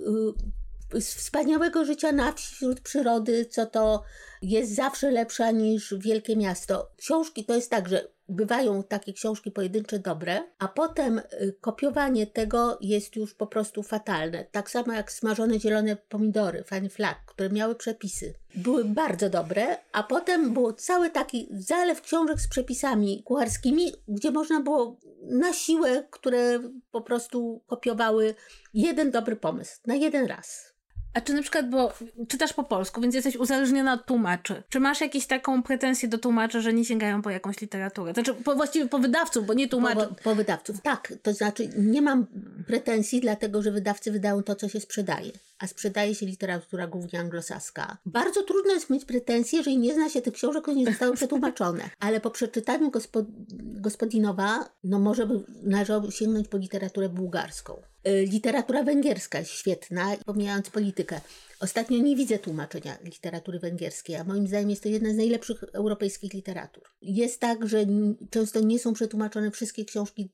y, 0.95 1.02
wspaniałego 1.02 1.86
życia 1.86 2.12
na 2.12 2.32
wsi 2.32 2.56
wśród 2.56 2.80
przyrody, 2.80 3.45
co 3.45 3.65
to 3.65 4.04
jest 4.41 4.75
zawsze 4.75 5.12
lepsza 5.12 5.52
niż 5.52 5.93
wielkie 5.97 6.36
miasto. 6.36 6.91
Książki 6.97 7.45
to 7.45 7.56
jest 7.56 7.69
tak, 7.69 7.89
że 7.89 8.08
bywają 8.30 8.84
takie 8.84 9.13
książki 9.13 9.52
pojedyncze 9.52 10.00
dobre, 10.00 10.44
a 10.60 10.68
potem 10.68 11.20
y, 11.20 11.56
kopiowanie 11.62 12.28
tego 12.28 12.78
jest 12.82 13.15
już 13.15 13.34
po 13.34 13.48
prostu 13.48 13.84
fatalne. 13.84 14.46
Tak 14.52 14.70
samo 14.70 14.94
jak 14.94 15.12
smażone 15.12 15.60
zielone 15.60 15.96
pomidory, 15.96 16.63
Fanny 16.63 16.89
Flack, 16.89 17.20
które 17.26 17.50
miały 17.50 17.76
przepisy. 17.76 18.34
Były 18.56 18.86
bardzo 18.86 19.30
dobre, 19.30 19.78
a 19.92 20.04
potem 20.04 20.54
był 20.54 20.74
cały 20.74 21.10
taki 21.10 21.48
zalew 21.52 22.02
książek 22.02 22.42
z 22.42 22.48
przepisami 22.48 23.24
kucharskimi, 23.24 23.92
gdzie 24.08 24.32
można 24.32 24.62
było 24.62 25.00
na 25.22 25.54
siłę, 25.54 26.04
które 26.12 26.60
po 26.92 27.02
prostu 27.02 27.62
kopiowały 27.68 28.36
jeden 28.74 29.12
dobry 29.12 29.36
pomysł 29.36 29.80
na 29.88 29.96
jeden 29.96 30.26
raz. 30.26 30.79
A 31.13 31.22
czy 31.22 31.34
na 31.34 31.41
przykład, 31.41 31.69
bo 31.69 31.93
czytasz 32.28 32.54
po 32.54 32.63
polsku, 32.63 33.02
więc 33.02 33.15
jesteś 33.15 33.36
uzależniona 33.36 33.93
od 33.93 34.06
tłumaczy. 34.06 34.63
Czy 34.69 34.80
masz 34.80 35.02
jakieś 35.02 35.28
taką 35.28 35.63
pretensję 35.63 36.10
do 36.10 36.17
tłumaczy, 36.17 36.62
że 36.62 36.74
nie 36.74 36.86
sięgają 36.86 37.22
po 37.22 37.30
jakąś 37.30 37.62
literaturę? 37.62 38.13
Znaczy, 38.13 38.34
po, 38.34 38.56
właściwie 38.56 38.88
po 38.88 39.00
wydawców, 39.00 39.45
bo 39.45 39.54
nie 39.54 39.67
tłumaczy. 39.67 40.08
Po, 40.08 40.15
po 40.24 40.36
wydawców, 40.36 40.82
tak. 40.82 41.13
To 41.24 41.34
znaczy, 41.34 41.69
nie 41.78 42.02
mam 42.02 42.26
pretensji, 42.67 43.22
dlatego 43.22 43.62
że 43.62 43.72
wydawcy 43.72 44.12
wydają 44.12 44.43
to, 44.43 44.56
co 44.56 44.69
się 44.69 44.80
sprzedaje. 44.80 45.32
A 45.60 45.67
sprzedaje 45.67 46.15
się 46.15 46.26
literatura 46.26 46.88
głównie 46.88 47.19
anglosaska. 47.19 47.98
Bardzo 48.06 48.43
trudno 48.43 48.74
jest 48.74 48.89
mieć 48.89 49.06
pretensje, 49.06 49.58
jeżeli 49.58 49.78
nie 49.78 49.93
zna 49.93 50.10
się 50.10 50.22
tych 50.22 50.34
książek, 50.34 50.62
które 50.62 50.78
nie 50.78 50.86
zostały 50.86 51.15
przetłumaczone. 51.19 51.89
Ale 52.00 52.22
po 52.22 52.32
przeczytaniu 52.32 52.91
gospod 52.91 53.26
Gospodinowa, 53.60 54.69
no 54.84 55.00
może 55.00 55.28
by 55.28 55.43
należało 55.63 56.12
sięgnąć 56.12 56.48
po 56.48 56.58
literaturę 56.58 57.10
bułgarską. 57.10 57.82
Y, 58.08 58.26
literatura 58.26 58.84
węgierska 58.84 59.39
jest 59.39 59.52
świetna, 59.52 60.17
pomijając 60.26 60.69
politykę. 60.69 61.22
Ostatnio 61.60 61.98
nie 61.98 62.15
widzę 62.15 62.39
tłumaczenia 62.39 62.98
literatury 63.04 63.60
węgierskiej, 63.60 64.15
a 64.15 64.24
moim 64.24 64.48
zdaniem 64.48 64.69
jest 64.69 64.84
to 64.84 64.89
jedna 64.89 65.13
z 65.13 65.15
najlepszych 65.15 65.63
europejskich 65.74 66.34
literatur. 66.34 66.84
Jest 67.02 67.39
tak, 67.39 67.67
że 67.67 67.86
często 68.30 68.60
nie 68.60 68.80
są 68.80 68.93
przetłumaczone 68.93 69.52
wszystkie 69.52 69.86
książki 69.86 70.30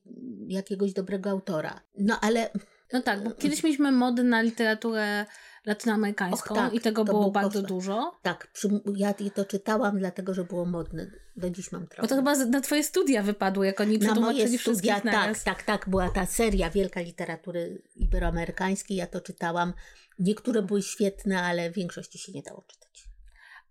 jakiegoś 0.48 0.92
dobrego 0.92 1.30
autora. 1.30 1.80
No 1.98 2.20
ale. 2.20 2.50
No 2.92 3.02
tak, 3.02 3.24
bo 3.24 3.30
kiedyś 3.30 3.62
mieliśmy 3.62 3.92
mody 3.92 4.24
na 4.24 4.42
literaturę 4.42 5.26
latynoamerykańską 5.66 6.54
Och, 6.54 6.60
tak, 6.60 6.74
i 6.74 6.80
tego 6.80 7.04
było 7.04 7.22
był 7.22 7.32
bardzo 7.32 7.62
dużo. 7.62 8.18
Tak, 8.22 8.46
przy, 8.52 8.68
ja 8.96 9.14
to 9.34 9.44
czytałam, 9.44 9.98
dlatego 9.98 10.34
że 10.34 10.44
było 10.44 10.64
modne. 10.64 11.10
Do 11.36 11.50
dziś 11.50 11.72
mam 11.72 11.86
trochę. 11.86 12.02
Bo 12.02 12.08
to 12.08 12.16
chyba 12.16 12.36
na 12.36 12.60
twoje 12.60 12.84
studia 12.84 13.22
wypadło, 13.22 13.64
jak 13.64 13.80
oni 13.80 13.98
na 13.98 14.14
moje 14.14 14.58
studia, 14.58 15.00
tak, 15.00 15.38
tak, 15.38 15.62
tak, 15.62 15.88
była 15.88 16.10
ta 16.10 16.26
seria 16.26 16.70
wielka 16.70 17.00
literatury 17.00 17.82
iberoamerykańskiej, 17.96 18.96
ja 18.96 19.06
to 19.06 19.20
czytałam. 19.20 19.72
Niektóre 20.18 20.62
były 20.62 20.82
świetne, 20.82 21.42
ale 21.42 21.70
w 21.70 21.74
większości 21.74 22.18
się 22.18 22.32
nie 22.32 22.42
dało 22.42 22.64
czytać. 22.66 23.08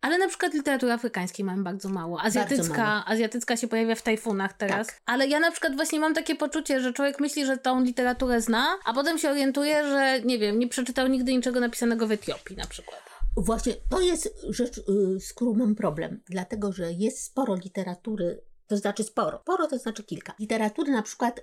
Ale 0.01 0.17
na 0.17 0.27
przykład 0.27 0.53
literatury 0.53 0.91
afrykańskiej 0.91 1.45
mamy 1.45 1.63
bardzo 1.63 1.89
mało. 1.89 2.21
Azjatycka, 2.21 2.83
mało. 2.83 3.05
azjatycka 3.05 3.57
się 3.57 3.67
pojawia 3.67 3.95
w 3.95 4.01
tajfunach 4.01 4.53
teraz. 4.53 4.87
Tak. 4.87 5.01
Ale 5.05 5.27
ja 5.27 5.39
na 5.39 5.51
przykład 5.51 5.75
właśnie 5.75 5.99
mam 5.99 6.13
takie 6.13 6.35
poczucie, 6.35 6.81
że 6.81 6.93
człowiek 6.93 7.19
myśli, 7.19 7.45
że 7.45 7.57
tą 7.57 7.83
literaturę 7.83 8.41
zna, 8.41 8.65
a 8.85 8.93
potem 8.93 9.17
się 9.17 9.29
orientuje, 9.29 9.87
że 9.87 10.21
nie 10.21 10.39
wiem, 10.39 10.59
nie 10.59 10.67
przeczytał 10.67 11.07
nigdy 11.07 11.33
niczego 11.33 11.59
napisanego 11.59 12.07
w 12.07 12.11
Etiopii 12.11 12.55
na 12.57 12.65
przykład. 12.65 13.01
Właśnie 13.37 13.73
to 13.89 14.01
jest 14.01 14.35
rzecz, 14.49 14.77
y, 14.77 15.19
z 15.19 15.33
którą 15.33 15.53
mam 15.53 15.75
problem, 15.75 16.21
dlatego 16.29 16.71
że 16.71 16.91
jest 16.91 17.23
sporo 17.23 17.55
literatury, 17.55 18.41
to 18.67 18.77
znaczy 18.77 19.03
sporo, 19.03 19.39
sporo 19.41 19.67
to 19.67 19.77
znaczy 19.77 20.03
kilka. 20.03 20.33
Literatury 20.39 20.91
na 20.91 21.01
przykład 21.01 21.41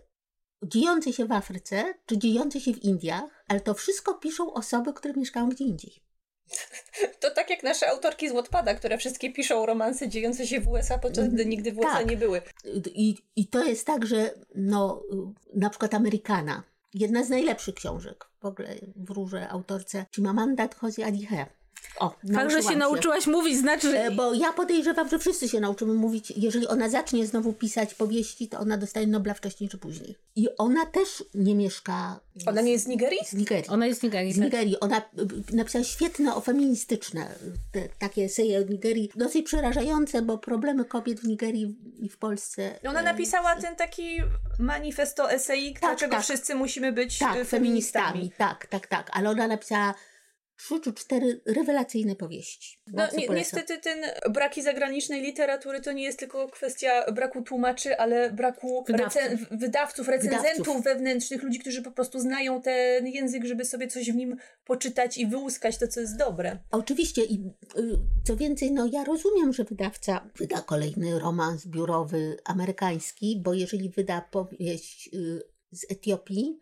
dziejącej 0.63 1.13
się 1.13 1.27
w 1.27 1.33
Afryce, 1.33 1.95
czy 2.07 2.19
dziejącej 2.19 2.61
się 2.61 2.75
w 2.75 2.85
Indiach, 2.85 3.45
ale 3.49 3.61
to 3.61 3.75
wszystko 3.75 4.15
piszą 4.15 4.53
osoby, 4.53 4.93
które 4.93 5.15
mieszkają 5.15 5.49
gdzie 5.49 5.65
indziej. 5.65 6.03
To 7.21 7.31
tak 7.31 7.51
jak 7.51 7.63
nasze 7.63 7.89
autorki 7.89 8.29
z 8.29 8.33
Wattpada, 8.33 8.75
które 8.75 8.99
wszystkie 8.99 9.33
piszą 9.33 9.67
romanse 9.67 10.09
dziejące 10.09 10.47
się 10.47 10.61
w 10.61 10.69
USA, 10.69 10.99
podczas 10.99 11.29
gdy 11.29 11.47
nigdy 11.47 11.73
w 11.73 11.79
USA 11.79 11.93
Tak. 11.99 12.11
nie 12.11 12.17
były. 12.17 12.43
I, 12.95 13.17
I 13.37 13.47
to 13.47 13.65
jest 13.65 13.87
tak, 13.87 14.07
że 14.07 14.35
no, 14.55 15.03
na 15.55 15.71
przykład 15.71 15.95
Amerykana, 15.95 16.63
jedna 16.95 17.25
z 17.25 17.29
najlepszych 17.31 17.75
książek, 17.75 18.25
w 18.41 18.47
ogóle 18.47 18.75
wróżę 18.97 19.49
autorce 19.49 20.07
Chimamanda 20.15 20.69
Ngozi 20.69 21.03
Adichie. 21.03 21.47
O, 21.99 22.11
Fakt, 22.11 22.27
że 22.29 22.33
nauczyłam 22.33 22.73
się 22.73 22.79
nauczyłaś 22.79 23.27
mówić, 23.27 23.57
znaczy... 23.57 23.99
E, 23.99 24.11
Bo 24.11 24.35
ja 24.35 24.53
podejrzewam, 24.53 25.09
że 25.09 25.19
wszyscy 25.19 25.49
się 25.49 25.61
nauczymy 25.61 25.95
mówić. 25.95 26.33
Jeżeli 26.37 26.67
ona 26.67 26.89
zacznie 26.89 27.27
znowu 27.27 27.53
pisać 27.53 27.95
powieści, 27.95 28.49
to 28.49 28.59
ona 28.59 28.77
dostanie 28.77 29.07
Nobla 29.07 29.35
wcześniej 29.35 29.71
czy 29.71 29.79
później. 29.79 30.17
I 30.37 30.49
ona 30.59 30.87
też 30.87 31.25
nie 31.35 31.55
mieszka 31.55 32.21
Ona 32.47 32.61
nie 32.63 32.73
jest 32.73 32.85
z 32.85 32.89
Nigerii? 32.89 33.19
z 33.27 33.33
Nigerii. 33.33 33.69
Ona 33.69 33.87
jest 33.87 34.01
z 34.01 34.03
Nigerii. 34.03 34.33
Z 34.33 34.39
Nigerii. 34.39 34.81
Ona 34.81 34.99
y, 35.53 35.57
napisała 35.57 35.85
świetne 35.85 36.35
o 36.35 36.41
feministyczne 36.41 37.35
te, 37.73 37.89
takie 37.99 38.25
eseje 38.25 38.59
o 38.59 38.63
Nigerii. 38.63 39.11
Dosyć 39.17 39.47
przerażające, 39.47 40.23
bo 40.23 40.39
problemy 40.39 40.85
kobiet 40.85 41.21
w 41.21 41.25
Nigerii 41.25 41.77
i 41.99 42.09
w 42.09 42.17
Polsce. 42.19 42.79
Ona 42.89 43.01
e, 43.01 43.05
napisała 43.05 43.57
ten 43.57 43.77
taki 43.77 44.19
manifesto 44.59 45.31
eseik, 45.33 45.81
Tak, 45.81 45.91
dlaczego 45.91 46.13
tak. 46.17 46.23
wszyscy 46.25 46.55
musimy 46.55 46.93
być 46.93 47.19
Tak, 47.19 47.37
e, 47.37 47.45
feministami. 47.45 48.33
Tak, 48.39 48.67
tak, 48.67 48.87
tak. 48.87 49.11
Ale 49.13 49.31
ona 49.31 49.47
napisała 49.49 49.95
trzy 50.63 50.81
czy 50.81 50.93
cztery 50.93 51.41
rewelacyjne 51.47 52.17
powieści. 52.17 52.79
No, 52.93 53.03
ni- 53.17 53.29
niestety 53.31 53.79
ten 53.79 53.99
braki 54.31 54.63
zagranicznej 54.63 55.23
literatury 55.23 55.81
to 55.81 55.93
nie 55.93 56.03
jest 56.05 56.19
tylko 56.19 56.49
kwestia 56.49 57.13
braku 57.13 57.43
tłumaczy, 57.43 57.99
ale 57.99 58.31
braku 58.31 58.85
Wydawców. 58.87 59.23
recen- 59.23 59.59
wydawców, 59.59 60.09
recenzentów 60.09 60.57
Wydawców. 60.59 60.85
wewnętrznych, 60.85 61.43
ludzi, 61.43 61.59
którzy 61.59 61.83
po 61.83 61.91
prostu 61.91 62.21
znają 62.21 62.63
ten 62.63 63.07
język, 63.07 63.45
żeby 63.45 63.65
sobie 63.65 63.89
coś 63.89 64.11
w 64.13 64.15
nim 64.17 64.37
poczytać 64.65 65.19
i 65.19 65.27
wyłuskać 65.27 65.79
to, 65.79 65.89
co 65.89 66.01
jest 66.01 66.17
dobre. 66.17 66.59
Oczywiście 66.71 67.25
i 67.25 67.35
y, 67.79 67.99
co 68.25 68.37
więcej, 68.37 68.73
no 68.73 68.89
ja 68.93 69.05
rozumiem, 69.05 69.53
że 69.53 69.65
wydawca 69.65 70.31
wyda 70.37 70.61
kolejny 70.61 71.19
romans 71.19 71.67
biurowy 71.67 72.37
amerykański, 72.45 73.41
bo 73.45 73.55
jeżeli 73.55 73.91
wyda 73.91 74.21
powieść 74.31 75.11
y, 75.15 75.43
z 75.73 75.91
Etiopii, 75.91 76.59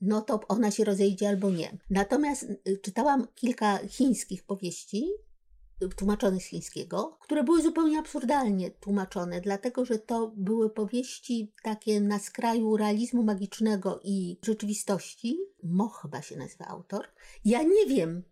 no 0.00 0.20
to 0.20 0.40
ona 0.48 0.70
się 0.70 0.84
rozejdzie 0.84 1.28
albo 1.28 1.50
nie. 1.50 1.78
Natomiast 1.90 2.42
y, 2.42 2.78
czytałam 2.82 3.26
kilka 3.34 3.78
chińskich 3.88 4.42
powieści 4.42 5.10
y, 5.82 5.88
tłumaczonych 5.88 6.42
z 6.42 6.46
chińskiego, 6.46 7.18
które 7.20 7.44
były 7.44 7.62
zupełnie 7.62 7.98
absurdalnie 7.98 8.70
tłumaczone, 8.70 9.40
dlatego 9.40 9.84
że 9.84 9.98
to 9.98 10.32
były 10.36 10.70
powieści 10.70 11.52
takie 11.62 12.00
na 12.00 12.18
skraju 12.18 12.76
realizmu 12.76 13.22
magicznego 13.22 14.00
i 14.04 14.38
rzeczywistości. 14.44 15.38
Mo 15.62 15.88
chyba 15.88 16.22
się 16.22 16.36
nazywa 16.36 16.66
autor. 16.66 17.06
Ja 17.44 17.62
nie 17.62 17.86
wiem, 17.86 18.22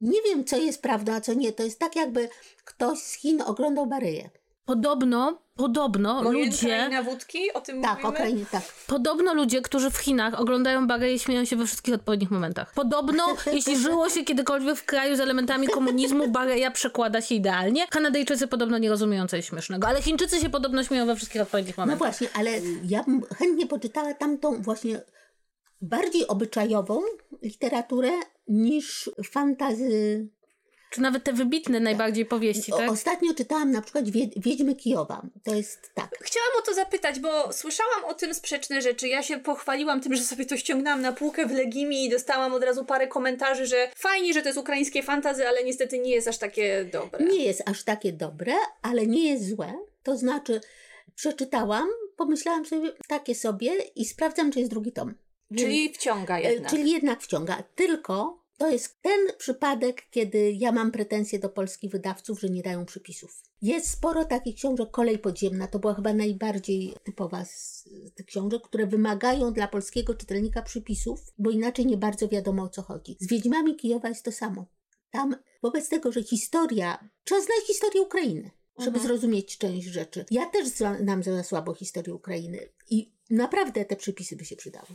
nie 0.00 0.22
wiem, 0.22 0.44
co 0.44 0.56
jest 0.56 0.82
prawdą, 0.82 1.12
a 1.12 1.20
co 1.20 1.34
nie. 1.34 1.52
To 1.52 1.62
jest 1.62 1.78
tak, 1.78 1.96
jakby 1.96 2.28
ktoś 2.64 2.98
z 2.98 3.12
Chin 3.12 3.42
oglądał 3.42 3.86
Baryję. 3.86 4.30
Podobno, 4.66 5.38
podobno 5.56 6.22
Moje 6.22 6.44
ludzie, 6.44 6.58
kraina 6.58 7.02
wódki, 7.02 7.52
o 7.54 7.60
tym 7.60 7.82
Tak, 7.82 7.92
mówimy? 7.94 8.10
Ukrainie, 8.14 8.46
tak. 8.50 8.62
podobno 8.86 9.34
ludzie, 9.34 9.62
którzy 9.62 9.90
w 9.90 9.96
Chinach 9.96 10.40
oglądają 10.40 10.86
bagę 10.86 11.12
i 11.12 11.18
śmieją 11.18 11.44
się 11.44 11.56
we 11.56 11.66
wszystkich 11.66 11.94
odpowiednich 11.94 12.30
momentach. 12.30 12.72
Podobno, 12.74 13.24
jeśli 13.52 13.76
żyło 13.78 14.08
się 14.10 14.24
kiedykolwiek 14.24 14.76
w 14.76 14.84
kraju 14.84 15.16
z 15.16 15.20
elementami 15.20 15.68
komunizmu, 15.68 16.28
Bareja 16.28 16.70
przekłada 16.70 17.20
się 17.20 17.34
idealnie. 17.34 17.86
Kanadyjczycy 17.88 18.46
podobno 18.48 18.78
nie 18.78 18.90
rozumieją, 18.90 19.26
co 19.28 19.36
jest 19.36 19.48
śmiesznego, 19.48 19.88
ale 19.88 20.02
Chińczycy 20.02 20.40
się 20.40 20.50
podobno 20.50 20.84
śmieją 20.84 21.06
we 21.06 21.16
wszystkich 21.16 21.42
odpowiednich 21.42 21.76
No 21.78 21.82
momentach. 21.82 22.08
właśnie, 22.08 22.28
ale 22.34 22.50
ja 22.84 23.02
bym 23.02 23.22
chętnie 23.38 23.66
poczytała 23.66 24.14
tamtą 24.14 24.62
właśnie 24.62 25.00
bardziej 25.80 26.26
obyczajową 26.28 27.00
literaturę 27.42 28.10
niż 28.48 29.10
fantazy. 29.30 30.28
Czy 30.94 31.00
nawet 31.00 31.24
te 31.24 31.32
wybitne 31.32 31.80
najbardziej 31.80 32.26
powieści, 32.26 32.72
O, 32.72 32.76
tak? 32.76 32.90
ostatnio 32.90 33.34
czytałam 33.34 33.70
na 33.70 33.82
przykład 33.82 34.10
Wie- 34.10 34.30
Wiedźmy 34.36 34.74
Kijowa. 34.74 35.22
To 35.44 35.54
jest 35.54 35.90
tak. 35.94 36.16
Chciałam 36.20 36.48
o 36.58 36.62
to 36.66 36.74
zapytać, 36.74 37.20
bo 37.20 37.52
słyszałam 37.52 38.04
o 38.04 38.14
tym 38.14 38.34
sprzeczne 38.34 38.82
rzeczy. 38.82 39.08
Ja 39.08 39.22
się 39.22 39.38
pochwaliłam 39.38 40.00
tym, 40.00 40.14
że 40.16 40.22
sobie 40.22 40.46
to 40.46 40.56
ściągnęłam 40.56 41.02
na 41.02 41.12
półkę 41.12 41.46
w 41.46 41.50
Legimi 41.52 42.04
i 42.04 42.08
dostałam 42.08 42.54
od 42.54 42.64
razu 42.64 42.84
parę 42.84 43.06
komentarzy, 43.08 43.66
że 43.66 43.90
fajnie, 43.96 44.32
że 44.34 44.42
to 44.42 44.48
jest 44.48 44.58
ukraińskie 44.58 45.02
fantazy, 45.02 45.48
ale 45.48 45.64
niestety 45.64 45.98
nie 45.98 46.10
jest 46.10 46.28
aż 46.28 46.38
takie 46.38 46.84
dobre. 46.84 47.24
Nie 47.26 47.44
jest 47.44 47.62
aż 47.68 47.82
takie 47.82 48.12
dobre, 48.12 48.52
ale 48.82 49.06
nie 49.06 49.28
jest 49.30 49.48
złe. 49.48 49.72
To 50.02 50.16
znaczy, 50.16 50.60
przeczytałam, 51.14 51.88
pomyślałam 52.16 52.66
sobie 52.66 52.92
takie 53.08 53.34
sobie 53.34 53.72
i 53.96 54.04
sprawdzam, 54.04 54.52
czy 54.52 54.58
jest 54.58 54.70
drugi 54.70 54.92
tom. 54.92 55.14
Czyli 55.58 55.92
wciąga 55.92 56.38
jednak. 56.38 56.70
Czyli 56.70 56.90
jednak 56.90 57.22
wciąga. 57.22 57.62
Tylko 57.74 58.43
to 58.58 58.70
jest 58.70 59.02
ten 59.02 59.20
przypadek, 59.38 60.02
kiedy 60.10 60.52
ja 60.52 60.72
mam 60.72 60.90
pretensje 60.90 61.38
do 61.38 61.48
polskich 61.48 61.90
wydawców, 61.90 62.40
że 62.40 62.48
nie 62.48 62.62
dają 62.62 62.86
przypisów. 62.86 63.42
Jest 63.62 63.90
sporo 63.90 64.24
takich 64.24 64.56
książek, 64.56 64.90
Kolej 64.90 65.18
Podziemna, 65.18 65.66
to 65.68 65.78
była 65.78 65.94
chyba 65.94 66.12
najbardziej 66.12 66.94
typowa 67.04 67.44
z 67.44 67.84
tych 68.14 68.26
książek, 68.26 68.62
które 68.62 68.86
wymagają 68.86 69.52
dla 69.52 69.68
polskiego 69.68 70.14
czytelnika 70.14 70.62
przypisów, 70.62 71.20
bo 71.38 71.50
inaczej 71.50 71.86
nie 71.86 71.96
bardzo 71.96 72.28
wiadomo 72.28 72.62
o 72.62 72.68
co 72.68 72.82
chodzi. 72.82 73.16
Z 73.20 73.26
Wiedźmami 73.28 73.76
Kijowa 73.76 74.08
jest 74.08 74.24
to 74.24 74.32
samo. 74.32 74.66
Tam 75.10 75.36
wobec 75.62 75.88
tego, 75.88 76.12
że 76.12 76.22
historia, 76.22 77.08
trzeba 77.24 77.40
znać 77.40 77.66
historię 77.66 78.02
Ukrainy, 78.02 78.50
żeby 78.78 78.96
Mhm. 78.96 79.06
zrozumieć 79.06 79.58
część 79.58 79.86
rzeczy. 79.86 80.24
Ja 80.30 80.46
też 80.46 80.68
znam 80.68 81.22
za 81.22 81.42
słabo 81.42 81.74
historię 81.74 82.14
Ukrainy 82.14 82.68
i 82.90 83.12
naprawdę 83.30 83.84
te 83.84 83.96
przypisy 83.96 84.36
by 84.36 84.44
się 84.44 84.56
przydały. 84.56 84.86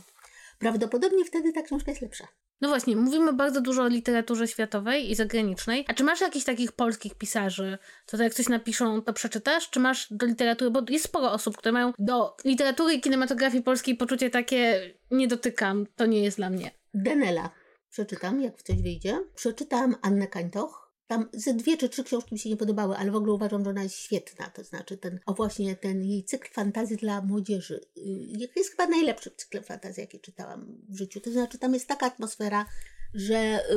Prawdopodobnie 0.60 1.24
wtedy 1.24 1.52
ta 1.52 1.62
książka 1.62 1.90
jest 1.90 2.02
lepsza. 2.02 2.28
No 2.60 2.68
właśnie, 2.68 2.96
mówimy 2.96 3.32
bardzo 3.32 3.60
dużo 3.60 3.82
o 3.82 3.88
literaturze 3.88 4.48
światowej 4.48 5.10
i 5.10 5.14
zagranicznej. 5.14 5.84
A 5.88 5.94
czy 5.94 6.04
masz 6.04 6.20
jakichś 6.20 6.44
takich 6.44 6.72
polskich 6.72 7.14
pisarzy, 7.14 7.78
co 8.06 8.16
to 8.16 8.22
jak 8.22 8.34
coś 8.34 8.48
napiszą, 8.48 9.02
to 9.02 9.12
przeczytasz? 9.12 9.70
Czy 9.70 9.80
masz 9.80 10.06
do 10.10 10.26
literatury, 10.26 10.70
bo 10.70 10.82
jest 10.88 11.04
sporo 11.04 11.32
osób, 11.32 11.56
które 11.56 11.72
mają 11.72 11.92
do 11.98 12.36
literatury 12.44 12.94
i 12.94 13.00
kinematografii 13.00 13.62
polskiej 13.62 13.96
poczucie 13.96 14.30
takie, 14.30 14.90
nie 15.10 15.28
dotykam, 15.28 15.86
to 15.96 16.06
nie 16.06 16.22
jest 16.22 16.36
dla 16.36 16.50
mnie. 16.50 16.70
Denela 16.94 17.50
przeczytam, 17.90 18.40
jak 18.40 18.58
w 18.58 18.62
coś 18.62 18.82
wyjdzie. 18.82 19.20
Przeczytam 19.34 19.96
Annę 20.02 20.26
Kańtoch. 20.26 20.79
Tam 21.10 21.28
ze 21.32 21.54
dwie 21.54 21.76
czy 21.76 21.88
trzy 21.88 22.04
książki 22.04 22.34
mi 22.34 22.38
się 22.38 22.50
nie 22.50 22.56
podobały, 22.56 22.96
ale 22.96 23.10
w 23.10 23.16
ogóle 23.16 23.32
uważam, 23.32 23.64
że 23.64 23.70
ona 23.70 23.82
jest 23.82 23.96
świetna. 23.96 24.50
To 24.50 24.64
znaczy 24.64 24.96
ten, 24.96 25.20
o 25.26 25.34
właśnie 25.34 25.76
ten 25.76 26.04
jej 26.04 26.24
cykl 26.24 26.48
fantazji 26.52 26.96
dla 26.96 27.22
młodzieży. 27.22 27.80
y, 27.96 28.50
jest 28.56 28.70
chyba 28.70 28.86
najlepszym 28.86 29.32
cyklem 29.36 29.64
fantazji, 29.64 30.00
jaki 30.00 30.20
czytałam 30.20 30.66
w 30.88 30.96
życiu. 30.96 31.20
To 31.20 31.30
znaczy 31.30 31.58
tam 31.58 31.74
jest 31.74 31.88
taka 31.88 32.06
atmosfera, 32.06 32.66
że 33.14 33.60
y, 33.70 33.76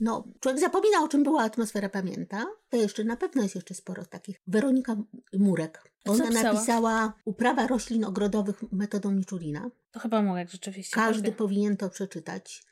no, 0.00 0.24
człowiek 0.40 0.60
zapomina 0.60 1.02
o 1.02 1.08
czym 1.08 1.22
była 1.22 1.42
atmosfera, 1.42 1.88
pamięta. 1.88 2.46
To 2.68 2.76
jeszcze 2.76 3.04
na 3.04 3.16
pewno 3.16 3.42
jest 3.42 3.54
jeszcze 3.54 3.74
sporo 3.74 4.04
takich. 4.04 4.40
Weronika 4.46 4.96
Murek. 5.32 5.90
Ona 6.06 6.28
pisała? 6.28 6.42
napisała 6.42 7.12
Uprawa 7.24 7.66
roślin 7.66 8.04
ogrodowych 8.04 8.72
metodą 8.72 9.10
Miczulina. 9.10 9.70
To 9.90 10.00
chyba 10.00 10.22
Murek 10.22 10.50
rzeczywiście. 10.50 10.94
Każdy. 10.94 11.32
powinien 11.32 11.76
to 11.76 11.90
przeczytać. 11.90 12.69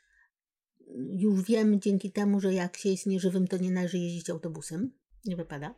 Już 0.95 1.41
wiem 1.41 1.81
dzięki 1.81 2.11
temu, 2.11 2.39
że 2.39 2.53
jak 2.53 2.77
się 2.77 2.89
jest 2.89 3.05
nieżywym, 3.05 3.47
to 3.47 3.57
nie 3.57 3.71
należy 3.71 3.97
jeździć 3.97 4.29
autobusem. 4.29 4.91
Nie 5.25 5.35
wypada. 5.35 5.75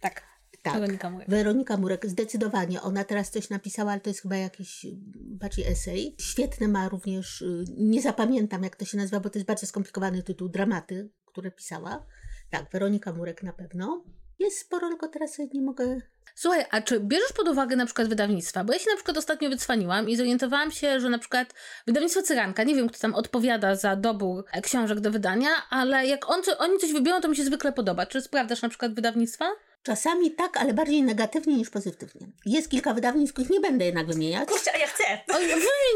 Tak, 0.00 0.22
Tak. 0.62 0.74
Weronika 0.74 1.10
Murek. 1.10 1.28
Weronika 1.28 1.76
Murek, 1.76 2.06
zdecydowanie. 2.06 2.82
Ona 2.82 3.04
teraz 3.04 3.30
coś 3.30 3.50
napisała, 3.50 3.92
ale 3.92 4.00
to 4.00 4.10
jest 4.10 4.20
chyba 4.22 4.36
jakiś 4.36 4.86
bardziej 5.16 5.66
esej. 5.66 6.16
Świetne 6.20 6.68
ma 6.68 6.88
również, 6.88 7.42
y, 7.42 7.64
nie 7.76 8.02
zapamiętam 8.02 8.62
jak 8.62 8.76
to 8.76 8.84
się 8.84 8.96
nazywa, 8.96 9.20
bo 9.20 9.30
to 9.30 9.38
jest 9.38 9.46
bardzo 9.46 9.66
skomplikowany 9.66 10.22
tytuł, 10.22 10.48
dramaty, 10.48 11.10
które 11.26 11.50
pisała. 11.50 12.06
Tak, 12.50 12.70
Weronika 12.72 13.12
Murek 13.12 13.42
na 13.42 13.52
pewno. 13.52 14.04
Jest 14.38 14.58
sporo, 14.58 14.88
tylko 14.88 15.08
teraz 15.08 15.38
nie 15.38 15.62
mogę 15.62 16.00
Słuchaj, 16.40 16.64
a 16.70 16.80
czy 16.80 17.00
bierzesz 17.00 17.32
pod 17.32 17.48
uwagę 17.48 17.76
na 17.76 17.86
przykład 17.86 18.08
wydawnictwa? 18.08 18.64
Bo 18.64 18.72
ja 18.72 18.78
się 18.78 18.90
na 18.90 18.96
przykład 18.96 19.16
ostatnio 19.16 19.50
wycwaniłam 19.50 20.08
i 20.08 20.16
zorientowałam 20.16 20.70
się, 20.70 21.00
że 21.00 21.08
na 21.08 21.18
przykład 21.18 21.54
wydawnictwo 21.86 22.22
Cyranka, 22.22 22.64
nie 22.64 22.74
wiem 22.74 22.88
kto 22.88 22.98
tam 22.98 23.14
odpowiada 23.14 23.76
za 23.76 23.96
dobór 23.96 24.44
e, 24.52 24.62
książek 24.62 25.00
do 25.00 25.10
wydania, 25.10 25.48
ale 25.70 26.06
jak 26.06 26.30
on, 26.30 26.42
oni 26.58 26.78
coś 26.78 26.92
wybiorą, 26.92 27.20
to 27.20 27.28
mi 27.28 27.36
się 27.36 27.44
zwykle 27.44 27.72
podoba. 27.72 28.06
Czy 28.06 28.20
sprawdzasz 28.20 28.62
na 28.62 28.68
przykład 28.68 28.94
wydawnictwa? 28.94 29.50
Czasami 29.82 30.30
tak, 30.30 30.56
ale 30.56 30.74
bardziej 30.74 31.02
negatywnie 31.02 31.56
niż 31.56 31.70
pozytywnie. 31.70 32.26
Jest 32.46 32.70
kilka 32.70 32.94
wydawnictw, 32.94 33.32
których 33.32 33.50
nie 33.50 33.60
będę 33.60 33.84
jednak 33.84 34.06
wymieniać. 34.06 34.48
Kurczę, 34.48 34.70
a 34.74 34.78
ja 34.78 34.86
chcę! 34.86 35.04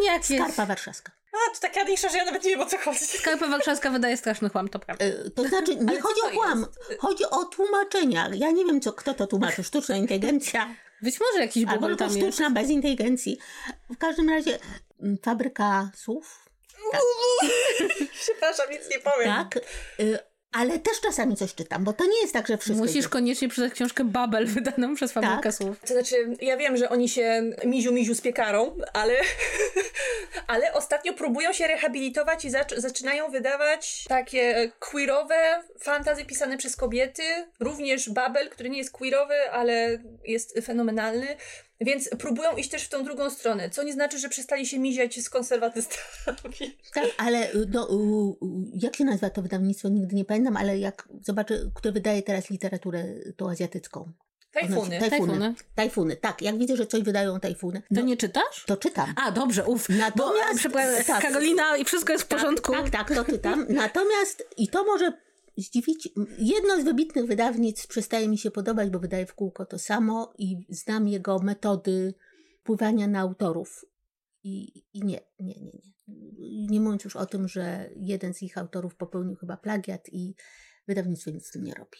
Jakieś. 0.06 0.40
Skarpa 0.40 0.66
Warszawska. 0.66 1.12
A, 1.32 1.54
to 1.54 1.60
taka 1.60 1.82
nisza, 1.82 2.08
że 2.08 2.16
ja 2.18 2.24
nawet 2.24 2.44
nie 2.44 2.50
wiem 2.50 2.60
o 2.60 2.66
co 2.66 2.78
chodzi. 2.78 2.98
Skarpa 2.98 3.46
Warszawska 3.48 3.90
wydaje 3.90 4.16
straszny 4.16 4.48
chłam, 4.50 4.68
to 4.68 4.78
prawda. 4.78 5.04
E, 5.04 5.30
To 5.30 5.48
znaczy, 5.48 5.76
nie 5.76 6.00
chodzi 6.00 6.20
o 6.22 6.30
kłam, 6.30 6.66
jest? 6.90 7.00
chodzi 7.00 7.24
o 7.24 7.44
tłumaczenia. 7.44 8.30
Ja 8.34 8.50
nie 8.50 8.64
wiem, 8.64 8.80
co, 8.80 8.92
kto 8.92 9.14
to 9.14 9.26
tłumaczy. 9.26 9.64
Sztuczna 9.64 9.96
inteligencja 9.96 10.74
Być 11.02 11.20
może 11.20 11.40
jakiś 11.40 11.64
albo 11.64 11.74
bubel 11.80 11.90
tylko 11.96 12.04
tam 12.10 12.16
jest. 12.18 12.28
sztuczna 12.36 12.50
bez 12.50 12.68
inteligencji. 12.70 13.38
W 13.90 13.98
każdym 13.98 14.28
razie 14.28 14.58
mm, 15.02 15.18
fabryka 15.24 15.90
słów, 15.96 16.38
Przepraszam, 18.22 18.66
nic 18.70 18.90
nie 18.90 18.98
powiem. 19.00 19.26
tak. 19.28 19.56
y, 20.00 20.18
Ale 20.52 20.78
też 20.78 21.00
czasami 21.00 21.36
coś 21.36 21.54
czytam, 21.54 21.84
bo 21.84 21.92
to 21.92 22.04
nie 22.04 22.20
jest 22.20 22.32
tak, 22.32 22.48
że 22.48 22.58
wszystko. 22.58 22.82
Musisz 22.84 22.96
idzie. 22.98 23.08
koniecznie 23.08 23.48
przeczytać 23.48 23.72
książkę 23.74 24.04
Babel 24.04 24.46
wydaną 24.46 24.94
przez 24.94 25.12
Fabrykę 25.12 25.42
Tak. 25.42 25.54
Słów. 25.54 25.80
To 25.80 25.94
znaczy, 25.94 26.36
ja 26.40 26.56
wiem, 26.56 26.76
że 26.76 26.88
oni 26.88 27.08
się 27.08 27.42
miziu 27.64 27.92
miziu 27.92 28.14
z 28.14 28.20
piekarą, 28.20 28.76
ale, 28.92 29.14
ale 30.46 30.72
ostatnio 30.72 31.12
próbują 31.12 31.52
się 31.52 31.66
rehabilitować 31.66 32.44
i 32.44 32.50
zac- 32.50 32.80
zaczynają 32.80 33.30
wydawać 33.30 34.04
takie 34.08 34.72
queerowe 34.78 35.62
fantazy 35.80 36.24
pisane 36.24 36.58
przez 36.58 36.76
kobiety. 36.76 37.22
Również 37.60 38.10
Babel, 38.10 38.50
który 38.50 38.70
nie 38.70 38.78
jest 38.78 38.90
queerowy, 38.90 39.50
ale 39.52 39.98
jest 40.24 40.58
fenomenalny. 40.64 41.36
Więc 41.84 42.08
próbują 42.18 42.56
iść 42.56 42.70
też 42.70 42.82
w 42.82 42.88
tą 42.88 43.04
drugą 43.04 43.30
stronę, 43.30 43.70
co 43.70 43.82
nie 43.82 43.92
znaczy, 43.92 44.18
że 44.18 44.28
przestali 44.28 44.66
się 44.66 44.78
miziać 44.78 45.20
z 45.20 45.30
konserwatystami. 45.30 46.76
Tak, 46.94 47.04
ale 47.18 47.48
no, 47.68 47.88
y, 47.90 47.94
y, 47.94 48.78
jak 48.82 48.96
się 48.96 49.04
nazywa 49.04 49.30
to 49.30 49.42
wydawnictwo, 49.42 49.88
nigdy 49.88 50.16
nie 50.16 50.24
pamiętam, 50.24 50.56
ale 50.56 50.78
jak 50.78 51.08
zobaczę, 51.22 51.70
kto 51.74 51.92
wydaje 51.92 52.22
teraz 52.22 52.50
literaturę 52.50 53.04
tą 53.36 53.50
azjatycką. 53.50 54.12
Tajfuny. 54.52 54.98
Tajfuny. 55.00 55.10
Tajfuny. 55.10 55.54
Tajfuny, 55.74 56.16
tak. 56.16 56.42
Jak 56.42 56.58
widzę, 56.58 56.76
że 56.76 56.86
coś 56.86 57.02
wydają 57.02 57.40
tajfuny, 57.40 57.80
To 57.80 57.86
no, 57.90 58.02
nie 58.02 58.16
czytasz? 58.16 58.64
to 58.66 58.76
czytam. 58.76 59.14
A, 59.16 59.30
dobrze, 59.30 59.64
uf. 59.64 59.88
Natomiast- 59.88 60.52
Bo, 60.52 60.58
przepraszam, 60.58 61.04
tak. 61.06 61.22
Karolina 61.22 61.76
i 61.76 61.84
wszystko 61.84 62.12
jest 62.12 62.24
w 62.24 62.28
porządku. 62.28 62.72
Tak, 62.72 62.90
tak, 62.90 63.14
to 63.14 63.24
czytam. 63.24 63.66
Natomiast, 63.68 64.44
i 64.56 64.68
to 64.68 64.84
może 64.84 65.12
zdziwić, 65.56 66.08
jedno 66.38 66.80
z 66.80 66.84
wybitnych 66.84 67.26
wydawnictw 67.26 67.86
przestaje 67.86 68.28
mi 68.28 68.38
się 68.38 68.50
podobać, 68.50 68.90
bo 68.90 68.98
wydaje 68.98 69.26
w 69.26 69.34
kółko 69.34 69.66
to 69.66 69.78
samo 69.78 70.32
i 70.38 70.56
znam 70.68 71.08
jego 71.08 71.38
metody 71.38 72.14
wpływania 72.60 73.08
na 73.08 73.20
autorów. 73.20 73.84
I, 74.44 74.84
i 74.92 75.04
nie, 75.04 75.20
nie, 75.40 75.54
nie, 75.60 75.72
nie. 75.72 75.92
Nie 76.70 76.80
mówiąc 76.80 77.04
już 77.04 77.16
o 77.16 77.26
tym, 77.26 77.48
że 77.48 77.90
jeden 77.96 78.34
z 78.34 78.42
ich 78.42 78.58
autorów 78.58 78.96
popełnił 78.96 79.36
chyba 79.36 79.56
plagiat 79.56 80.08
i 80.12 80.34
wydawnictwo 80.88 81.30
nic 81.30 81.46
z 81.46 81.50
tym 81.50 81.64
nie 81.64 81.74
robi. 81.74 81.98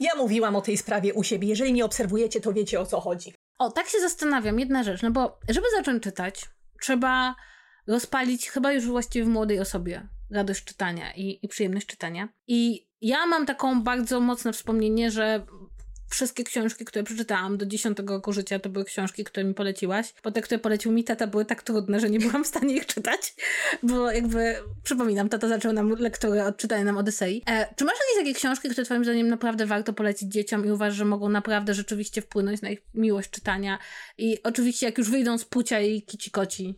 Ja 0.00 0.14
mówiłam 0.16 0.56
o 0.56 0.60
tej 0.60 0.76
sprawie 0.76 1.14
u 1.14 1.22
siebie. 1.22 1.48
Jeżeli 1.48 1.72
mnie 1.72 1.84
obserwujecie, 1.84 2.40
to 2.40 2.52
wiecie 2.52 2.80
o 2.80 2.86
co 2.86 3.00
chodzi. 3.00 3.34
O, 3.58 3.70
tak 3.70 3.88
się 3.88 4.00
zastanawiam, 4.00 4.58
jedna 4.58 4.82
rzecz, 4.82 5.02
no 5.02 5.10
bo 5.10 5.38
żeby 5.48 5.66
zacząć 5.76 6.02
czytać, 6.02 6.46
trzeba 6.80 7.34
rozpalić 7.86 8.50
chyba 8.50 8.72
już 8.72 8.86
właściwie 8.86 9.24
w 9.24 9.28
młodej 9.28 9.60
osobie 9.60 10.08
radość 10.30 10.64
czytania 10.64 11.14
i, 11.14 11.38
i 11.42 11.48
przyjemność 11.48 11.86
czytania. 11.86 12.28
I 12.46 12.86
ja 13.00 13.26
mam 13.26 13.46
taką 13.46 13.82
bardzo 13.82 14.20
mocne 14.20 14.52
wspomnienie, 14.52 15.10
że 15.10 15.46
wszystkie 16.08 16.44
książki, 16.44 16.84
które 16.84 17.04
przeczytałam 17.04 17.58
do 17.58 17.66
10 17.66 17.98
roku 18.08 18.32
życia, 18.32 18.58
to 18.58 18.68
były 18.68 18.84
książki, 18.84 19.24
które 19.24 19.44
mi 19.44 19.54
poleciłaś, 19.54 20.14
bo 20.24 20.30
te, 20.30 20.42
które 20.42 20.58
polecił 20.58 20.92
mi 20.92 21.04
tata, 21.04 21.26
były 21.26 21.44
tak 21.44 21.62
trudne, 21.62 22.00
że 22.00 22.10
nie 22.10 22.18
byłam 22.18 22.44
w 22.44 22.46
stanie 22.46 22.76
ich 22.76 22.86
czytać, 22.86 23.34
bo 23.82 24.10
jakby, 24.10 24.56
przypominam, 24.82 25.28
tata 25.28 25.48
zaczął 25.48 25.72
nam 25.72 25.90
lekturę 25.90 26.44
od 26.44 26.56
czytania 26.56 26.84
nam 26.84 26.96
Odysei. 26.96 27.42
E, 27.46 27.74
czy 27.76 27.84
masz 27.84 27.94
jakieś 27.94 28.24
takie 28.24 28.34
książki, 28.34 28.68
które 28.68 28.84
twoim 28.84 29.04
zdaniem 29.04 29.28
naprawdę 29.28 29.66
warto 29.66 29.92
polecić 29.92 30.32
dzieciom 30.32 30.66
i 30.66 30.70
uważasz, 30.70 30.96
że 30.96 31.04
mogą 31.04 31.28
naprawdę 31.28 31.74
rzeczywiście 31.74 32.22
wpłynąć 32.22 32.62
na 32.62 32.70
ich 32.70 32.82
miłość 32.94 33.30
czytania 33.30 33.78
i 34.18 34.42
oczywiście 34.42 34.86
jak 34.86 34.98
już 34.98 35.10
wyjdą 35.10 35.38
z 35.38 35.44
płcia 35.44 35.80
i 35.80 36.02
kici 36.02 36.30
koci? 36.30 36.74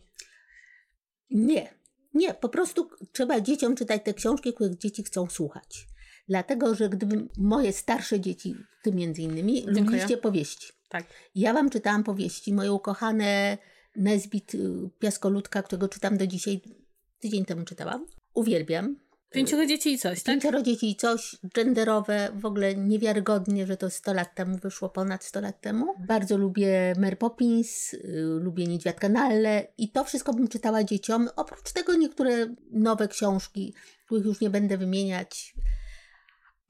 Nie, 1.29 1.78
nie, 2.13 2.33
po 2.33 2.49
prostu 2.49 2.89
trzeba 3.11 3.41
dzieciom 3.41 3.75
czytać 3.75 4.01
te 4.05 4.13
książki, 4.13 4.53
których 4.53 4.77
dzieci 4.77 5.03
chcą 5.03 5.29
słuchać. 5.29 5.87
Dlatego, 6.27 6.75
że 6.75 6.89
gdyby 6.89 7.27
moje 7.37 7.73
starsze 7.73 8.19
dzieci, 8.19 8.55
ty 8.83 8.91
między 8.91 9.21
innymi, 9.21 9.53
Dziękuję. 9.53 9.81
lubiliście 9.81 10.17
powieści. 10.17 10.67
Tak. 10.89 11.05
Ja 11.35 11.53
wam 11.53 11.69
czytałam 11.69 12.03
powieści, 12.03 12.53
moje 12.53 12.73
ukochane 12.73 13.57
Nesbit 13.95 14.55
y, 14.55 14.89
Piaskoludka, 14.99 15.63
którego 15.63 15.87
czytam 15.87 16.17
do 16.17 16.27
dzisiaj, 16.27 16.61
tydzień 17.19 17.45
temu 17.45 17.65
czytałam. 17.65 18.05
Uwielbiam. 18.33 18.95
Pięcioro 19.31 19.65
dzieci 19.65 19.93
i 19.93 19.97
coś, 19.97 20.23
tak? 20.23 20.33
Pięcioro 20.33 20.61
dzieci 20.61 20.91
i 20.91 20.95
coś, 20.95 21.35
genderowe, 21.55 22.29
w 22.35 22.45
ogóle 22.45 22.75
niewiarygodnie, 22.75 23.67
że 23.67 23.77
to 23.77 23.89
100 23.89 24.13
lat 24.13 24.35
temu 24.35 24.57
wyszło, 24.57 24.89
ponad 24.89 25.23
100 25.23 25.41
lat 25.41 25.61
temu. 25.61 25.93
Bardzo 26.07 26.37
lubię 26.37 26.93
Mary 26.97 27.15
Poppins, 27.15 27.93
y, 27.93 27.99
lubię 28.41 28.67
Niedźwiadka 28.67 29.09
Nalle 29.09 29.67
i 29.77 29.91
to 29.91 30.03
wszystko 30.03 30.33
bym 30.33 30.47
czytała 30.47 30.83
dzieciom. 30.83 31.29
Oprócz 31.35 31.71
tego 31.71 31.95
niektóre 31.95 32.55
nowe 32.71 33.07
książki, 33.07 33.73
których 34.05 34.25
już 34.25 34.41
nie 34.41 34.49
będę 34.49 34.77
wymieniać. 34.77 35.53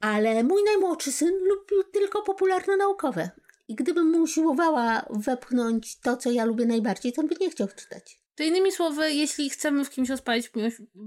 Ale 0.00 0.44
mój 0.44 0.62
najmłodszy 0.64 1.12
syn 1.12 1.30
lubił 1.30 1.92
tylko 1.92 2.22
popularno-naukowe. 2.22 3.30
I 3.68 3.74
gdybym 3.74 4.10
mu 4.10 4.18
usiłowała 4.18 5.06
wepchnąć 5.10 6.00
to, 6.00 6.16
co 6.16 6.30
ja 6.30 6.44
lubię 6.44 6.66
najbardziej, 6.66 7.12
to 7.12 7.22
on 7.22 7.28
by 7.28 7.34
nie 7.40 7.50
chciał 7.50 7.68
czytać. 7.68 8.20
To 8.40 8.44
innymi 8.44 8.72
słowy, 8.72 9.12
jeśli 9.12 9.50
chcemy 9.50 9.84
w 9.84 9.90
kimś 9.90 10.08
rozpalić 10.08 10.50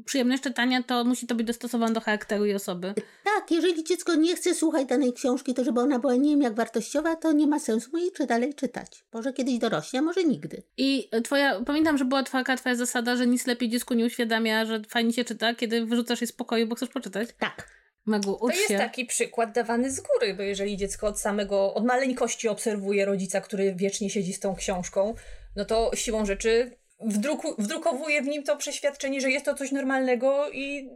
przyjemność 0.05 0.43
czytania, 0.43 0.83
to 0.83 1.03
musi 1.03 1.27
to 1.27 1.35
być 1.35 1.47
dostosowane 1.47 1.93
do 1.93 2.01
charakteru 2.01 2.45
i 2.45 2.53
osoby. 2.53 2.93
Tak, 3.23 3.51
jeżeli 3.51 3.83
dziecko 3.83 4.15
nie 4.15 4.35
chce 4.35 4.55
słuchać 4.55 4.87
danej 4.87 5.13
książki, 5.13 5.53
to 5.53 5.63
żeby 5.63 5.79
ona 5.79 5.99
była 5.99 6.15
nie 6.15 6.29
wiem 6.29 6.41
jak 6.41 6.55
wartościowa, 6.55 7.15
to 7.15 7.31
nie 7.31 7.47
ma 7.47 7.59
sensu 7.59 7.89
mu 7.93 7.97
jej 7.97 8.11
czy 8.11 8.25
dalej 8.25 8.53
czytać. 8.53 9.05
Może 9.13 9.33
kiedyś 9.33 9.57
dorośnie, 9.57 9.99
a 9.99 10.01
może 10.01 10.23
nigdy. 10.23 10.63
I 10.77 11.09
twoja, 11.23 11.61
pamiętam, 11.65 11.97
że 11.97 12.05
była 12.05 12.23
twoja, 12.23 12.43
twoja 12.43 12.75
zasada, 12.75 13.15
że 13.15 13.27
nic 13.27 13.47
lepiej 13.47 13.69
dziecku 13.69 13.93
nie 13.93 14.05
uświadamia, 14.05 14.65
że 14.65 14.81
fajnie 14.87 15.13
się 15.13 15.23
czyta, 15.23 15.55
kiedy 15.55 15.85
wyrzucasz 15.85 16.21
je 16.21 16.27
z 16.27 16.31
pokoju, 16.31 16.67
bo 16.67 16.75
chcesz 16.75 16.89
poczytać. 16.89 17.29
Tak. 17.39 17.69
Megu, 18.05 18.37
To 18.41 18.49
jest 18.49 18.67
się. 18.67 18.77
taki 18.77 19.05
przykład 19.05 19.51
dawany 19.51 19.91
z 19.91 19.99
góry, 19.99 20.33
bo 20.33 20.43
jeżeli 20.43 20.77
dziecko 20.77 21.07
od 21.07 21.19
samego, 21.19 21.73
od 21.73 21.85
maleńkości 21.85 22.47
obserwuje 22.47 23.05
rodzica, 23.05 23.41
który 23.41 23.75
wiecznie 23.75 24.09
siedzi 24.09 24.33
z 24.33 24.39
tą 24.39 24.55
książką, 24.55 25.15
no 25.55 25.65
to 25.65 25.91
siłą 25.95 26.25
rzeczy 26.25 26.82
wdruku, 27.05 27.55
wdrukowuje 27.57 28.21
w 28.21 28.27
nim 28.27 28.43
to 28.43 28.57
przeświadczenie, 28.57 29.21
że 29.21 29.31
jest 29.31 29.45
to 29.45 29.53
coś 29.53 29.71
normalnego 29.71 30.51
i 30.51 30.89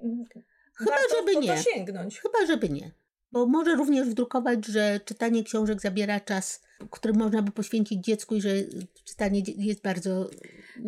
Chyba, 0.73 0.91
warto 0.91 1.15
żeby 1.19 1.45
nie. 1.45 1.57
sięgnąć. 1.57 2.19
Chyba, 2.19 2.45
żeby 2.47 2.69
nie. 2.69 2.91
Bo 3.31 3.45
może 3.45 3.75
również 3.75 4.07
wdrukować, 4.07 4.65
że 4.65 4.99
czytanie 5.05 5.43
książek 5.43 5.81
zabiera 5.81 6.19
czas, 6.19 6.61
który 6.91 7.13
można 7.13 7.41
by 7.41 7.51
poświęcić 7.51 8.03
dziecku 8.05 8.35
i 8.35 8.41
że 8.41 8.49
czytanie 9.03 9.41
jest 9.57 9.81
bardzo 9.81 10.29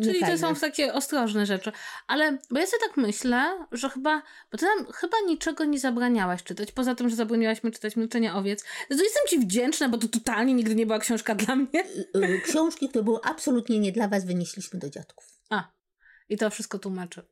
Czyli 0.02 0.20
to 0.20 0.38
są 0.38 0.54
takie 0.54 0.94
ostrożne 0.94 1.46
rzeczy. 1.46 1.72
Ale, 2.06 2.38
bo 2.50 2.60
ja 2.60 2.66
sobie 2.66 2.80
tak 2.88 2.96
myślę, 2.96 3.66
że 3.72 3.90
chyba, 3.90 4.22
bo 4.52 4.58
ty 4.58 4.66
nam 4.66 4.92
chyba 4.92 5.16
niczego 5.26 5.64
nie 5.64 5.78
zabraniałaś 5.78 6.42
czytać, 6.42 6.72
poza 6.72 6.94
tym, 6.94 7.08
że 7.08 7.16
zabroniłaś 7.16 7.64
mi 7.64 7.72
czytać 7.72 7.96
Milczenie 7.96 8.34
Owiec. 8.34 8.64
To 8.88 8.94
jestem 8.94 9.22
ci 9.28 9.38
wdzięczna, 9.38 9.88
bo 9.88 9.98
to 9.98 10.08
totalnie 10.08 10.54
nigdy 10.54 10.74
nie 10.74 10.86
była 10.86 10.98
książka 10.98 11.34
dla 11.34 11.56
mnie. 11.56 11.84
Y, 11.84 12.18
y, 12.24 12.40
Książki, 12.44 12.88
które 12.88 13.04
były 13.04 13.18
absolutnie 13.24 13.78
nie 13.78 13.92
dla 13.92 14.08
was, 14.08 14.24
wynieśliśmy 14.24 14.78
do 14.78 14.90
dziadków. 14.90 15.24
A, 15.50 15.72
i 16.28 16.36
to 16.36 16.50
wszystko 16.50 16.78
tłumaczy. 16.78 17.22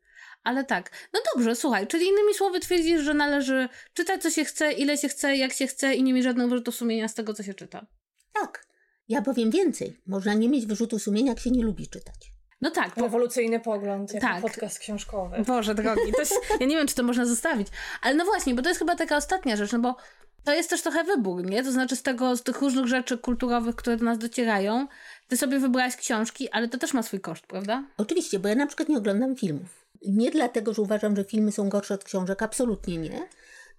Ale 0.45 0.65
tak, 0.65 0.91
no 1.13 1.21
dobrze, 1.35 1.57
słuchaj, 1.57 1.87
czyli 1.87 2.07
innymi 2.07 2.35
słowy 2.35 2.61
twierdzisz, 2.61 3.03
że 3.03 3.15
należy 3.15 3.69
czytać 3.95 4.23
co 4.23 4.31
się 4.31 4.45
chce, 4.45 4.73
ile 4.73 4.99
się 4.99 5.09
chce, 5.09 5.37
jak 5.37 5.53
się 5.53 5.67
chce 5.67 5.95
i 5.95 6.03
nie 6.03 6.15
mieć 6.15 6.25
żadnego 6.25 6.51
wyrzutu 6.51 6.73
sumienia 6.73 7.09
z 7.09 7.15
tego, 7.15 7.35
co 7.35 7.43
się 7.43 7.55
czyta. 7.55 7.87
Tak. 8.33 8.67
Ja 9.09 9.23
powiem 9.23 9.51
więcej. 9.51 10.01
Można 10.07 10.35
nie 10.35 10.49
mieć 10.49 10.67
wyrzutu 10.67 10.99
sumienia, 10.99 11.33
jak 11.33 11.41
się 11.41 11.51
nie 11.51 11.65
lubi 11.65 11.89
czytać. 11.89 12.33
No 12.61 12.71
tak, 12.71 12.95
bo 12.97 13.03
Rewolucyjny 13.03 13.61
pogląd, 13.61 14.13
jak 14.13 14.23
Tak. 14.23 14.43
podcast 14.43 14.79
książkowy. 14.79 15.43
Boże 15.47 15.75
drogi, 15.75 16.13
to 16.13 16.21
jest, 16.21 16.35
ja 16.61 16.67
nie 16.67 16.77
wiem, 16.77 16.87
czy 16.87 16.95
to 16.95 17.03
można 17.03 17.27
zostawić. 17.27 17.69
Ale 18.03 18.15
no 18.15 18.25
właśnie, 18.25 18.55
bo 18.55 18.63
to 18.63 18.69
jest 18.69 18.79
chyba 18.79 18.97
taka 18.97 19.17
ostatnia 19.17 19.57
rzecz, 19.57 19.73
no 19.73 19.79
bo 19.79 19.97
to 20.45 20.55
jest 20.55 20.71
też 20.71 20.83
trochę 20.83 21.05
wybór, 21.05 21.45
nie? 21.45 21.63
To 21.63 21.73
znaczy 21.73 21.97
z 21.97 22.03
tego, 22.03 22.37
z 22.37 22.43
tych 22.43 22.61
różnych 22.61 22.87
rzeczy 22.87 23.19
kulturowych, 23.19 23.77
które 23.77 23.97
do 23.97 24.05
nas 24.05 24.19
docierają, 24.19 24.87
ty 25.29 25.37
sobie 25.37 25.59
wybrałaś 25.59 25.97
książki, 25.97 26.51
ale 26.51 26.69
to 26.69 26.79
też 26.79 26.95
ma 26.95 27.03
swój 27.03 27.21
koszt, 27.21 27.47
prawda? 27.47 27.85
Oczywiście, 27.97 28.39
bo 28.39 28.49
ja 28.49 28.55
na 28.55 28.67
przykład 28.67 28.89
nie 28.89 28.99
oglądam 28.99 29.37
filmów. 29.37 29.87
Nie 30.07 30.31
dlatego, 30.31 30.75
że 30.75 30.83
uważam, 30.83 31.17
że 31.17 31.25
filmy 31.25 31.53
są 31.53 31.69
gorsze 31.69 31.95
od 31.95 32.05
książek, 32.05 32.43
absolutnie 32.43 32.97
nie. 32.99 33.29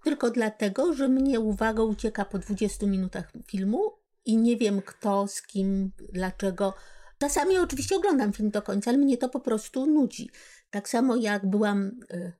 Tylko 0.04 0.30
dlatego, 0.30 0.94
że 0.94 1.08
mnie 1.08 1.40
uwaga 1.40 1.82
ucieka 1.82 2.24
po 2.24 2.38
20 2.38 2.86
minutach 2.86 3.32
filmu 3.46 3.92
i 4.24 4.36
nie 4.36 4.56
wiem 4.56 4.82
kto, 4.82 5.28
z 5.28 5.42
kim, 5.42 5.90
dlaczego. 6.12 6.74
Czasami 7.20 7.58
oczywiście 7.58 7.96
oglądam 7.96 8.32
film 8.32 8.50
do 8.50 8.62
końca, 8.62 8.90
ale 8.90 8.98
mnie 8.98 9.18
to 9.18 9.28
po 9.28 9.40
prostu 9.40 9.86
nudzi. 9.86 10.30
Tak 10.70 10.88
samo 10.88 11.16
jak 11.16 11.46
byłam 11.46 12.00
y, 12.12 12.32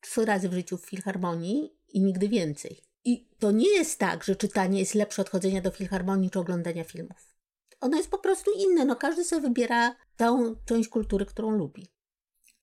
trzy 0.00 0.24
razy 0.24 0.48
w 0.48 0.52
życiu 0.52 0.78
w 0.78 0.86
filharmonii 0.86 1.76
i 1.88 2.00
nigdy 2.00 2.28
więcej. 2.28 2.80
I 3.04 3.28
to 3.38 3.50
nie 3.50 3.68
jest 3.68 3.98
tak, 3.98 4.24
że 4.24 4.36
czytanie 4.36 4.78
jest 4.80 4.94
lepsze 4.94 5.22
od 5.22 5.30
chodzenia 5.30 5.62
do 5.62 5.70
filharmonii 5.70 6.30
czy 6.30 6.38
oglądania 6.38 6.84
filmów. 6.84 7.34
Ono 7.80 7.96
jest 7.96 8.10
po 8.10 8.18
prostu 8.18 8.50
inne. 8.58 8.84
No, 8.84 8.96
każdy 8.96 9.24
sobie 9.24 9.42
wybiera 9.42 9.96
tą 10.16 10.56
część 10.64 10.88
kultury, 10.88 11.26
którą 11.26 11.50
lubi. 11.50 11.86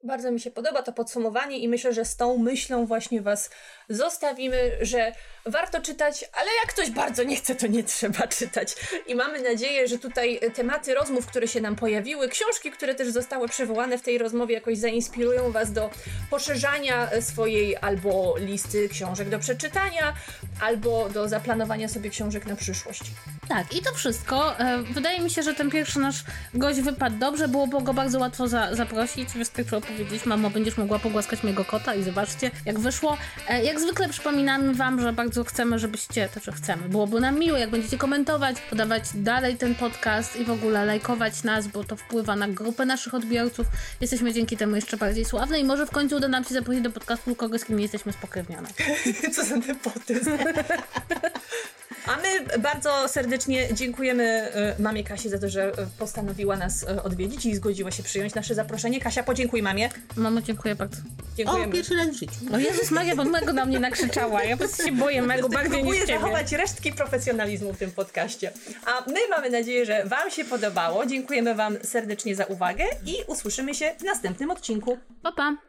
Bardzo 0.04 0.32
mi 0.32 0.40
się 0.40 0.52
podoba 0.52 0.84
to 0.84 0.94
podsumowanie 0.94 1.58
i 1.58 1.68
myślę, 1.68 1.94
że 1.94 2.06
z 2.06 2.16
tą 2.16 2.38
myślą 2.38 2.86
właśnie 2.86 3.22
Was 3.22 3.50
zostawimy, 3.90 4.72
że 4.82 5.12
warto 5.46 5.82
czytać, 5.82 6.26
ale 6.34 6.50
jak 6.64 6.74
ktoś 6.74 6.92
bardzo 6.92 7.24
nie 7.24 7.36
chce, 7.36 7.56
to 7.56 7.68
nie 7.68 7.84
trzeba 7.84 8.28
czytać. 8.38 8.76
I 9.08 9.16
mamy 9.16 9.42
nadzieję, 9.42 9.88
że 9.88 9.98
tutaj 9.98 10.40
tematy 10.56 10.94
rozmów, 10.94 11.28
które 11.28 11.48
się 11.48 11.62
nam 11.62 11.76
pojawiły, 11.76 12.30
książki, 12.30 12.72
które 12.72 12.96
też 12.96 13.10
zostały 13.10 13.48
przywołane 13.48 13.98
w 13.98 14.02
tej 14.02 14.18
rozmowie, 14.18 14.56
jakoś 14.56 14.78
zainspirują 14.78 15.52
Was 15.52 15.72
do 15.72 15.90
poszerzania 16.30 17.10
swojej 17.22 17.78
albo 17.78 18.36
listy 18.38 18.90
książek 18.90 19.30
do 19.30 19.40
przeczytania, 19.40 20.14
albo 20.62 21.10
do 21.10 21.30
zaplanowania 21.30 21.88
sobie 21.88 22.10
książek 22.10 22.46
na 22.46 22.56
przyszłość. 22.56 23.02
Tak, 23.50 23.76
i 23.76 23.82
to 23.82 23.94
wszystko. 23.94 24.60
E, 24.60 24.78
Wydaje 24.78 25.20
mi 25.20 25.30
się, 25.30 25.44
że 25.44 25.54
ten 25.54 25.72
pierwszy 25.72 26.00
nasz 26.00 26.24
gość 26.54 26.82
wypadł 26.82 27.18
dobrze, 27.18 27.48
było 27.48 27.68
go 27.68 27.94
bardzo 27.94 28.20
łatwo 28.20 28.48
za, 28.48 28.76
zaprosić. 28.76 29.30
Wystarczyło 29.30 29.82
powiedzieć, 29.90 30.26
mamo, 30.26 30.50
będziesz 30.50 30.78
mogła 30.78 31.00
pogłaskać 31.00 31.44
mojego 31.44 31.66
kota 31.66 31.96
i 31.96 32.04
zobaczcie, 32.04 32.52
jak 32.66 32.80
wyszło. 32.80 33.18
E, 33.48 33.64
Jak 33.64 33.80
zwykle 33.80 34.10
przypominamy 34.10 34.74
wam, 34.74 35.02
że 35.02 35.14
bardzo 35.14 35.44
chcemy, 35.44 35.80
żebyście, 35.80 36.30
to 36.34 36.40
że 36.40 36.52
chcemy, 36.52 36.90
byłoby 36.90 37.20
nam 37.20 37.40
miło, 37.40 37.58
jak 37.58 37.70
będziecie 37.70 37.98
komentować, 37.98 38.56
podawać 38.70 39.04
dalej 39.16 39.58
ten 39.58 39.76
podcast 39.76 40.36
i 40.36 40.46
w 40.46 40.52
ogóle 40.52 40.86
lajkować 40.86 41.44
nas, 41.44 41.68
bo 41.68 41.84
to 41.84 41.96
wpływa 41.96 42.36
na 42.36 42.48
grupę 42.48 42.86
naszych 42.86 43.14
odbiorców. 43.14 43.68
Jesteśmy 44.02 44.34
dzięki 44.34 44.58
temu 44.58 44.76
jeszcze 44.76 44.98
bardziej 44.98 45.26
sławne 45.26 45.60
i 45.60 45.64
może 45.64 45.86
w 45.86 45.92
końcu 45.92 46.16
uda 46.16 46.28
nam 46.28 46.44
się 46.44 46.54
zaprosić 46.54 46.84
do 46.84 46.92
podcastu 46.92 47.36
kogoś, 47.36 47.62
z 47.62 47.66
kim 47.66 47.76
nie 47.78 47.84
jesteśmy 47.84 48.14
spokrewnione. 48.14 48.68
Co 49.36 49.46
za 49.46 49.56
nepotyzm. 49.56 50.32
A 52.08 52.18
my 52.18 52.58
bardzo 52.60 53.08
serdecznie 53.08 53.74
dziękujemy 53.74 54.24
e, 54.24 54.76
mamie 54.80 55.04
Kasi 55.04 55.30
za 55.30 55.40
to, 55.40 55.50
że 55.50 55.72
postanowiła 56.00 56.58
nas 56.58 56.84
e, 56.84 57.04
odwiedzić 57.04 57.46
i 57.46 57.56
zgodziła 57.56 57.92
się 57.92 58.04
przyjąć 58.04 58.36
nasze 58.36 58.56
zaproszenie. 58.56 59.00
Kasia, 59.02 59.24
podziękuj 59.24 59.62
mamie. 59.64 59.90
Mamo, 60.16 60.42
dziękuję 60.42 60.76
bardzo. 60.76 60.98
O, 60.98 61.36
Dziękujemy. 61.38 61.74
pierwszy 61.74 61.96
raz 61.96 62.08
w 62.10 62.14
życiu. 62.14 62.34
O 62.54 62.58
Jezus 62.58 62.92
Maria, 62.92 63.16
bo 63.16 63.24
Mego 63.24 63.54
na 63.54 63.66
mnie 63.66 63.80
nakrzyczała. 63.80 64.44
Ja 64.44 64.58
po 64.58 64.64
prostu 64.64 64.84
się 64.84 64.92
boję 64.92 65.22
Mego 65.22 65.50
bardziej 65.50 65.84
niż 65.84 66.00
ciebie. 66.00 66.14
zachować 66.14 66.52
resztki 66.52 66.94
profesjonalizmu 66.94 67.74
w 67.74 67.78
tym 67.78 67.92
podcaście. 67.92 68.52
A 68.86 69.10
my 69.12 69.20
mamy 69.30 69.50
nadzieję, 69.50 69.86
że 69.86 70.06
Wam 70.06 70.32
się 70.32 70.46
podobało. 70.46 71.06
Dziękujemy 71.06 71.56
Wam 71.56 71.78
serdecznie 71.84 72.36
za 72.36 72.46
uwagę 72.46 72.84
i 73.06 73.16
usłyszymy 73.28 73.76
się 73.76 73.96
w 74.00 74.04
następnym 74.04 74.52
odcinku. 74.52 74.98
Pa, 75.24 75.32
pa. 75.32 75.69